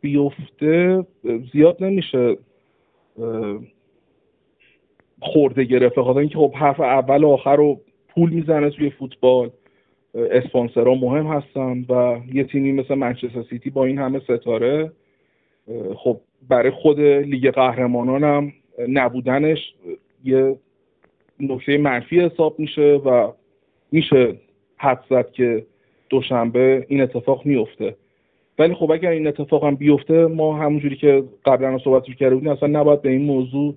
بیفته 0.01 1.07
زیاد 1.53 1.85
نمیشه 1.85 2.37
خورده 5.20 5.64
گرفته 5.64 6.03
خاطر 6.03 6.18
اینکه 6.18 6.39
خب 6.39 6.55
حرف 6.55 6.80
اول 6.80 7.24
و 7.24 7.28
آخر 7.28 7.57
رو 7.57 7.80
پول 8.09 8.30
می‌زنه 8.30 8.70
توی 8.70 8.91
فوتبال. 8.91 9.51
اسپانسرها 10.14 10.95
مهم 10.95 11.26
هستن 11.26 11.85
و 11.89 12.20
یه 12.32 12.45
تیمی 12.45 12.72
مثل 12.72 12.95
منچستر 12.95 13.43
سیتی 13.51 13.70
با 13.70 13.85
این 13.85 13.99
همه 13.99 14.18
ستاره 14.18 14.93
خب 15.97 16.20
برای 16.49 16.70
خود 16.70 17.01
لیگ 17.01 17.51
قهرمانان 17.51 18.24
هم 18.24 18.53
نبودنش 18.89 19.74
یه 20.24 20.57
نکته 21.41 21.78
منفی 21.78 22.20
حساب 22.20 22.59
میشه 22.59 22.82
و 22.82 23.32
میشه 23.95 24.34
حد 24.76 25.05
زد 25.11 25.30
که 25.30 25.66
دوشنبه 26.09 26.86
این 26.88 27.01
اتفاق 27.01 27.47
میفته. 27.47 27.97
ولی 28.59 28.74
خب 28.74 28.90
اگر 28.90 29.11
این 29.11 29.26
اتفاق 29.26 29.64
هم 29.64 29.74
بیفته 29.74 30.26
ما 30.26 30.57
همونجوری 30.57 30.97
که 30.97 31.24
قبلا 31.45 31.78
صحبت 31.78 32.05
کرده 32.05 32.34
بودیم 32.34 32.51
اصلا 32.51 32.68
نباید 32.68 33.03
به 33.03 33.11
این 33.11 33.22
موضوع 33.22 33.74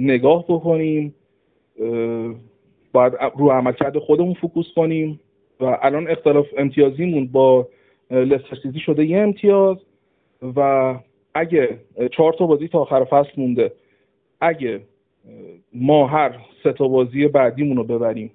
نگاه 0.00 0.44
بکنیم 0.48 1.14
باید 2.92 3.12
رو 3.38 3.50
عملکرد 3.50 3.98
خودمون 3.98 4.34
focus 4.34 4.66
کنیم 4.76 5.20
و 5.60 5.78
الان 5.82 6.08
اختلاف 6.08 6.46
امتیازیمون 6.58 7.26
با 7.26 7.68
لستر 8.10 8.56
سیتی 8.62 8.80
شده 8.80 9.04
یه 9.04 9.18
امتیاز 9.18 9.76
و 10.56 10.94
اگه 11.34 11.78
چهار 12.12 12.32
تا 12.32 12.46
بازی 12.46 12.68
تا 12.68 12.78
آخر 12.78 13.04
فصل 13.04 13.32
مونده 13.36 13.72
اگه 14.40 14.80
ما 15.72 16.06
هر 16.06 16.38
سه 16.64 16.72
تا 16.72 16.88
بازی 16.88 17.28
بعدیمون 17.28 17.76
رو 17.76 17.84
ببریم 17.84 18.30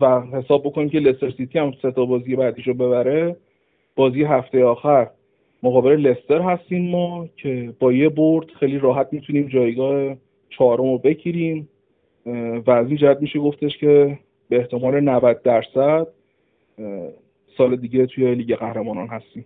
و 0.00 0.20
حساب 0.20 0.62
بکنیم 0.62 0.88
که 0.88 0.98
لستر 0.98 1.30
سیتی 1.30 1.58
هم 1.58 1.72
سه 1.82 1.90
تا 1.90 2.04
بازی 2.04 2.36
بعدیش 2.36 2.66
رو 2.66 2.74
ببره. 2.74 3.36
بازی 3.96 4.24
هفته 4.24 4.64
آخر. 4.64 5.08
مقابل 5.62 5.90
لستر 5.90 6.40
هستیم 6.40 6.90
ما 6.90 7.28
که 7.36 7.72
با 7.78 7.92
یه 7.92 8.08
برد 8.08 8.46
خیلی 8.60 8.78
راحت 8.78 9.08
می‌تونیم 9.12 9.48
جایگاه 9.48 10.16
چهارم 10.50 10.84
رو 10.84 10.98
بگیریم. 10.98 11.68
و 12.66 12.70
از 12.70 12.86
این 12.86 12.96
جهت 12.96 13.18
میشه 13.20 13.38
گفتش 13.38 13.78
که 13.78 14.18
به 14.48 14.56
احتمال 14.56 15.00
90 15.00 15.42
درصد 15.42 16.06
سال 17.56 17.76
دیگه 17.76 18.06
توی 18.06 18.34
لیگ 18.34 18.54
قهرمانان 18.54 19.06
هستیم. 19.06 19.44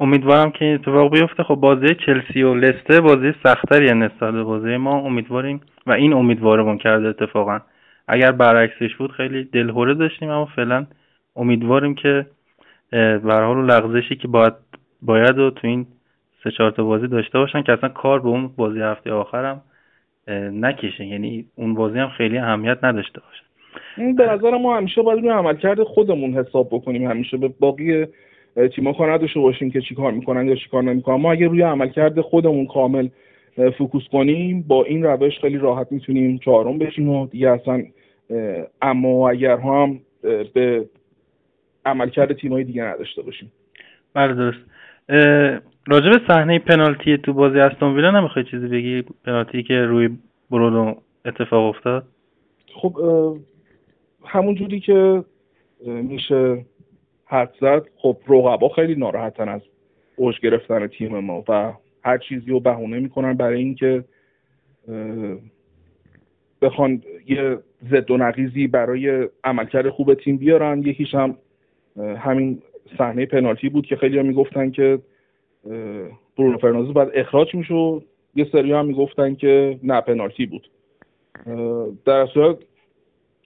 امیدوارم 0.00 0.50
که 0.50 0.64
اتفاق 0.64 1.12
بیفته. 1.12 1.42
خب 1.42 1.54
بازی 1.54 1.94
چلسی 2.06 2.42
و 2.42 2.54
لسته 2.54 3.00
بازی 3.00 3.32
سختری 3.42 3.94
نسبت 3.94 4.32
به 4.32 4.42
بازی 4.42 4.76
ما. 4.76 4.98
امیدواریم 4.98 5.60
و 5.86 5.92
این 5.92 6.12
امیدوارمون 6.12 6.78
کرده 6.78 7.08
اتفاقا. 7.08 7.60
اگر 8.08 8.32
برعکسش 8.32 8.96
بود 8.96 9.12
خیلی 9.12 9.44
دلهوره 9.44 9.94
داشتیم 9.94 10.30
اما 10.30 10.44
فعلا 10.44 10.86
امیدواریم 11.36 11.94
که 11.94 12.26
به 12.90 13.20
حال 13.32 13.64
لغزشی 13.64 14.16
که 14.16 14.28
باید 14.28 14.52
باید 15.02 15.38
و 15.38 15.50
تو 15.50 15.66
این 15.66 15.86
سه 16.44 16.50
چهار 16.50 16.70
تا 16.70 16.84
بازی 16.84 17.06
داشته 17.06 17.38
باشن 17.38 17.62
که 17.62 17.72
اصلا 17.72 17.88
کار 17.88 18.20
به 18.20 18.28
اون 18.28 18.50
بازی 18.56 18.80
هفته 18.80 19.12
آخرم 19.12 19.62
نکشه. 20.52 21.06
یعنی 21.06 21.44
اون 21.54 21.74
بازی 21.74 21.98
هم 21.98 22.08
خیلی 22.08 22.38
اهمیت 22.38 22.78
نداشته 22.82 23.20
باشه. 23.20 23.42
به 24.14 24.26
نظر 24.32 24.50
ما 24.50 24.76
همیشه 24.76 25.02
باید 25.02 25.18
روی 25.18 25.28
عملکرد 25.28 25.82
خودمون 25.82 26.34
حساب 26.34 26.68
بکنیم. 26.72 27.10
همیشه 27.10 27.36
به 27.36 27.48
باقی 27.60 28.06
تیما 28.76 28.92
کار 28.92 29.12
نداشته 29.12 29.40
باشیم 29.40 29.70
که 29.70 29.80
چیکار 29.80 30.12
می‌کنن 30.12 30.48
یا 30.48 30.54
چیکار 30.54 30.82
نمی‌کنن. 30.82 31.20
ما 31.20 31.32
اگه 31.32 31.48
روی 31.48 31.62
عملکرد 31.62 32.20
خودمون 32.20 32.66
کامل 32.66 33.08
فوکوس 33.78 34.08
کنیم 34.12 34.64
با 34.68 34.84
این 34.84 35.02
روش 35.02 35.38
خیلی 35.40 35.58
راحت 35.58 35.92
می‌تونیم 35.92 36.38
چهارم 36.38 36.78
بشیم 36.78 37.08
و 37.08 37.26
دیگه 37.26 37.50
اصلا 37.50 37.82
اما 38.82 39.30
اگر 39.30 39.56
هم 39.56 40.00
به 40.54 40.88
عملکرد 41.84 42.32
تیمایی 42.32 42.64
دیگه 42.64 42.82
نداشته 42.82 43.22
باشیم. 43.22 43.52
بله 44.14 44.34
درست. 44.34 44.58
راجع 45.86 46.10
به 46.10 46.20
صحنه 46.28 46.58
پنالتی 46.58 47.18
تو 47.18 47.32
بازی 47.32 47.60
استون 47.60 47.94
ویلا 47.94 48.10
نمی‌خوای 48.10 48.44
چیزی 48.44 48.68
بگی؟ 48.68 49.04
پنالتی 49.24 49.62
که 49.62 49.74
روی 49.74 50.18
برونو 50.50 50.94
اتفاق 51.24 51.64
افتاد؟ 51.76 52.04
خب 52.74 52.96
همون 54.24 54.54
جوری 54.54 54.80
که 54.80 55.24
میشه 55.86 56.64
حد 57.26 57.54
زد 57.60 57.82
خب 57.96 58.16
رقبا 58.28 58.68
خیلی 58.68 58.94
ناراحتن 58.94 59.48
از 59.48 59.60
اوج 60.16 60.40
گرفتن 60.40 60.86
تیم 60.86 61.18
ما 61.18 61.44
و 61.48 61.72
هر 62.04 62.18
چیزی 62.18 62.50
رو 62.50 62.60
بهونه 62.60 63.00
می‌کنن 63.00 63.32
برای 63.32 63.58
اینکه 63.58 64.04
بخوان 66.62 67.02
یه 67.26 67.58
ضد 67.90 68.10
و 68.10 68.16
نقیزی 68.16 68.66
برای 68.66 69.28
عملکرد 69.44 69.88
خوب 69.88 70.14
تیم 70.14 70.36
بیارن. 70.36 70.82
یکیش 70.82 71.14
هم 71.14 71.36
همین 71.96 72.62
صحنه 72.98 73.26
پنالتی 73.26 73.68
بود 73.68 73.86
که 73.86 73.96
خیلی 73.96 74.18
هم 74.18 74.26
می‌گفتن 74.26 74.70
که 74.70 74.98
برونو 76.38 76.58
فرناندز 76.60 76.92
باید 76.92 77.10
اخراج 77.14 77.54
می‌شد. 77.54 78.04
یه 78.34 78.46
سری 78.52 78.72
هم 78.72 78.86
می‌گفتن 78.86 79.34
که 79.34 79.78
نه 79.82 80.00
پنالتی 80.00 80.46
بود. 80.46 80.68
در 82.04 82.26
صورت 82.26 82.56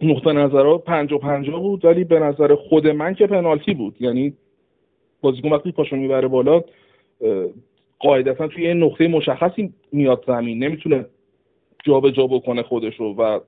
نقطه 0.01 0.33
نظرها 0.33 0.79
پنجا 0.79 1.19
پنجا 1.19 1.59
بود 1.59 1.85
ولی 1.85 2.05
به 2.05 2.19
نظر 2.19 2.55
خود 2.55 2.89
من 2.89 3.15
که 3.15 3.27
پنالتی 3.27 3.75
بود. 3.75 3.97
یعنی 4.01 4.35
بازیکن 5.21 5.53
وقتی 5.53 5.73
پاشو 5.73 5.97
می‌بره 5.97 6.29
بالا 6.29 6.63
قاعدتا 7.99 8.49
توی 8.49 8.65
یه 8.65 8.75
نقطه 8.75 9.09
مشخصی 9.09 9.73
میاد 9.93 10.25
زمین. 10.27 10.65
نمی‌تونه 10.65 11.07
جابجا 11.83 12.11
جا 12.11 12.27
بکنه 12.27 12.63
خودش 12.63 12.97
رو 12.97 13.15
و 13.15 13.41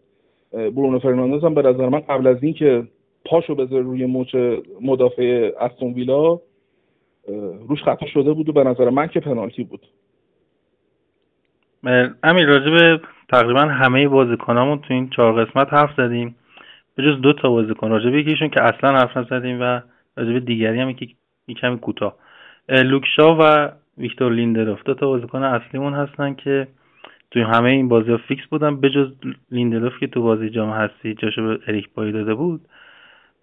برونو 0.52 0.98
فرناندز 0.98 1.44
هم 1.44 1.54
به 1.54 1.62
نظر 1.62 1.88
من 1.88 2.00
قبل 2.00 2.26
از 2.26 2.42
اینکه 2.42 2.88
پاشو 3.24 3.54
بذاره 3.54 3.82
روی 3.82 4.06
مچ 4.06 4.34
مدافع 4.80 5.50
استون 5.60 5.92
ویلا 5.92 6.40
روش 7.68 7.82
خطا 7.82 8.06
شده 8.06 8.32
بود 8.32 8.48
و 8.48 8.52
به 8.52 8.64
نظر 8.64 8.90
من 8.90 9.06
که 9.06 9.20
پنالتی 9.20 9.64
بود. 9.64 9.86
امیر 12.22 12.46
راجب 12.46 13.00
تقریبا 13.28 13.60
همه 13.60 14.08
بازیکنامون 14.08 14.78
تو 14.78 14.94
این 14.94 15.10
چهار 15.10 15.44
قسمت 15.44 15.72
حرف 15.72 15.90
زدیم. 15.96 16.36
به 16.94 17.02
جز 17.02 17.20
دو 17.20 17.32
تا 17.32 17.50
بازیکن 17.50 17.90
راجب 17.90 18.14
یکیشون 18.14 18.48
که 18.48 18.62
اصلا 18.62 18.92
حرف 18.92 19.16
نزدیم 19.16 19.60
و 19.60 19.80
راجب 20.16 20.44
دیگری 20.44 20.80
هم 20.80 20.92
که 20.92 21.06
کمی 21.60 21.78
کوتاه. 21.78 22.16
لوکشا 22.68 23.36
و 23.40 23.70
ویکتور 23.98 24.32
لیندلوف 24.32 24.82
دو 24.82 24.94
تا 24.94 25.06
بازیکن 25.06 25.42
اصلیمون 25.42 25.94
هستن 25.94 26.34
که 26.34 26.68
توی 27.34 27.42
همه 27.42 27.70
این 27.70 27.88
بازی 27.88 28.10
ها 28.10 28.16
فیکس 28.16 28.46
بودن 28.46 28.80
به 28.80 28.90
جز 28.90 29.12
لیندلوف 29.50 29.98
که 30.00 30.06
تو 30.06 30.22
بازی 30.22 30.50
جام 30.50 30.70
هستی 30.70 31.14
جاشو 31.14 31.46
به 31.46 31.58
اریک 31.66 31.88
بایی 31.94 32.12
داده 32.12 32.34
بود. 32.34 32.60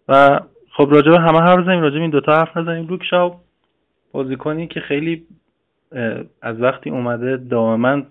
و 0.10 0.40
خب 0.72 0.88
راجع 0.92 1.04
به 1.04 1.12
همه 1.14 1.40
حرف 1.40 1.66
زدیم 1.66 1.82
راجع 1.82 1.91
به 1.91 1.98
این 1.98 2.10
دوتا 2.10 2.32
حرف 2.32 2.58
نزنیم 2.58 2.88
لوک 2.88 3.13
شاو 3.13 3.32
بازیکنی 4.12 4.68
که 4.68 4.80
خیلی 4.80 5.24
از 6.42 6.62
وقتی 6.62 6.90
اومده 6.90 7.38
دائما 7.38 8.02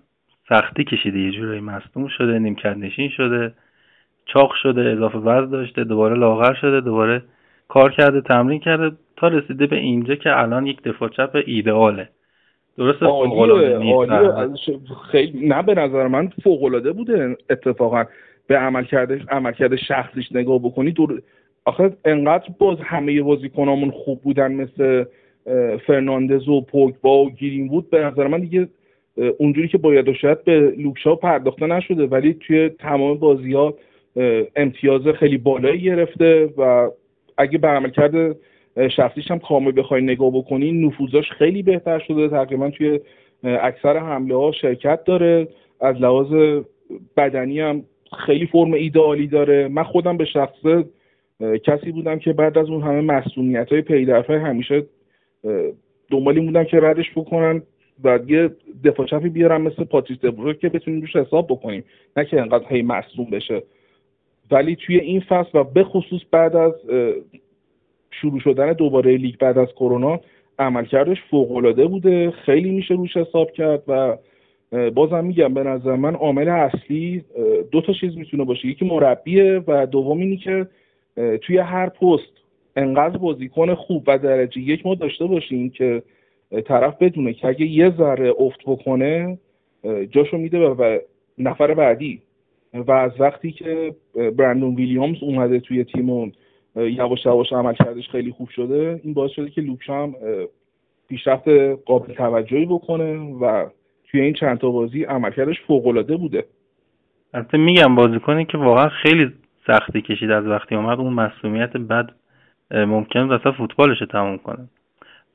سختی 0.48 0.84
کشیده 0.84 1.18
یه 1.18 1.30
جورایی 1.30 1.60
مصدوم 1.60 2.08
شده 2.08 2.38
نیمکت 2.38 2.76
نشین 2.76 3.08
شده 3.08 3.52
چاق 4.26 4.54
شده 4.62 4.80
اضافه 4.80 5.18
وزن 5.18 5.50
داشته 5.50 5.84
دوباره 5.84 6.14
لاغر 6.18 6.54
شده 6.54 6.80
دوباره 6.80 7.22
کار 7.68 7.92
کرده 7.92 8.20
تمرین 8.20 8.60
کرده 8.60 8.96
تا 9.16 9.28
رسیده 9.28 9.66
به 9.66 9.76
اینجا 9.76 10.14
که 10.14 10.38
الان 10.38 10.66
یک 10.66 10.82
دفاع 10.82 11.08
چپ 11.08 11.42
ایدئاله. 11.46 12.08
درسته؟ 12.80 13.06
خیلی 15.12 15.48
نه 15.48 15.62
به 15.62 15.74
نظر 15.74 16.06
من 16.06 16.28
فوق 16.44 16.64
العاده 16.64 16.92
بوده 16.92 17.36
اتفاقا. 17.50 18.04
به 18.46 18.56
عملکرد 18.56 19.12
عملکرد 19.30 19.76
شخصیش 19.76 20.32
نگاه 20.32 20.58
بکنی 20.58 20.90
دور 20.92 21.22
آخه 21.64 21.92
انقدر 22.04 22.48
باز 22.58 22.78
همه 22.80 23.22
بازیکنامون 23.22 23.90
خوب 23.90 24.20
بودن 24.22 24.52
مثل 24.52 25.04
فرناندز 25.86 26.48
و 26.48 26.60
پوگبا 26.60 27.24
و 27.24 27.30
گیرین 27.30 27.68
بود. 27.68 27.90
به 27.90 28.04
نظر 28.04 28.26
من 28.26 28.40
دیگه 28.40 28.68
اونجوری 29.38 29.68
که 29.68 29.78
باید 29.78 30.08
و 30.08 30.14
شاید 30.14 30.44
به 30.44 30.74
لوکشا 30.78 31.14
پرداخته 31.14 31.66
نشده. 31.66 32.06
ولی 32.06 32.34
توی 32.34 32.68
تمام 32.68 33.18
بازی 33.18 33.52
ها 33.52 33.74
امتیاز 34.56 35.06
خیلی 35.06 35.38
بالایی 35.38 35.80
گرفته 35.80 36.48
و 36.56 36.90
اگه 37.38 37.58
به 37.58 37.68
عملکرد 37.68 38.36
شخصیش 38.96 39.30
هم 39.30 39.38
کامل 39.38 39.72
بخوای 39.76 40.02
نگاه 40.02 40.30
بکنی 40.30 40.72
نفوذاش 40.72 41.30
خیلی 41.30 41.62
بهتر 41.62 41.98
شده. 41.98 42.28
تقریبا 42.28 42.70
توی 42.70 43.00
اکثر 43.44 43.98
حمله 43.98 44.36
ها 44.36 44.52
شرکت 44.52 45.04
داره. 45.04 45.48
از 45.80 45.96
لحاظ 45.96 46.62
بدنی 47.16 47.60
هم 47.60 47.82
خیلی 48.26 48.46
فرم 48.46 48.72
ایدئالی 48.72 49.26
داره. 49.26 49.68
من 49.68 49.82
خودم 49.82 50.16
به 50.16 50.24
شخصه 50.24 50.84
کسی 51.64 51.92
بودم 51.92 52.18
که 52.18 52.32
بعد 52.32 52.58
از 52.58 52.70
اون 52.70 52.82
همه 52.82 53.00
مسئولیت 53.00 53.72
های 53.72 53.82
پیدرفه 53.82 54.38
همیشه 54.38 54.86
دنبالی 56.10 56.40
بودم 56.40 56.64
که 56.64 56.80
ردش 56.80 57.10
بکنن 57.16 57.62
و 58.04 58.18
یه 58.26 58.50
دفاع 58.84 59.06
چپی 59.06 59.28
بیارم 59.28 59.62
مثل 59.62 59.84
پاتریس 59.84 60.18
دبروک 60.20 60.58
که 60.58 60.68
بتونیم 60.68 61.00
روش 61.00 61.16
حساب 61.16 61.46
بکنیم. 61.46 61.84
نه 62.16 62.24
که 62.24 62.40
انقدر 62.40 62.64
هی 62.68 62.82
مصدوم 62.82 63.30
بشه. 63.30 63.62
ولی 64.50 64.76
توی 64.76 64.98
این 64.98 65.20
فصل 65.20 65.58
و 65.58 65.64
به 65.64 65.84
خصوص 65.84 66.20
بعد 66.30 66.56
از 66.56 66.72
شروع 68.10 68.40
شدن 68.40 68.72
دوباره 68.72 69.16
لیگ 69.16 69.34
بعد 69.38 69.58
از 69.58 69.68
کرونا 69.76 70.20
عملکردش 70.58 71.18
فوق 71.30 71.86
بوده. 71.88 72.30
خیلی 72.30 72.70
میشه 72.70 72.94
روش 72.94 73.16
حساب 73.16 73.52
کرد 73.52 73.82
و 73.88 74.16
بازم 74.90 75.24
میگم 75.24 75.54
به 75.54 75.62
نظر 75.62 75.96
من 75.96 76.14
عامل 76.14 76.48
اصلی 76.48 77.24
دو 77.70 77.80
تا 77.80 77.92
چیز 77.92 78.16
می‌تونه 78.16 78.44
باشه. 78.44 78.68
یکی 78.68 78.84
مربیه 78.84 79.62
و 79.66 79.86
دوم 79.86 80.18
اینی 80.18 80.36
که 80.36 80.66
توی 81.42 81.58
هر 81.58 81.88
پست 81.88 82.32
انقدر 82.76 83.18
بازیکن 83.18 83.74
خوب 83.74 84.04
و 84.06 84.18
درجه 84.18 84.60
یک 84.60 84.86
ما 84.86 84.94
داشته 84.94 85.24
باشیم 85.24 85.70
که 85.70 86.02
طرف 86.64 87.02
بدونه 87.02 87.32
که 87.32 87.48
اگه 87.48 87.66
یه 87.66 87.90
ذره 87.90 88.34
افت 88.38 88.60
بکنه 88.66 89.38
جاشو 90.10 90.38
میده 90.38 90.58
و 90.58 90.98
نفر 91.38 91.74
بعدی. 91.74 92.22
و 92.74 92.92
از 92.92 93.12
وقتی 93.18 93.52
که 93.52 93.94
برندون 94.36 94.74
ویلیامز 94.74 95.22
اومده 95.22 95.60
توی 95.60 95.84
تیمون 95.84 96.32
یواش 96.76 97.26
یواش 97.26 97.52
عمل 97.52 97.74
کردش 97.74 98.08
خیلی 98.08 98.30
خوب 98.30 98.48
شده. 98.48 99.00
این 99.04 99.14
باعث 99.14 99.30
شده 99.30 99.50
که 99.50 99.60
لوکشام 99.60 100.14
پیشرفت 101.08 101.48
قابل 101.86 102.14
توجهی 102.14 102.66
بکنه 102.66 103.18
و 103.40 103.66
توی 104.10 104.20
این 104.20 104.34
چند 104.34 104.58
تا 104.58 104.70
بازی 104.70 105.04
عملکردش 105.04 105.60
فوق 105.60 105.86
العاده 105.86 106.16
بوده. 106.16 106.44
البته 107.34 107.58
میگم 107.58 107.94
بازیکنی 107.94 108.44
که 108.44 108.58
واقعا 108.58 108.88
خیلی 108.88 109.32
سختی 109.66 110.02
کشید 110.02 110.30
از 110.30 110.46
وقتی 110.46 110.74
اومد 110.74 110.98
اون 110.98 111.12
مسئولیت 111.12 111.76
بد 111.76 112.10
ممکن 112.70 113.32
اصلا 113.32 113.52
فوتبالش 113.52 113.98
تموم 114.10 114.38
کنه. 114.38 114.68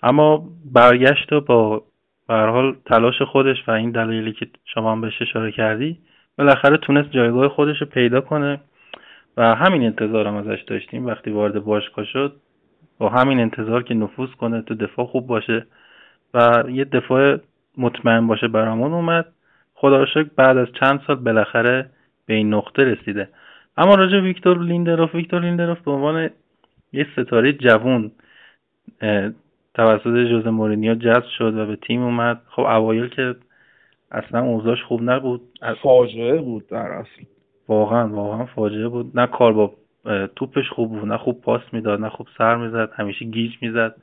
اما 0.04 0.50
برگشت 0.74 1.34
و 1.34 1.42
با 1.42 1.84
به 2.28 2.34
حال 2.34 2.76
تلاش 2.86 3.22
خودش 3.22 3.58
و 3.68 3.72
این 3.72 3.92
دلایلی 3.92 4.34
که 4.34 4.48
شما 4.66 4.92
هم 4.92 5.02
بهش 5.02 5.22
اشاره 5.22 5.52
کردی 5.52 5.98
بالاخره 6.38 6.78
تونست 6.78 7.12
جایگاه 7.12 7.48
خودش 7.48 7.82
رو 7.82 7.88
پیدا 7.88 8.22
کنه. 8.22 8.60
و 9.38 9.56
همین 9.56 9.84
انتظار 9.84 10.28
هم 10.28 10.36
ازش 10.36 10.62
داشتیم. 10.68 11.06
وقتی 11.06 11.30
وارد 11.30 11.64
باشگاه 11.64 12.06
شد 12.06 12.36
با 12.98 13.10
همین 13.10 13.40
انتظار 13.40 13.84
که 13.84 13.94
نفوذ 13.94 14.30
کنه 14.30 14.62
تو 14.62 14.76
دفاع 14.76 15.06
خوب 15.06 15.28
باشه 15.28 15.66
و 16.34 16.64
یه 16.70 16.86
دفاع 16.86 17.38
مطمئن 17.78 18.28
باشه 18.28 18.48
برامون 18.48 18.94
اومد. 18.94 19.26
خدا 19.74 20.06
بعد 20.36 20.58
از 20.58 20.68
چند 20.80 21.02
سال 21.08 21.16
بالاخره 21.16 21.90
به 22.26 22.34
این 22.34 22.54
نقطه 22.54 22.84
رسیده. 22.84 23.30
اما 23.78 23.96
راجع 23.96 24.20
ویکتور 24.20 24.64
لیندروف 24.64 25.16
ویکتور 25.16 25.42
لیندروف 25.42 25.80
به 25.80 25.92
عنوان 25.92 26.30
یه 26.94 27.08
ستاره 27.14 27.54
جوون 27.54 28.12
توسط 29.74 30.26
جوز 30.30 30.48
مورینیو 30.48 30.96
جذب 30.96 31.26
شد 31.38 31.58
و 31.58 31.66
به 31.66 31.76
تیم 31.76 32.04
اومد. 32.04 32.42
خب 32.50 32.62
اوایل 32.62 33.08
که 33.08 33.36
اصلا 34.12 34.42
اوضاعش 34.42 34.84
خوب 34.84 35.02
نبود. 35.04 35.42
فاجعه 35.82 36.42
بود 36.42 36.68
در 36.68 36.78
اصل. 36.78 37.35
واقعا 37.68 38.08
واقعا 38.08 38.46
فاجعه 38.46 38.88
بود. 38.88 39.20
نه 39.20 39.28
کار 39.28 39.54
با 39.54 39.74
توپش 40.36 40.70
خوب 40.70 41.00
بود 41.00 41.08
نه 41.08 41.18
خوب 41.18 41.42
پاس 41.42 41.62
می‌داد 41.72 42.02
نه 42.02 42.10
خوب 42.10 42.28
سر 42.38 42.56
می‌زد 42.56 42.90
همیشه 42.94 43.26
گیج 43.26 43.52
می‌زد. 43.62 43.96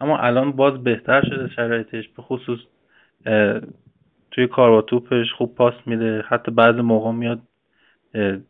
اما 0.00 0.18
الان 0.18 0.52
باز 0.52 0.84
بهتر 0.84 1.22
شده 1.22 1.48
شرایطش 1.48 2.08
به 2.08 2.22
خصوص 2.22 2.58
توی 4.30 4.46
کار 4.46 4.70
با 4.70 4.82
توپش 4.82 5.32
خوب 5.32 5.54
پاس 5.54 5.74
میده. 5.86 6.24
حتی 6.28 6.50
بعض 6.50 6.74
موقع 6.74 7.12
میاد 7.12 7.38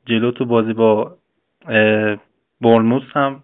جلو 0.06 0.30
تو 0.30 0.44
بازی 0.44 0.72
با 0.72 1.16
برنموس 2.61 3.02
هم 3.12 3.42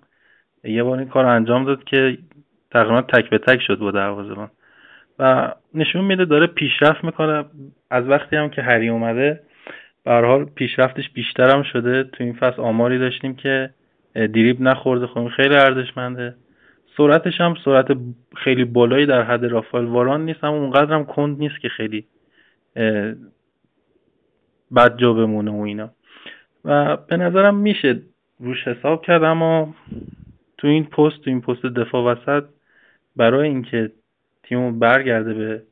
یه 0.64 0.82
بار 0.82 0.98
این 0.98 1.08
کار 1.08 1.26
انجام 1.26 1.64
داد 1.64 1.84
که 1.84 2.18
تقریبا 2.70 3.02
تک 3.02 3.30
به 3.30 3.38
تک 3.38 3.60
شد 3.60 3.78
با 3.78 3.90
دروازه‌بان. 3.90 4.50
و 5.18 5.52
نشون 5.74 6.04
میده 6.04 6.24
داره 6.24 6.46
پیشرفت 6.46 7.04
می‌کنه. 7.04 7.44
از 7.90 8.08
وقتی 8.08 8.36
هم 8.36 8.50
که 8.50 8.62
هری 8.62 8.88
اومده 8.88 9.40
به 10.06 10.12
حال 10.12 10.44
پیشرفتش 10.44 11.10
بیشتر 11.10 11.54
هم 11.54 11.62
شده. 11.62 12.04
تو 12.04 12.24
این 12.24 12.32
فصل 12.32 12.62
آماری 12.62 12.98
داشتیم 12.98 13.36
که 13.36 13.70
دریب 14.14 14.60
نخورده. 14.60 15.06
خب 15.06 15.28
خیلی 15.28 15.54
ارزشمنده. 15.54 16.34
سرعتش 16.96 17.40
هم 17.40 17.54
سرعت 17.64 17.86
خیلی 18.36 18.64
بالایی 18.64 19.06
در 19.06 19.22
حد 19.22 19.44
رافائل 19.44 19.84
واران 19.84 20.24
نیست 20.24 20.44
اما 20.44 20.56
اونقدر 20.56 20.94
هم 20.94 21.04
کند 21.04 21.38
نیست 21.38 21.60
که 21.60 21.68
خیلی 21.68 22.06
بد 24.76 24.96
جا 24.96 25.12
بمونه 25.12 25.50
و 25.50 25.60
اینا. 25.60 25.90
و 26.64 26.96
به 26.96 27.16
نظرم 27.16 27.56
میشه 27.56 28.02
روش 28.40 28.68
حساب 28.68 29.02
کرد 29.02 29.24
اما 29.24 29.74
تو 30.58 30.66
این 30.66 30.84
پست 30.84 31.20
تو 31.20 31.30
این 31.30 31.40
پست 31.40 31.62
دفاع 31.62 32.04
وسط 32.04 32.44
برای 33.16 33.48
اینکه 33.48 33.92
تیم 34.42 34.78
برگرده 34.78 35.34
به 35.34 35.62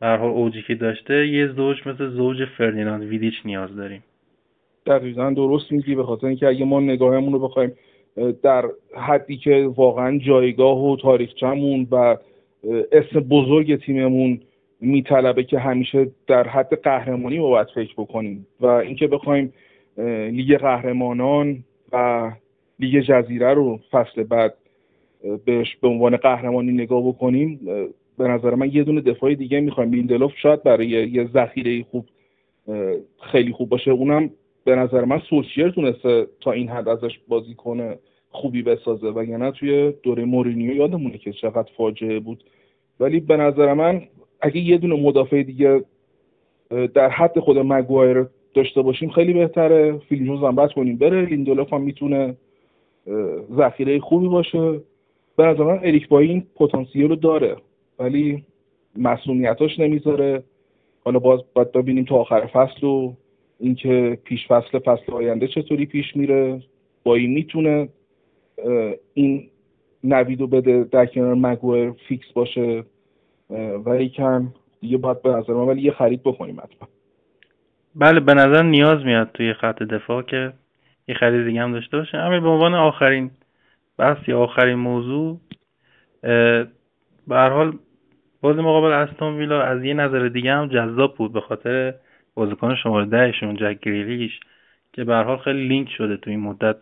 برها 0.00 0.28
اوجی 0.28 0.62
که 0.62 0.74
داشته 0.74 1.26
یه 1.26 1.46
زوج 1.46 1.88
مثل 1.88 2.08
زوج 2.08 2.44
فردیناند 2.58 3.02
ویدیچ 3.02 3.34
نیاز 3.44 3.76
داریم. 3.76 4.04
دقیقا 4.86 5.30
درست 5.30 5.72
میگی 5.72 5.94
به 5.94 6.04
خاطر 6.04 6.26
اینکه 6.26 6.46
اگه 6.48 6.64
ما 6.64 6.80
نگاهمون 6.80 7.32
رو 7.32 7.38
بخوایم 7.38 7.72
در 8.42 8.64
حدی 8.96 9.36
که 9.36 9.70
واقعا 9.76 10.18
جایگاه 10.18 10.84
و 10.84 10.96
تاریخچمون 10.96 11.88
و 11.90 12.16
اسم 12.92 13.20
بزرگ 13.20 13.84
تیممون 13.84 14.40
میطلبه 14.80 15.44
که 15.44 15.58
همیشه 15.58 16.10
در 16.26 16.48
حد 16.48 16.82
قهرمانی 16.82 17.38
ما 17.38 17.48
باید 17.48 17.68
فکر 17.74 17.94
بکنیم 17.96 18.46
و 18.60 18.66
اینکه 18.66 19.06
بخوایم 19.06 19.52
لیگ 20.30 20.58
قهرمانان 20.58 21.64
و 21.92 22.30
لیگ 22.80 23.00
جزیره 23.00 23.54
رو 23.54 23.80
فصل 23.90 24.22
بعد 24.22 24.54
بهش 25.44 25.76
به 25.76 25.88
عنوان 25.88 26.16
قهرمانی 26.16 26.72
نگاه 26.72 27.08
بکنیم 27.08 27.60
به 28.18 28.28
نظر 28.28 28.54
من 28.54 28.70
یه 28.72 28.84
دونه 28.84 29.00
دفاع 29.00 29.34
دیگه 29.34 29.60
می‌خوایم. 29.60 29.92
لیندلوف 29.92 30.32
شاید 30.36 30.62
برای 30.62 30.88
یه 30.88 31.28
ذخیره 31.34 31.82
خوب 31.82 32.06
خیلی 33.20 33.52
خوب 33.52 33.68
باشه. 33.68 33.90
اونم 33.90 34.30
به 34.64 34.76
نظر 34.76 35.04
من 35.04 35.18
سولشر 35.18 35.70
تونسته 35.70 36.26
تا 36.40 36.52
این 36.52 36.68
حد 36.68 36.88
ازش 36.88 37.18
بازی 37.28 37.54
کنه 37.54 37.98
خوبی 38.30 38.62
بسازه. 38.62 39.10
و 39.10 39.24
یعنی 39.24 39.50
توی 39.50 39.92
دوره 40.02 40.24
مورینیو 40.24 40.76
یادمونه 40.76 41.18
که 41.18 41.32
چقدر 41.32 41.70
فاجعه 41.76 42.20
بود. 42.20 42.44
ولی 43.00 43.20
به 43.20 43.36
نظر 43.36 43.74
من 43.74 44.02
اگه 44.40 44.60
یه 44.60 44.78
دونه 44.78 45.02
مدافع 45.02 45.42
دیگه 45.42 45.84
در 46.94 47.08
حد 47.08 47.38
خود 47.38 47.58
مگوایر 47.58 48.26
داشته 48.54 48.82
باشیم 48.82 49.10
خیلی 49.10 49.32
بهتره. 49.32 49.98
فیل 49.98 50.16
جونز 50.16 50.40
هم 50.40 50.56
رد 50.56 50.72
کنیم. 50.72 50.96
بره. 50.96 51.24
لیندلوف 51.24 51.72
هم 51.72 51.82
می‌تونه 51.82 52.36
ذخیره 53.56 54.00
خوبی 54.00 54.28
باشه. 54.28 54.80
به 55.36 55.44
نظر 55.46 55.64
من 55.64 55.78
اریک 55.82 56.08
بایی 56.08 56.18
این 56.18 56.46
پتانسیل 56.56 57.08
رو 57.08 57.16
داره. 57.16 57.56
ولی 57.98 58.44
مسئولیتاش 58.96 59.78
نمی‌ذاره. 59.78 60.42
حالا 61.04 61.18
باز 61.18 61.40
باید 61.54 61.72
ببینیم 61.72 62.04
تا 62.04 62.16
آخر 62.16 62.46
فصل 62.46 62.86
و 62.86 63.14
اینکه 63.60 64.18
پیش 64.24 64.46
فصل 64.48 64.78
فصل 64.78 65.12
آینده 65.12 65.48
چطوری 65.48 65.86
پیش 65.86 66.16
میره. 66.16 66.62
با 67.04 67.14
این 67.14 67.32
می‌تونه 67.32 67.88
این 69.14 69.48
نوید 70.04 70.40
رو 70.40 70.46
بده 70.46 70.84
در 70.84 71.06
کنار 71.06 71.34
مگویر 71.34 71.92
فیکس 72.08 72.32
باشه. 72.32 72.84
و 73.86 74.02
یکم 74.02 74.52
دیگه 74.80 74.96
باید 74.96 75.22
به 75.22 75.30
نظر 75.30 75.52
ولی 75.52 75.82
یه 75.82 75.92
خرید 75.92 76.22
بکنیم 76.22 76.60
حتما. 76.60 76.88
بله 77.94 78.20
به 78.20 78.34
نظر 78.34 78.62
نیاز 78.62 79.04
میاد 79.04 79.30
توی 79.34 79.52
خط 79.52 79.82
دفاع 79.82 80.22
که 80.22 80.52
یه 81.08 81.14
خرید 81.14 81.46
دیگه 81.46 81.60
هم 81.60 81.72
داشته 81.72 81.96
باشه. 81.96 82.18
اما 82.18 82.40
به 82.40 82.48
عنوان 82.48 82.74
آخرین 82.74 83.30
بحث 83.98 84.28
یا 84.28 84.40
آخرین 84.40 84.74
موضوع 84.74 85.40
به 87.28 87.34
هر 87.34 87.48
حال 87.48 87.78
بازی 88.46 88.60
مقابل 88.60 88.92
استون 88.92 89.36
ویلا 89.36 89.62
از 89.62 89.84
یه 89.84 89.94
نظر 89.94 90.28
دیگه 90.28 90.52
هم 90.52 90.68
جذاب 90.68 91.14
بود 91.16 91.32
به 91.32 91.40
خاطر 91.40 91.94
بازیکن 92.34 92.74
شماره 92.74 93.06
دهشون 93.06 93.56
جک 93.56 93.80
گریلیش 93.80 94.40
که 94.92 95.04
به 95.04 95.14
حال 95.16 95.36
خیلی 95.36 95.68
لینک 95.68 95.88
شده 95.98 96.16
تو 96.16 96.30
این 96.30 96.40
مدت 96.40 96.76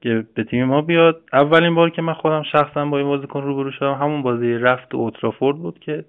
که 0.00 0.24
به 0.34 0.44
تیم 0.44 0.64
ما 0.64 0.82
بیاد. 0.82 1.20
اولین 1.32 1.74
بار 1.74 1.90
که 1.90 2.02
من 2.02 2.12
خودم 2.12 2.42
شخصا 2.42 2.84
با 2.84 2.98
این 2.98 3.06
بازیکن 3.06 3.42
روبرو 3.42 3.70
شدم 3.70 3.94
همون 3.94 4.22
بازی 4.22 4.54
رفت 4.54 4.94
اوترافورد 4.94 5.56
بود 5.56 5.78
که 5.78 6.04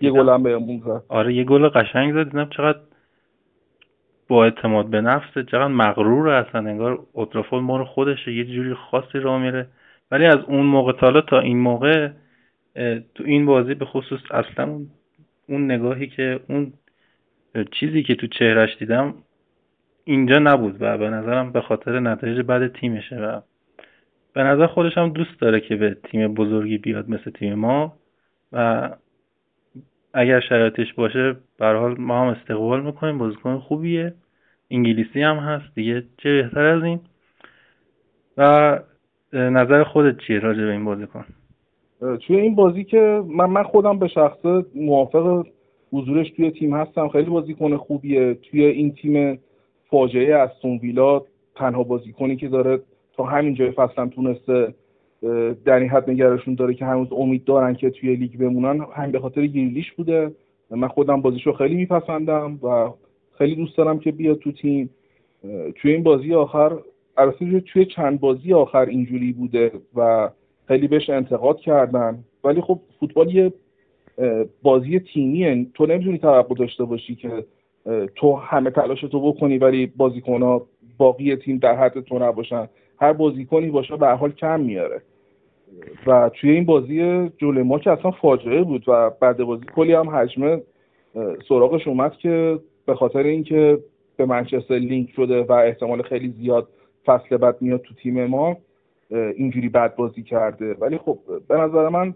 یه 0.00 0.10
گل 0.10 0.28
هم 0.28 0.42
بهمون 0.42 0.82
زد. 0.84 1.02
آره 1.08 1.34
یه 1.34 1.44
گل 1.44 1.68
قشنگ 1.68 2.12
زد. 2.14 2.24
دیدم 2.24 2.48
چقدر 2.56 2.78
با 4.28 4.44
اعتماد 4.44 4.86
به 4.86 5.00
نفس 5.00 5.34
چقدر 5.34 5.68
مغرور 5.68 6.28
اصلا 6.28 6.60
انگار 6.60 6.98
اوترافورد 7.12 7.62
ما 7.62 7.76
رو 7.76 7.84
خودشه 7.84 8.32
یه 8.32 8.44
جوری 8.44 8.74
خاصی 8.74 9.18
را 9.18 9.38
میره. 9.38 9.66
ولی 10.10 10.26
از 10.26 10.38
اون 10.46 10.66
موقع 10.66 10.92
تا 10.92 11.20
تا 11.20 11.40
این 11.40 11.58
موقع 11.58 12.08
تو 13.14 13.24
این 13.24 13.46
بازی 13.46 13.74
به 13.74 13.84
خصوص 13.84 14.20
اصلا 14.30 14.80
اون 15.48 15.64
نگاهی 15.64 16.06
که 16.06 16.40
اون 16.48 16.72
چیزی 17.70 18.02
که 18.02 18.14
تو 18.14 18.26
چهرش 18.26 18.76
دیدم 18.78 19.14
اینجا 20.04 20.38
نبود 20.38 20.76
و 20.80 20.98
به 20.98 21.10
نظرم 21.10 21.52
به 21.52 21.60
خاطر 21.60 22.00
نتایج 22.00 22.40
بعد 22.40 22.72
تیمشه 22.72 23.16
و 23.16 23.40
به 24.32 24.42
نظر 24.42 24.66
خودش 24.66 24.98
هم 24.98 25.08
دوست 25.08 25.40
داره 25.40 25.60
که 25.60 25.76
به 25.76 25.96
تیم 26.04 26.34
بزرگی 26.34 26.78
بیاد 26.78 27.10
مثل 27.10 27.30
تیم 27.30 27.54
ما 27.54 27.96
و 28.52 28.90
اگر 30.14 30.40
شرایطش 30.40 30.92
باشه 30.92 31.36
به 31.58 31.66
حال 31.66 31.98
ما 31.98 32.20
هم 32.20 32.26
استقبال 32.26 32.82
می‌کنیم 32.82 33.18
بازیکن 33.18 33.58
خوبیه. 33.58 34.14
انگلیسی 34.70 35.22
هم 35.22 35.36
هست 35.36 35.74
دیگه 35.74 36.04
چه 36.18 36.42
بهتر 36.42 36.64
از 36.64 36.82
این. 36.82 37.00
و 38.36 38.78
نظر 39.32 39.84
خودت 39.84 40.18
چیه 40.18 40.38
راجع 40.38 40.64
به 40.64 40.72
این 40.72 40.84
بازیکن؟ 40.84 41.24
توی 42.00 42.36
این 42.36 42.54
بازی 42.54 42.84
که 42.84 43.22
من 43.28 43.50
من 43.50 43.62
خودم 43.62 43.98
به 43.98 44.08
شخص 44.08 44.38
موافق 44.74 45.46
حضورش 45.92 46.30
توی 46.30 46.50
تیم 46.50 46.74
هستم. 46.74 47.08
خیلی 47.08 47.30
بازیکن 47.30 47.76
خوبیه. 47.76 48.34
توی 48.34 48.64
این 48.64 48.92
تیم 48.92 49.38
فاجعه 49.90 50.36
استون 50.36 50.78
ویلا 50.78 51.22
تنها 51.54 51.82
بازیکنی 51.82 52.36
که 52.36 52.48
داره 52.48 52.80
تا 53.16 53.24
همین 53.24 53.54
جای 53.54 53.70
فصل 53.70 54.06
تونسته 54.06 54.74
در 55.64 55.78
این 55.78 55.88
حد 55.88 56.10
نگرشون 56.10 56.54
داره 56.54 56.74
که 56.74 56.84
هنوز 56.84 57.08
امید 57.12 57.44
دارن 57.44 57.74
که 57.74 57.90
توی 57.90 58.16
لیگ 58.16 58.38
بمونن. 58.38 58.86
همین 58.94 59.12
به 59.12 59.18
خاطر 59.18 59.46
گریلیش 59.46 59.92
بوده. 59.92 60.32
من 60.70 60.88
خودم 60.88 61.20
بازیشو 61.20 61.52
خیلی 61.52 61.74
میپسندم 61.74 62.58
و 62.62 62.90
خیلی 63.38 63.54
دوست 63.54 63.76
دارم 63.76 63.98
که 63.98 64.12
بیاد 64.12 64.38
تو 64.38 64.52
تیم. 64.52 64.90
توی 65.74 65.92
این 65.92 66.02
بازی 66.02 66.34
آخر 66.34 66.78
البته 67.16 67.60
توی 67.60 67.84
چند 67.84 68.20
بازی 68.20 68.52
آخر 68.52 68.84
اینجوری 68.84 69.32
بوده 69.32 69.72
و 69.96 70.30
خیلی 70.70 70.88
بهش 70.88 71.10
انتقاد 71.10 71.60
کردن. 71.60 72.24
ولی 72.44 72.60
خب 72.60 72.80
فوتبال 73.00 73.34
یه 73.34 73.52
بازی 74.62 75.00
تیمیه. 75.00 75.66
تو 75.74 75.86
نمی‌تونی 75.86 76.18
توقع 76.18 76.54
داشته 76.54 76.84
باشی 76.84 77.14
که 77.14 77.44
تو 78.16 78.36
همه 78.36 78.70
تلاش 78.70 79.00
تو 79.00 79.32
بکنی 79.32 79.58
ولی 79.58 79.86
بازیکنها 79.86 80.66
باقی 80.98 81.36
تیم 81.36 81.58
در 81.58 81.76
حد 81.76 82.00
تو 82.00 82.18
نباشن. 82.18 82.68
هر 83.00 83.12
بازیکنی 83.12 83.70
باشه 83.70 83.96
به 83.96 84.08
حال 84.08 84.32
کم 84.32 84.60
میاره. 84.60 85.02
و 86.06 86.30
توی 86.34 86.50
این 86.50 86.64
بازی 86.64 87.28
جلوی 87.38 87.62
ما 87.62 87.78
که 87.78 87.90
اصلا 87.90 88.10
فاجعه 88.10 88.62
بود 88.62 88.84
و 88.88 89.10
بعد 89.10 89.36
بازی 89.36 89.64
کلی 89.74 89.92
هم 89.92 90.10
حجمه 90.10 90.62
سراغش 91.48 91.88
اومد 91.88 92.12
که 92.12 92.58
به 92.86 92.94
خاطر 92.94 93.22
اینکه 93.22 93.78
به 94.16 94.26
منچستر 94.26 94.74
لینک 94.74 95.10
شده 95.16 95.42
و 95.42 95.52
احتمال 95.52 96.02
خیلی 96.02 96.28
زیاد 96.28 96.68
فصل 97.06 97.36
بعد 97.36 97.56
میاد 97.60 97.80
تو 97.80 97.94
تیم 97.94 98.24
ما 98.24 98.56
اینجوری 99.10 99.68
بد 99.68 99.96
بازی 99.96 100.22
کرده. 100.22 100.74
ولی 100.74 100.98
خب 100.98 101.18
به 101.48 101.56
نظر 101.56 101.88
من 101.88 102.14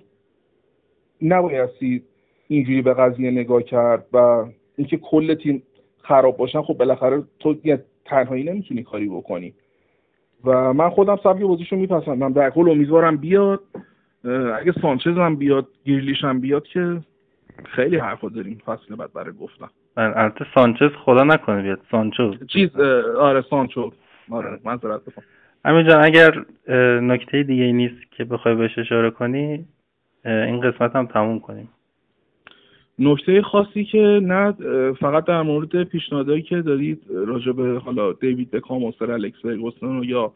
نبایستی 1.23 2.03
اینجوری 2.49 2.83
به 2.83 2.95
قضیه 2.95 3.31
نگاه 3.31 3.63
کرد 3.63 4.07
و 4.13 4.47
اینکه 4.77 4.97
کل 4.97 5.35
تیم 5.35 5.63
خراب 6.03 6.37
باشن 6.37 6.63
خب 6.63 6.75
بالاخره 6.75 7.23
تو 7.39 7.57
تنهایی 8.05 8.45
نمی‌تونی 8.45 8.83
کاری 8.83 9.09
بکنی. 9.09 9.55
و 10.45 10.73
من 10.73 10.91
خودم 10.91 11.17
سبک 11.17 11.43
بازیشو 11.43 11.77
میپسندم. 11.77 12.33
در 12.33 12.51
کل 12.51 12.71
امیدوارم 12.71 13.17
بیاد. 13.17 13.61
اگه 14.61 14.73
سانچز 14.83 15.17
هم 15.17 15.37
بیاد 15.37 15.69
گیرلیش 15.85 16.25
هم 16.25 16.41
بیاد 16.41 16.67
که 16.67 17.01
خیلی 17.65 17.97
حرفا 17.97 18.29
داریم. 18.29 18.63
فصل 18.67 18.95
بعد 18.95 19.13
برای 19.13 19.33
گفتم. 19.33 19.71
البته 19.97 20.47
سانچز 20.55 20.91
خدا 21.05 21.25
نکنه 21.25 21.63
بیاد. 21.63 21.81
سانچو 21.91 22.35
چیز 22.47 22.77
آره 23.19 23.45
سانچو. 23.51 23.93
آره 24.31 24.59
معذرت 24.65 25.01
همین 25.65 25.89
جان 25.89 26.05
اگر 26.05 26.45
نکته 27.01 27.43
دیگه 27.43 27.73
نیست 27.73 28.13
که 28.17 28.25
بخوای 28.25 28.55
بهش 28.55 28.79
اشاره 28.79 29.11
کنی 29.11 29.65
این 30.25 30.61
قسمت 30.61 30.97
هم 30.97 31.07
تموم 31.07 31.41
کنیم. 31.41 31.69
نکته 32.99 33.43
خاصی 33.43 33.85
که 33.85 34.21
نه 34.23 34.53
فقط 34.93 35.25
در 35.25 35.43
مورد 35.43 35.85
پیشنهادهایی 35.85 36.43
که 36.43 36.63
دارید 36.63 37.03
راجع 37.09 37.53
به 37.53 37.79
حالا 37.79 38.13
دیوید 38.13 38.51
بکام 38.51 38.85
و 38.85 38.93
سر 38.99 39.11
الکس 39.11 39.39
فرگوسن 39.43 40.03
یا 40.03 40.33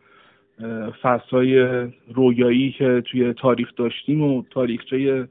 فصلهای 1.03 1.87
رویایی 2.15 2.73
که 2.79 3.03
توی 3.07 3.33
تاریخ 3.33 3.73
داشتیم 3.77 4.23
و 4.23 4.43
تاریخچه 4.51 5.29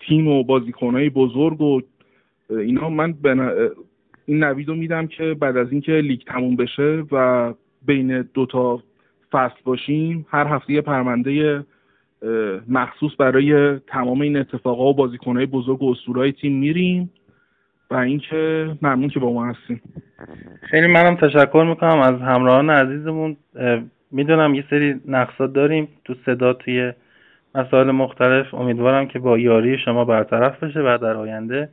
تیم 0.00 0.28
و 0.28 0.44
بازیکنهای 0.44 1.10
بزرگ 1.10 1.60
و 1.60 1.80
اینا 2.50 2.90
من 2.90 3.14
این 4.26 4.44
نوید 4.44 4.68
رو 4.68 4.74
میدم 4.74 5.06
که 5.06 5.34
بعد 5.34 5.56
از 5.56 5.72
اینکه 5.72 5.92
لیگ 5.92 6.20
تموم 6.20 6.56
بشه 6.56 7.04
و 7.12 7.52
بین 7.86 8.22
دوتا 8.22 8.82
فصل 9.32 9.56
باشیم 9.64 10.26
هر 10.30 10.46
هفته 10.46 10.72
یه 10.72 10.80
پرونده 10.80 11.64
مخصوص 12.68 13.12
برای 13.18 13.78
تمام 13.78 14.20
این 14.20 14.36
اتفاقا 14.36 14.84
و 14.84 14.94
بازیکنهای 14.94 15.46
بزرگ 15.46 15.82
و 15.82 15.90
اسطورهای 15.90 16.32
تیم 16.32 16.58
میریم 16.58 17.10
و 17.90 17.94
اینکه 17.94 18.70
ممنون 18.82 19.08
که 19.08 19.20
با 19.20 19.32
ما 19.32 19.46
هستیم. 19.46 19.80
خیلی 20.62 20.86
منم 20.86 21.16
تشکر 21.16 21.66
می‌کنم 21.68 22.00
از 22.00 22.20
همراهان 22.20 22.70
عزیزمون. 22.70 23.36
می‌دونم 24.10 24.54
یه 24.54 24.64
سری 24.70 25.00
نقصات 25.08 25.52
داریم 25.52 25.88
تو 26.04 26.14
صدا 26.26 26.52
توی 26.52 26.92
مسائل 27.54 27.90
مختلف. 27.90 28.54
امیدوارم 28.54 29.08
که 29.08 29.18
با 29.18 29.38
یاری 29.38 29.78
شما 29.78 30.04
برطرف 30.04 30.62
بشه 30.62 30.80
و 30.80 30.98
در 31.02 31.16
آینده 31.16 31.68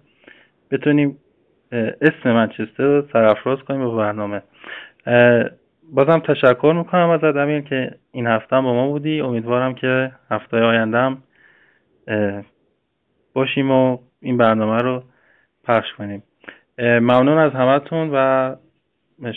بتونیم 0.72 1.18
اسم 2.02 2.32
منچستر 2.34 2.84
رو 2.84 3.04
سرافراز 3.14 3.60
کنیم 3.60 3.90
به 3.90 3.96
برنامه. 3.96 4.42
بازم 5.94 6.20
تشکر 6.20 6.74
می‌کنم 6.78 7.10
از 7.10 7.36
امیر 7.36 7.62
که 7.62 7.92
این 8.12 8.28
هفته 8.28 8.56
با 8.56 8.74
ما 8.74 8.88
بودی. 8.88 9.22
امیدوارم 9.22 9.76
که 9.76 10.12
هفته 10.32 10.58
آیندهم 10.58 11.24
باشیم 13.34 13.72
و 13.72 13.98
این 14.22 14.38
برنامه 14.38 14.82
رو 14.82 15.04
پخش 15.64 15.94
کنیم. 15.98 16.24
ممنون 16.80 17.38
از 17.38 17.52
همتون 17.52 18.10
و 18.14 18.56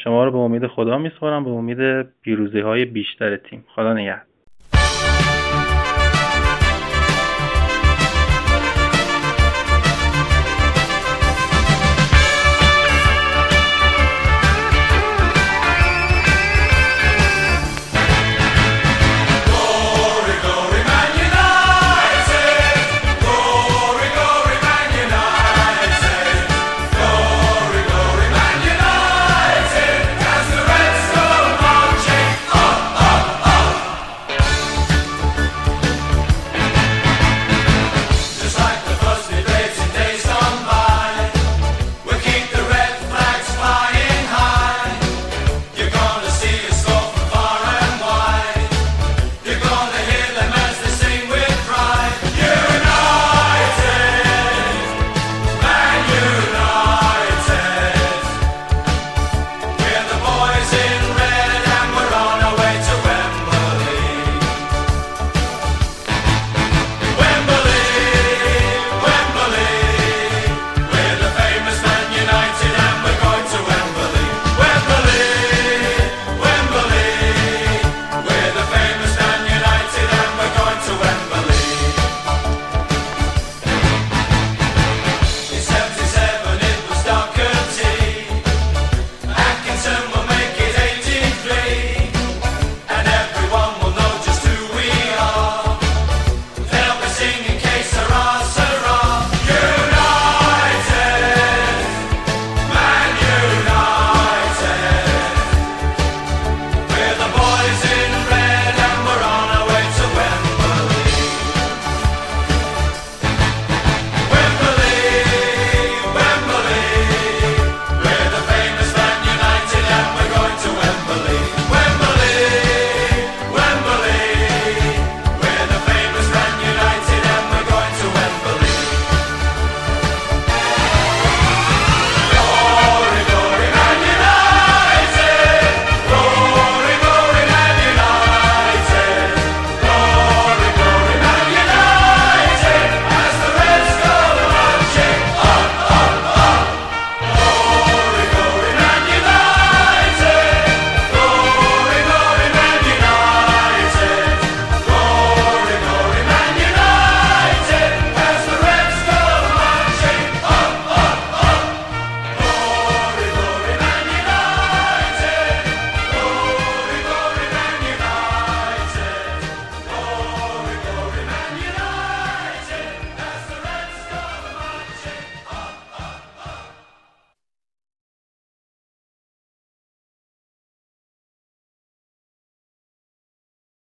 شما 0.04 0.24
رو 0.24 0.30
به 0.30 0.38
امید 0.38 0.66
خدا 0.66 0.98
میسپارم 0.98 1.44
به 1.44 1.50
امید 1.50 2.02
پیروزی 2.22 2.60
های 2.60 2.84
بیشتر 2.84 3.36
تیم. 3.36 3.64
خدا 3.74 3.92
نگهدار. 3.92 4.29